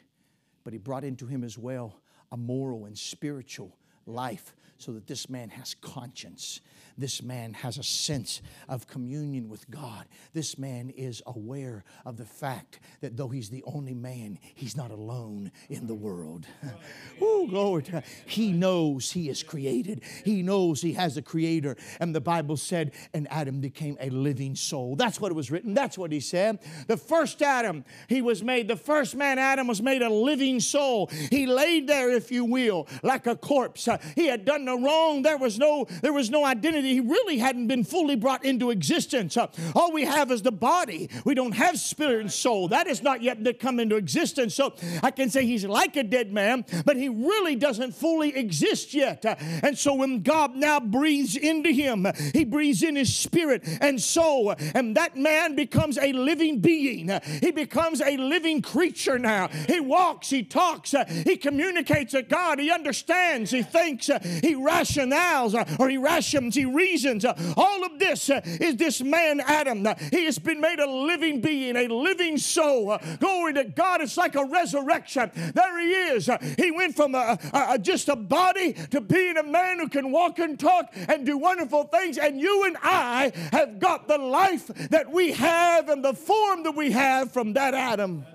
but 0.63 0.73
he 0.73 0.79
brought 0.79 1.03
into 1.03 1.27
him 1.27 1.43
as 1.43 1.57
well 1.57 1.99
a 2.31 2.37
moral 2.37 2.85
and 2.85 2.97
spiritual 2.97 3.75
life 4.09 4.55
so 4.77 4.93
that 4.93 5.07
this 5.07 5.29
man 5.29 5.49
has 5.49 5.75
conscience. 5.75 6.61
This 6.99 7.23
man 7.23 7.53
has 7.53 7.77
a 7.77 7.83
sense 7.83 8.41
of 8.67 8.85
communion 8.85 9.47
with 9.47 9.69
God. 9.71 10.05
This 10.33 10.57
man 10.57 10.89
is 10.89 11.23
aware 11.25 11.85
of 12.05 12.17
the 12.17 12.25
fact 12.25 12.81
that 12.99 13.15
though 13.15 13.29
he's 13.29 13.49
the 13.49 13.63
only 13.65 13.93
man, 13.93 14.37
he's 14.53 14.75
not 14.75 14.91
alone 14.91 15.53
in 15.69 15.87
the 15.87 15.95
world. 15.95 16.45
oh, 17.21 17.47
glory 17.47 17.83
to 17.83 17.91
God. 17.93 18.03
He 18.25 18.51
knows 18.51 19.11
he 19.11 19.29
is 19.29 19.43
created, 19.43 20.01
he 20.25 20.43
knows 20.43 20.81
he 20.81 20.91
has 20.93 21.15
a 21.15 21.21
creator. 21.21 21.77
And 22.01 22.13
the 22.13 22.19
Bible 22.19 22.57
said, 22.57 22.91
and 23.13 23.31
Adam 23.31 23.61
became 23.61 23.95
a 24.01 24.09
living 24.09 24.55
soul. 24.55 24.97
That's 24.97 25.21
what 25.21 25.31
it 25.31 25.35
was 25.35 25.49
written. 25.49 25.73
That's 25.73 25.97
what 25.97 26.11
he 26.11 26.19
said. 26.19 26.59
The 26.87 26.97
first 26.97 27.41
Adam, 27.41 27.85
he 28.09 28.21
was 28.21 28.43
made, 28.43 28.67
the 28.67 28.75
first 28.75 29.15
man, 29.15 29.39
Adam, 29.39 29.67
was 29.67 29.81
made 29.81 30.01
a 30.01 30.09
living 30.09 30.59
soul. 30.59 31.09
He 31.29 31.45
laid 31.45 31.87
there, 31.87 32.09
if 32.09 32.29
you 32.29 32.43
will, 32.43 32.89
like 33.03 33.25
a 33.25 33.37
corpse. 33.37 33.87
Uh, 33.87 33.98
He 34.15 34.27
had 34.27 34.45
done 34.45 34.65
no 34.65 34.79
wrong. 34.79 35.21
There 35.21 35.37
was 35.37 35.57
no, 35.57 35.87
there 36.01 36.13
was 36.13 36.29
no 36.29 36.45
identity. 36.45 36.93
He 36.93 36.99
really 36.99 37.37
hadn't 37.39 37.67
been 37.67 37.83
fully 37.83 38.15
brought 38.15 38.45
into 38.45 38.69
existence. 38.69 39.35
Uh, 39.37 39.47
all 39.75 39.91
we 39.91 40.05
have 40.05 40.31
is 40.31 40.41
the 40.41 40.51
body. 40.51 41.09
We 41.25 41.33
don't 41.33 41.53
have 41.53 41.79
spirit 41.79 42.21
and 42.21 42.31
soul. 42.31 42.67
That 42.69 42.87
has 42.87 43.01
not 43.01 43.21
yet 43.21 43.43
to 43.43 43.53
come 43.53 43.79
into 43.79 43.95
existence. 43.95 44.55
So 44.55 44.75
I 45.03 45.11
can 45.11 45.29
say 45.29 45.45
he's 45.45 45.65
like 45.65 45.95
a 45.95 46.03
dead 46.03 46.31
man, 46.31 46.65
but 46.85 46.97
he 46.97 47.09
really 47.09 47.55
doesn't 47.55 47.93
fully 47.93 48.35
exist 48.35 48.93
yet. 48.93 49.25
Uh, 49.25 49.35
and 49.39 49.77
so 49.77 49.95
when 49.95 50.21
God 50.21 50.55
now 50.55 50.79
breathes 50.79 51.35
into 51.35 51.71
him, 51.71 52.05
he 52.33 52.45
breathes 52.45 52.83
in 52.83 52.95
his 52.95 53.15
spirit 53.15 53.63
and 53.81 54.01
soul, 54.01 54.53
and 54.75 54.95
that 54.95 55.17
man 55.17 55.55
becomes 55.55 55.97
a 55.97 56.13
living 56.13 56.59
being. 56.59 57.09
He 57.41 57.51
becomes 57.51 58.01
a 58.01 58.17
living 58.17 58.61
creature 58.61 59.17
now. 59.17 59.47
He 59.67 59.79
walks, 59.79 60.29
he 60.29 60.43
talks, 60.43 60.93
he 61.25 61.37
communicates 61.37 62.13
with 62.13 62.29
God, 62.29 62.59
he 62.59 62.71
understands, 62.71 63.51
he 63.51 63.63
thinks 63.63 63.78
thinks, 63.79 64.09
uh, 64.09 64.19
he 64.19 64.55
rationales, 64.55 65.53
uh, 65.55 65.65
or 65.79 65.89
he 65.89 65.97
rations, 65.97 66.55
he 66.55 66.65
reasons. 66.65 67.25
Uh, 67.25 67.33
all 67.57 67.85
of 67.85 67.99
this 67.99 68.29
is 68.29 68.75
this 68.75 69.01
man 69.01 69.39
Adam. 69.41 69.85
He 70.11 70.25
has 70.25 70.39
been 70.39 70.61
made 70.61 70.79
a 70.79 70.89
living 70.89 71.41
being, 71.41 71.75
a 71.75 71.87
living 71.87 72.37
soul. 72.37 72.97
Glory 73.19 73.53
to 73.53 73.63
God. 73.65 74.01
It's 74.01 74.17
like 74.17 74.35
a 74.35 74.45
resurrection. 74.45 75.31
There 75.33 75.79
he 75.79 75.91
is. 75.91 76.29
He 76.57 76.71
went 76.71 76.95
from 76.95 77.15
a, 77.15 77.37
a- 77.53 77.79
just 77.79 78.09
a 78.09 78.15
body 78.15 78.73
to 78.91 79.01
being 79.01 79.37
a 79.37 79.43
man 79.43 79.79
who 79.79 79.87
can 79.87 80.11
walk 80.11 80.39
and 80.39 80.59
talk 80.59 80.93
and 81.07 81.25
do 81.25 81.37
wonderful 81.37 81.85
things. 81.85 82.17
And 82.17 82.39
you 82.39 82.65
and 82.65 82.77
I 82.81 83.31
have 83.51 83.79
got 83.79 84.07
the 84.07 84.17
life 84.17 84.67
that 84.67 85.11
we 85.11 85.31
have 85.33 85.89
and 85.89 86.03
the 86.03 86.13
form 86.13 86.63
that 86.63 86.75
we 86.75 86.91
have 86.91 87.31
from 87.31 87.53
that 87.53 87.73
Adam. 87.73 88.25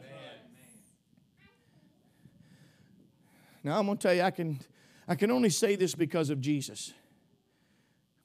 Now 3.63 3.79
I'm 3.79 3.87
going 3.87 3.97
to 3.97 4.03
tell 4.03 4.15
you, 4.15 4.23
I 4.23 4.31
can, 4.31 4.61
I 5.07 5.15
can 5.15 5.31
only 5.31 5.51
say 5.51 5.77
this 5.77 5.95
because 5.95 6.31
of 6.31 6.41
Jesus. 6.41 6.93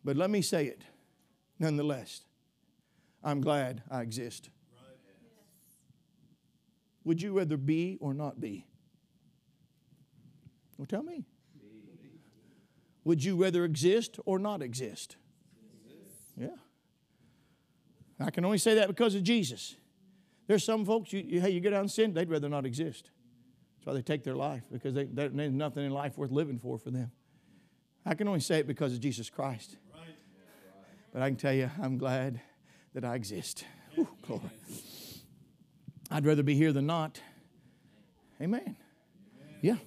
But 0.04 0.16
let 0.16 0.30
me 0.30 0.42
say 0.42 0.66
it 0.66 0.84
nonetheless. 1.60 2.22
I'm 3.24 3.42
glad 3.42 3.84
I 3.92 4.02
exist. 4.02 4.50
Would 7.04 7.22
you 7.22 7.38
rather 7.38 7.58
be 7.58 7.98
or 8.00 8.14
not 8.14 8.40
be? 8.40 8.66
Well, 10.78 10.86
tell 10.86 11.04
me. 11.04 11.26
Would 13.04 13.24
you 13.24 13.36
rather 13.36 13.66
exist 13.66 14.20
or 14.26 14.40
not 14.40 14.62
exist? 14.62 15.18
Yeah. 16.38 16.50
I 18.20 18.30
can 18.32 18.46
only 18.46 18.58
say 18.58 18.76
that 18.76 18.88
because 18.88 19.16
of 19.16 19.24
Jesus. 19.24 19.76
There's 20.48 20.64
some 20.64 20.86
folks, 20.86 21.12
you, 21.14 21.42
hey, 21.42 21.50
you 21.50 21.60
get 21.60 21.74
out 21.74 21.82
and 21.82 21.92
sin, 21.92 22.14
they'd 22.14 22.30
rather 22.30 22.50
not 22.50 22.66
exist. 22.66 23.12
That's 23.80 23.88
why 23.88 23.94
they 23.94 24.02
take 24.02 24.26
their 24.26 24.36
life 24.36 24.64
because 24.70 24.94
they, 24.94 25.06
there's 25.06 25.32
nothing 25.32 25.86
in 25.86 25.92
life 25.92 26.18
worth 26.18 26.32
living 26.32 26.60
for 26.60 26.78
for 26.78 26.92
them. 26.92 27.12
I 28.06 28.14
can 28.14 28.28
only 28.28 28.42
say 28.42 28.60
it 28.60 28.68
because 28.68 28.92
of 28.92 29.00
Jesus 29.00 29.30
Christ. 29.30 29.78
But 31.14 31.22
I 31.22 31.30
can 31.30 31.38
tell 31.38 31.54
you, 31.54 31.72
I'm 31.82 31.98
glad 31.98 32.42
that 32.94 33.06
I 33.06 33.16
exist. 33.16 33.64
Whew, 33.96 34.08
glory. 34.22 34.42
I'd 36.12 36.26
rather 36.26 36.44
be 36.44 36.56
here 36.56 36.74
than 36.74 36.86
not. 36.86 37.22
Amen. 38.42 38.76
Yeah. 39.62 39.78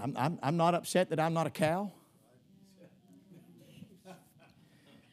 I'm, 0.00 0.16
I'm, 0.16 0.38
I'm 0.40 0.56
not 0.56 0.74
upset 0.74 1.10
that 1.10 1.18
I'm 1.18 1.34
not 1.34 1.48
a 1.48 1.50
cow. 1.50 1.90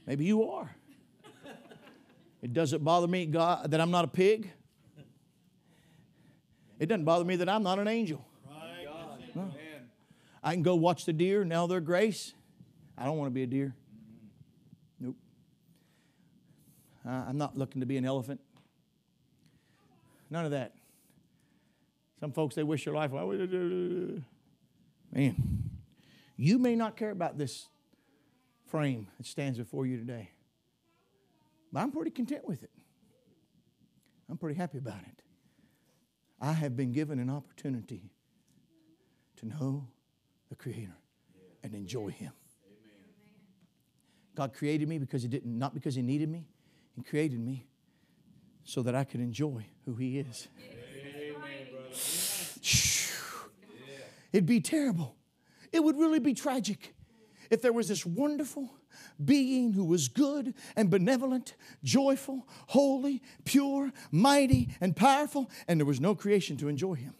Maybe 0.06 0.26
you 0.26 0.48
are. 0.52 0.76
It 2.44 2.54
doesn't 2.54 2.84
bother 2.84 3.08
me 3.08 3.26
God, 3.26 3.72
that 3.72 3.82
I'm 3.82 3.90
not 3.90 4.06
a 4.06 4.08
pig. 4.08 4.52
It 6.80 6.88
doesn't 6.88 7.06
bother 7.06 7.26
me 7.26 7.38
that 7.38 7.50
I'm 7.50 7.64
not 7.64 7.80
an 7.80 7.88
angel. 7.88 8.26
No. 9.34 9.52
I 10.44 10.54
can 10.54 10.64
go 10.64 10.76
watch 10.76 11.06
the 11.06 11.14
deer 11.14 11.44
now 11.44 11.68
their 11.68 11.82
grace. 11.82 12.34
I 12.98 13.06
don't 13.06 13.18
want 13.18 13.28
to 13.28 13.34
be 13.34 13.44
a 13.44 13.48
deer. 13.48 13.76
Nope. 15.00 15.16
Uh, 17.06 17.10
I'm 17.28 17.38
not 17.38 17.58
looking 17.58 17.82
to 17.82 17.86
be 17.86 17.98
an 17.98 18.06
elephant. 18.06 18.40
None 20.30 20.46
of 20.46 20.52
that. 20.52 20.74
Some 22.20 22.32
folks, 22.32 22.56
they 22.56 22.64
wish 22.64 22.86
their 22.86 22.94
life. 22.94 23.12
Man, 23.12 24.22
you 26.38 26.60
may 26.60 26.76
not 26.76 26.96
care 26.98 27.12
about 27.12 27.38
this 27.38 27.68
frame 28.68 29.08
that 29.18 29.26
stands 29.26 29.58
before 29.58 29.86
you 29.86 29.98
today, 29.98 30.30
but 31.72 31.82
I'm 31.82 31.92
pretty 31.92 32.12
content 32.12 32.48
with 32.48 32.64
it. 32.64 32.72
I'm 34.30 34.38
pretty 34.38 34.58
happy 34.58 34.78
about 34.78 35.02
it. 35.02 35.22
I 36.40 36.54
have 36.54 36.76
been 36.76 36.92
given 36.92 37.20
an 37.20 37.30
opportunity 37.30 38.12
to 39.38 39.48
know 39.48 39.88
the 40.50 40.56
Creator 40.56 40.96
and 41.64 41.74
enjoy 41.74 42.10
Him. 42.10 42.32
God 44.36 44.54
created 44.54 44.88
me 44.88 45.00
because 45.00 45.22
He 45.22 45.28
didn't, 45.28 45.58
not 45.58 45.74
because 45.74 45.96
He 45.96 46.02
needed 46.02 46.30
me. 46.30 46.48
He 46.96 47.02
created 47.02 47.40
me 47.40 47.66
so 48.64 48.82
that 48.84 48.96
I 48.96 49.04
could 49.04 49.22
enjoy 49.22 49.66
who 49.86 49.96
He 49.96 50.20
is. 50.20 50.48
It'd 54.34 54.46
be 54.46 54.60
terrible. 54.60 55.16
It 55.72 55.84
would 55.84 55.98
really 55.98 56.20
be 56.20 56.34
tragic 56.34 56.94
if 57.50 57.62
there 57.62 57.72
was 57.72 57.88
this 57.88 58.06
wonderful 58.06 58.70
being 59.24 59.74
who 59.74 59.86
was 59.86 60.08
good 60.08 60.54
and 60.76 60.90
benevolent, 60.90 61.56
joyful, 61.84 62.48
holy, 62.68 63.22
pure, 63.44 63.92
mighty, 64.12 64.70
and 64.82 64.96
powerful, 64.96 65.50
and 65.68 65.80
there 65.80 65.86
was 65.86 66.02
no 66.02 66.16
creation 66.16 66.58
to 66.58 66.68
enjoy 66.68 66.96
him. 66.96 67.14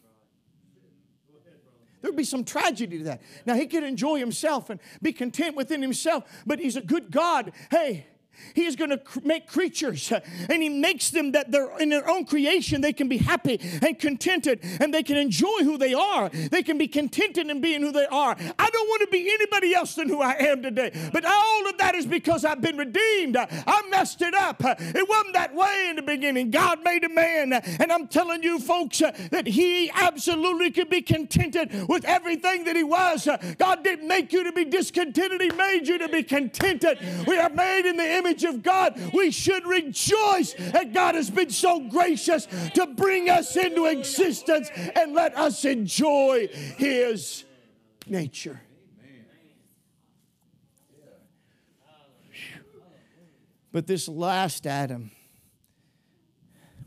There'd 2.02 2.16
be 2.16 2.24
some 2.24 2.44
tragedy 2.44 3.00
to 3.00 3.04
that. 3.06 3.22
Now, 3.48 3.56
he 3.56 3.66
could 3.66 3.84
enjoy 3.84 4.20
himself 4.20 4.70
and 4.70 4.80
be 5.02 5.12
content 5.12 5.56
within 5.56 5.82
himself, 5.82 6.24
but 6.46 6.60
he's 6.60 6.76
a 6.76 6.82
good 6.82 7.10
God. 7.10 7.52
Hey, 7.72 8.06
he 8.54 8.66
is 8.66 8.76
going 8.76 8.90
to 8.92 9.02
make 9.24 9.48
creatures 9.48 10.12
and 10.50 10.62
he 10.62 10.70
makes 10.70 11.10
them 11.10 11.32
that 11.34 11.52
they're 11.52 11.78
in 11.80 11.90
their 11.90 12.10
own 12.10 12.26
creation 12.26 12.82
they 12.82 12.94
can 12.94 13.08
be 13.08 13.18
happy 13.18 13.60
and 13.82 13.98
contented 14.00 14.60
and 14.80 14.94
they 14.94 15.04
can 15.04 15.18
enjoy 15.18 15.64
who 15.64 15.78
they 15.78 15.94
are. 15.94 16.30
They 16.30 16.64
can 16.64 16.78
be 16.78 16.88
contented 16.88 17.50
in 17.50 17.62
being 17.62 17.82
who 17.82 17.92
they 17.92 18.06
are. 18.06 18.36
I 18.60 18.70
don't 18.70 18.88
want 18.88 19.02
to 19.02 19.08
be 19.08 19.30
anybody 19.32 19.74
else 19.74 19.96
than 19.96 20.10
who 20.10 20.22
i 20.22 20.34
am 20.34 20.62
today 20.62 20.92
but 21.12 21.26
all 21.26 21.70
of 21.70 21.78
that 21.78 21.96
is 21.96 22.06
because 22.06 22.46
i've 22.46 22.62
been 22.62 22.78
redeemed. 22.78 23.38
I 23.38 23.82
messed 23.90 24.22
it 24.22 24.34
up. 24.34 24.62
It 24.64 25.08
wasn't 25.10 25.34
that 25.34 25.54
way 25.54 25.88
in 25.90 25.96
the 25.96 26.02
beginning. 26.02 26.52
God 26.52 26.84
made 26.84 27.04
a 27.04 27.10
man 27.10 27.54
and 27.54 27.92
i'm 27.92 28.08
telling 28.08 28.44
you 28.44 28.60
folks 28.60 29.00
that 29.00 29.48
he 29.48 29.90
absolutely 29.92 30.72
could 30.72 30.90
be 30.90 31.02
contented 31.02 31.88
with 31.88 32.06
everything 32.06 32.64
that 32.66 32.76
he 32.76 32.84
was. 32.84 33.28
God 33.58 33.84
didn't 33.84 34.08
make 34.08 34.34
you 34.34 34.44
to 34.44 34.52
be 34.52 34.66
discontented. 34.66 35.42
He 35.42 35.52
made 35.52 35.88
you 35.88 35.98
to 36.00 36.10
be 36.10 36.24
contented. 36.24 37.00
We 37.28 37.38
are 37.38 37.50
made 37.50 37.88
in 37.88 37.98
the 37.98 38.18
image 38.18 38.25
of 38.26 38.64
God, 38.64 39.00
we 39.14 39.32
should 39.32 39.66
rejoice 39.66 40.54
that 40.54 40.94
God 40.94 41.16
has 41.16 41.30
been 41.30 41.50
so 41.50 41.80
gracious 41.80 42.48
to 42.74 42.88
bring 42.88 43.30
us 43.30 43.56
into 43.56 43.86
existence 43.86 44.70
and 44.96 45.14
let 45.14 45.38
us 45.38 45.66
enjoy 45.66 46.48
His 46.78 47.46
nature. 48.08 48.62
But 53.72 53.88
this 53.88 54.08
last 54.08 54.66
Adam, 54.68 55.12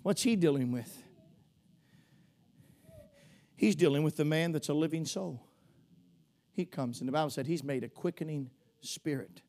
what's 0.02 0.22
he 0.22 0.36
dealing 0.36 0.72
with? 0.72 1.02
He's 3.56 3.76
dealing 3.76 4.04
with 4.04 4.16
the 4.16 4.24
man 4.24 4.52
that's 4.52 4.70
a 4.70 4.74
living 4.74 5.04
soul. 5.04 5.42
He 6.52 6.64
comes, 6.64 7.00
and 7.00 7.08
the 7.08 7.12
Bible 7.12 7.28
said 7.28 7.46
he's 7.46 7.62
made 7.62 7.84
a 7.84 7.88
quickening 7.88 8.50
spirit. 8.80 9.42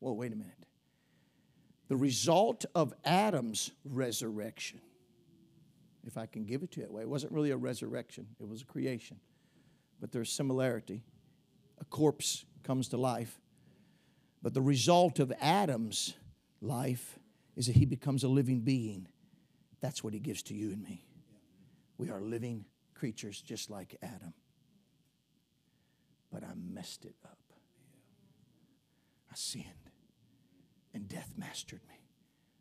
Well, 0.00 0.16
wait 0.16 0.32
a 0.32 0.36
minute 0.36 0.57
the 1.88 1.96
result 1.96 2.64
of 2.74 2.92
Adam's 3.04 3.72
resurrection. 3.84 4.80
If 6.06 6.16
I 6.16 6.26
can 6.26 6.44
give 6.44 6.62
it 6.62 6.70
to 6.72 6.80
you 6.80 6.86
that 6.86 6.92
way, 6.92 7.02
it 7.02 7.08
wasn't 7.08 7.32
really 7.32 7.50
a 7.50 7.56
resurrection, 7.56 8.26
it 8.38 8.48
was 8.48 8.62
a 8.62 8.66
creation. 8.66 9.18
But 10.00 10.12
there's 10.12 10.30
similarity. 10.30 11.02
A 11.80 11.84
corpse 11.84 12.44
comes 12.62 12.88
to 12.88 12.96
life. 12.96 13.40
But 14.42 14.54
the 14.54 14.62
result 14.62 15.18
of 15.18 15.32
Adam's 15.40 16.14
life 16.60 17.18
is 17.56 17.66
that 17.66 17.76
he 17.76 17.84
becomes 17.84 18.22
a 18.22 18.28
living 18.28 18.60
being. 18.60 19.08
That's 19.80 20.04
what 20.04 20.12
he 20.12 20.20
gives 20.20 20.42
to 20.44 20.54
you 20.54 20.70
and 20.70 20.82
me. 20.82 21.04
We 21.96 22.10
are 22.10 22.20
living 22.20 22.64
creatures 22.94 23.40
just 23.40 23.70
like 23.70 23.96
Adam. 24.02 24.34
But 26.32 26.44
I 26.44 26.52
messed 26.54 27.04
it 27.04 27.16
up. 27.24 27.38
I 29.30 29.34
sinned 29.34 29.87
and 30.98 31.08
death 31.08 31.32
mastered 31.36 31.80
me, 31.88 31.94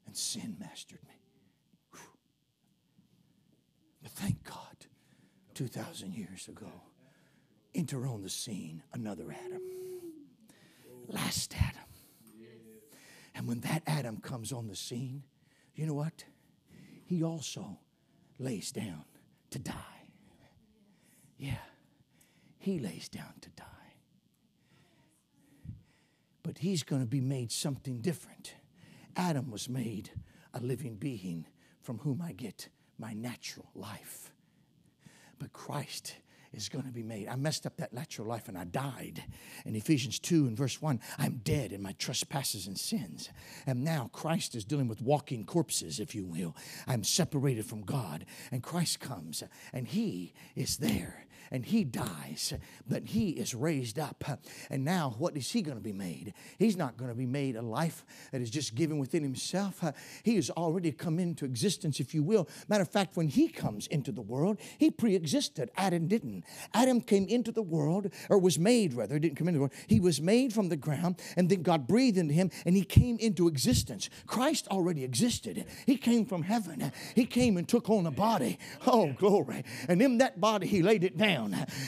and 0.06 0.16
sin 0.16 0.56
mastered 0.60 1.00
me. 1.08 1.16
Whew. 1.92 2.00
But 4.04 4.12
thank 4.12 4.44
God, 4.44 4.86
2,000 5.56 6.14
years 6.14 6.48
ago, 6.48 6.70
enter 7.74 8.06
on 8.06 8.22
the 8.22 8.30
scene 8.30 8.84
another 8.94 9.32
Adam, 9.32 9.64
last 11.08 11.56
Adam. 11.58 11.82
And 13.34 13.48
when 13.48 13.62
that 13.62 13.82
Adam 13.88 14.18
comes 14.18 14.52
on 14.52 14.68
the 14.68 14.76
scene, 14.76 15.24
you 15.74 15.88
know 15.88 15.96
what? 15.96 16.24
He 17.06 17.24
also 17.24 17.80
lays 18.38 18.72
down 18.72 19.06
to 19.50 19.58
die. 19.58 19.74
Yeah, 21.40 21.66
he 22.60 22.78
lays 22.78 23.10
down 23.10 23.34
to 23.42 23.50
die 23.50 23.64
but 26.48 26.60
he's 26.60 26.82
going 26.82 27.02
to 27.02 27.08
be 27.08 27.20
made 27.20 27.52
something 27.52 28.00
different. 28.00 28.54
Adam 29.18 29.52
was 29.52 29.68
made 29.68 30.12
a 30.54 30.62
living 30.62 30.96
being 30.96 31.46
from 31.82 31.98
whom 31.98 32.22
I 32.22 32.32
get 32.32 32.70
my 32.98 33.12
natural 33.12 33.70
life. 33.76 34.32
But 35.40 35.52
Christ 35.52 36.16
is 36.54 36.70
going 36.70 36.86
to 36.86 36.92
be 36.92 37.04
made. 37.04 37.28
I 37.28 37.36
messed 37.36 37.66
up 37.66 37.76
that 37.78 37.92
natural 37.92 38.30
life 38.30 38.48
and 38.48 38.58
I 38.58 38.64
died. 38.64 39.26
In 39.66 39.76
Ephesians 39.76 40.20
2 40.20 40.48
and 40.48 40.56
verse 40.56 40.82
1, 40.82 41.02
I'm 41.18 41.42
dead 41.44 41.74
in 41.74 41.82
my 41.82 41.92
trespasses 42.00 42.66
and 42.66 42.80
sins. 42.80 43.30
And 43.66 43.84
now 43.84 44.10
Christ 44.14 44.56
is 44.56 44.64
dealing 44.64 44.88
with 44.88 45.02
walking 45.02 45.44
corpses, 45.44 46.00
if 46.00 46.16
you 46.16 46.24
will. 46.24 46.56
I'm 46.88 47.04
separated 47.04 47.66
from 47.66 47.82
God. 47.82 48.24
And 48.54 48.64
Christ 48.64 49.02
comes 49.02 49.44
and 49.74 49.86
he 49.86 50.34
is 50.56 50.78
there 50.78 51.27
and 51.52 51.66
he 51.66 51.84
dies, 51.84 52.54
but 52.88 53.08
he 53.08 53.30
is 53.30 53.54
raised 53.54 54.00
up. 54.00 54.24
And 54.70 54.84
now, 54.84 55.16
what 55.18 55.38
is 55.38 55.52
he 55.52 55.62
going 55.62 55.78
to 55.78 55.84
be 55.84 55.94
made? 55.94 56.34
He's 56.58 56.78
not 56.78 56.98
going 56.98 57.10
to 57.10 57.16
be 57.16 57.26
made 57.26 57.56
a 57.56 57.62
life 57.62 58.06
that 58.32 58.42
is 58.42 58.50
just 58.50 58.76
given 58.76 58.98
within 58.98 59.24
himself. 59.24 59.84
He 60.24 60.36
has 60.36 60.50
already 60.52 60.92
come 60.92 61.20
into 61.20 61.46
existence, 61.46 62.00
if 62.00 62.14
you 62.14 62.24
will. 62.24 62.48
Matter 62.68 62.84
of 62.84 62.90
fact, 62.90 63.18
when 63.18 63.28
he 63.28 63.48
comes 63.48 63.88
into 63.88 64.12
the 64.12 64.22
world, 64.22 64.60
he 64.78 64.92
pre 64.92 65.16
existed. 65.16 65.72
Adam 65.78 66.08
didn't. 66.08 66.44
Adam 66.74 67.02
came 67.02 67.28
into 67.28 67.52
the 67.52 67.62
world, 67.62 68.12
or 68.30 68.38
was 68.38 68.60
made 68.60 68.94
rather, 68.94 69.16
he 69.16 69.20
didn't 69.20 69.38
come 69.38 69.48
into 69.48 69.58
the 69.58 69.62
world. 69.62 69.74
He 69.88 70.00
was 70.00 70.22
made 70.22 70.54
from 70.54 70.70
the 70.70 70.76
ground, 70.76 71.20
and 71.36 71.50
then 71.50 71.62
God 71.64 71.88
breathed 71.88 72.18
into 72.18 72.34
him, 72.34 72.52
and 72.66 72.76
he 72.76 72.84
came 72.84 73.18
into 73.20 73.48
existence. 73.48 74.10
Christ 74.26 74.68
already 74.70 75.04
existed. 75.04 75.66
He 75.86 75.98
came 75.98 76.26
from 76.26 76.44
heaven. 76.44 76.92
He 77.16 77.26
came 77.26 77.58
and 77.58 77.68
took 77.68 77.90
on 77.90 78.06
a 78.06 78.12
body. 78.12 78.60
Oh, 78.86 79.14
glory. 79.14 79.64
And 79.88 80.02
in 80.02 80.18
that 80.20 80.40
body, 80.40 80.68
he 80.68 80.82
laid 80.82 81.04
it 81.04 81.18
down. 81.18 81.37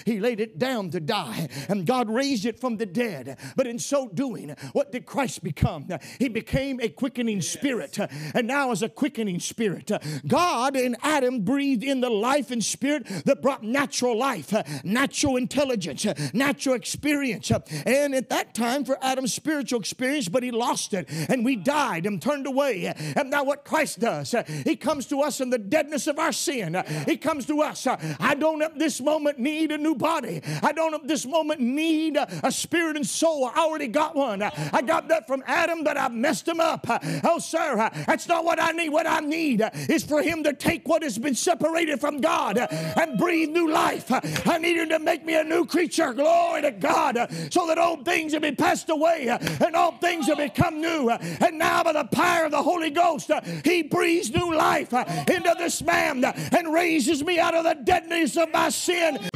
He 0.06 0.20
laid 0.20 0.40
it 0.40 0.60
down 0.60 0.90
to 0.92 1.00
die, 1.00 1.50
and 1.68 1.86
God 1.86 2.10
raised 2.10 2.46
it 2.46 2.60
from 2.60 2.78
the 2.78 2.86
dead. 2.86 3.38
But 3.56 3.68
in 3.68 3.80
so 3.80 4.08
doing, 4.08 4.56
what 4.74 4.92
did 4.92 5.06
Christ 5.06 5.44
become? 5.44 5.88
He 6.20 6.30
became 6.30 6.80
a 6.82 6.90
quickening 6.90 7.42
spirit, 7.42 7.98
and 8.00 8.48
now 8.48 8.72
as 8.72 8.82
a 8.82 8.90
quickening 8.90 9.40
spirit, 9.40 9.92
God 10.28 10.76
in 10.76 10.96
Adam 11.02 11.42
breathed 11.42 11.84
in 11.84 12.02
the 12.02 12.10
life 12.10 12.52
and 12.52 12.64
spirit 12.64 13.06
that 13.26 13.42
brought 13.42 13.64
natural 13.64 14.18
life, 14.18 14.54
natural 14.84 15.36
intelligence, 15.38 16.06
natural 16.34 16.76
experience. 16.76 17.52
And 17.86 18.16
at 18.16 18.30
that 18.30 18.54
time, 18.54 18.86
for 18.86 18.98
Adam's 19.02 19.34
spiritual 19.34 19.80
experience, 19.80 20.30
but 20.30 20.44
he 20.44 20.52
lost 20.52 20.94
it, 20.94 21.10
and 21.30 21.46
we 21.46 21.56
died 21.56 22.06
and 22.06 22.22
turned 22.22 22.48
away. 22.48 22.94
And 23.16 23.30
now, 23.30 23.44
what 23.44 23.66
Christ 23.66 24.00
does, 24.00 24.36
He 24.64 24.76
comes 24.76 25.06
to 25.08 25.22
us 25.22 25.42
in 25.42 25.50
the 25.50 25.58
deadness 25.58 26.08
of 26.08 26.20
our 26.20 26.32
sin. 26.32 26.82
He 27.06 27.18
comes 27.18 27.46
to 27.48 27.62
us. 27.62 27.88
I 27.88 28.36
don't 28.36 28.62
at 28.62 28.78
this 28.78 29.02
moment 29.02 29.39
need 29.40 29.72
a 29.72 29.78
new 29.78 29.95
body. 29.95 30.41
I 30.61 30.72
don't 30.72 30.94
at 30.94 31.07
this 31.07 31.26
moment 31.26 31.60
need 31.61 32.18
a 32.18 32.52
spirit 32.52 32.95
and 32.95 33.06
soul. 33.06 33.45
I 33.45 33.60
already 33.60 33.88
got 33.88 34.16
one. 34.16 34.41
I 34.41 34.82
got 34.82 35.07
that 35.10 35.28
from 35.28 35.44
Adam, 35.48 35.84
but 35.84 35.98
I 35.98 36.07
messed 36.10 36.48
him 36.48 36.60
up. 36.60 36.86
Oh, 37.24 37.40
sir, 37.40 37.90
that's 38.07 38.28
not 38.28 38.45
what 38.45 38.61
I 38.61 38.72
need. 38.72 38.90
What 38.90 39.07
I 39.07 39.20
need 39.20 39.64
is 39.90 40.03
for 40.03 40.22
him 40.22 40.44
to 40.44 40.53
take 40.53 40.88
what 40.88 41.03
has 41.03 41.18
been 41.18 41.36
separated 41.36 41.99
from 41.99 42.22
God 42.22 42.57
and 42.57 43.18
breathe 43.18 43.49
new 43.49 43.72
life. 43.72 44.06
I 44.48 44.57
need 44.57 44.78
him 44.78 44.90
to 44.90 44.99
make 44.99 45.26
me 45.26 45.36
a 45.36 45.44
new 45.44 45.66
creature. 45.66 46.14
Glory 46.14 46.61
to 46.64 46.72
God. 46.72 47.18
So 47.52 47.68
that 47.68 47.78
old 47.78 48.06
things 48.06 48.34
have 48.34 48.41
been 48.41 48.56
passed 48.56 48.90
away 48.90 49.28
and 49.30 49.76
all 49.76 49.94
things 49.94 50.28
have 50.28 50.38
become 50.38 50.82
new. 50.82 51.10
And 51.10 51.57
now, 51.57 51.84
by 51.84 51.94
the 51.94 52.06
power 52.06 52.45
of 52.45 52.52
the 52.52 52.64
Holy 52.64 52.90
Ghost, 52.90 53.32
he 53.64 53.84
breathes 53.84 54.32
new 54.32 54.56
life 54.56 54.94
into 54.94 55.56
this 55.57 55.82
man 55.82 56.24
and 56.26 56.74
raises 56.74 57.24
me 57.24 57.40
out 57.40 57.56
of 57.56 57.64
the 57.64 57.76
deadness 57.76 58.38
of 58.38 58.52
my 58.52 58.70
sin 58.70 59.29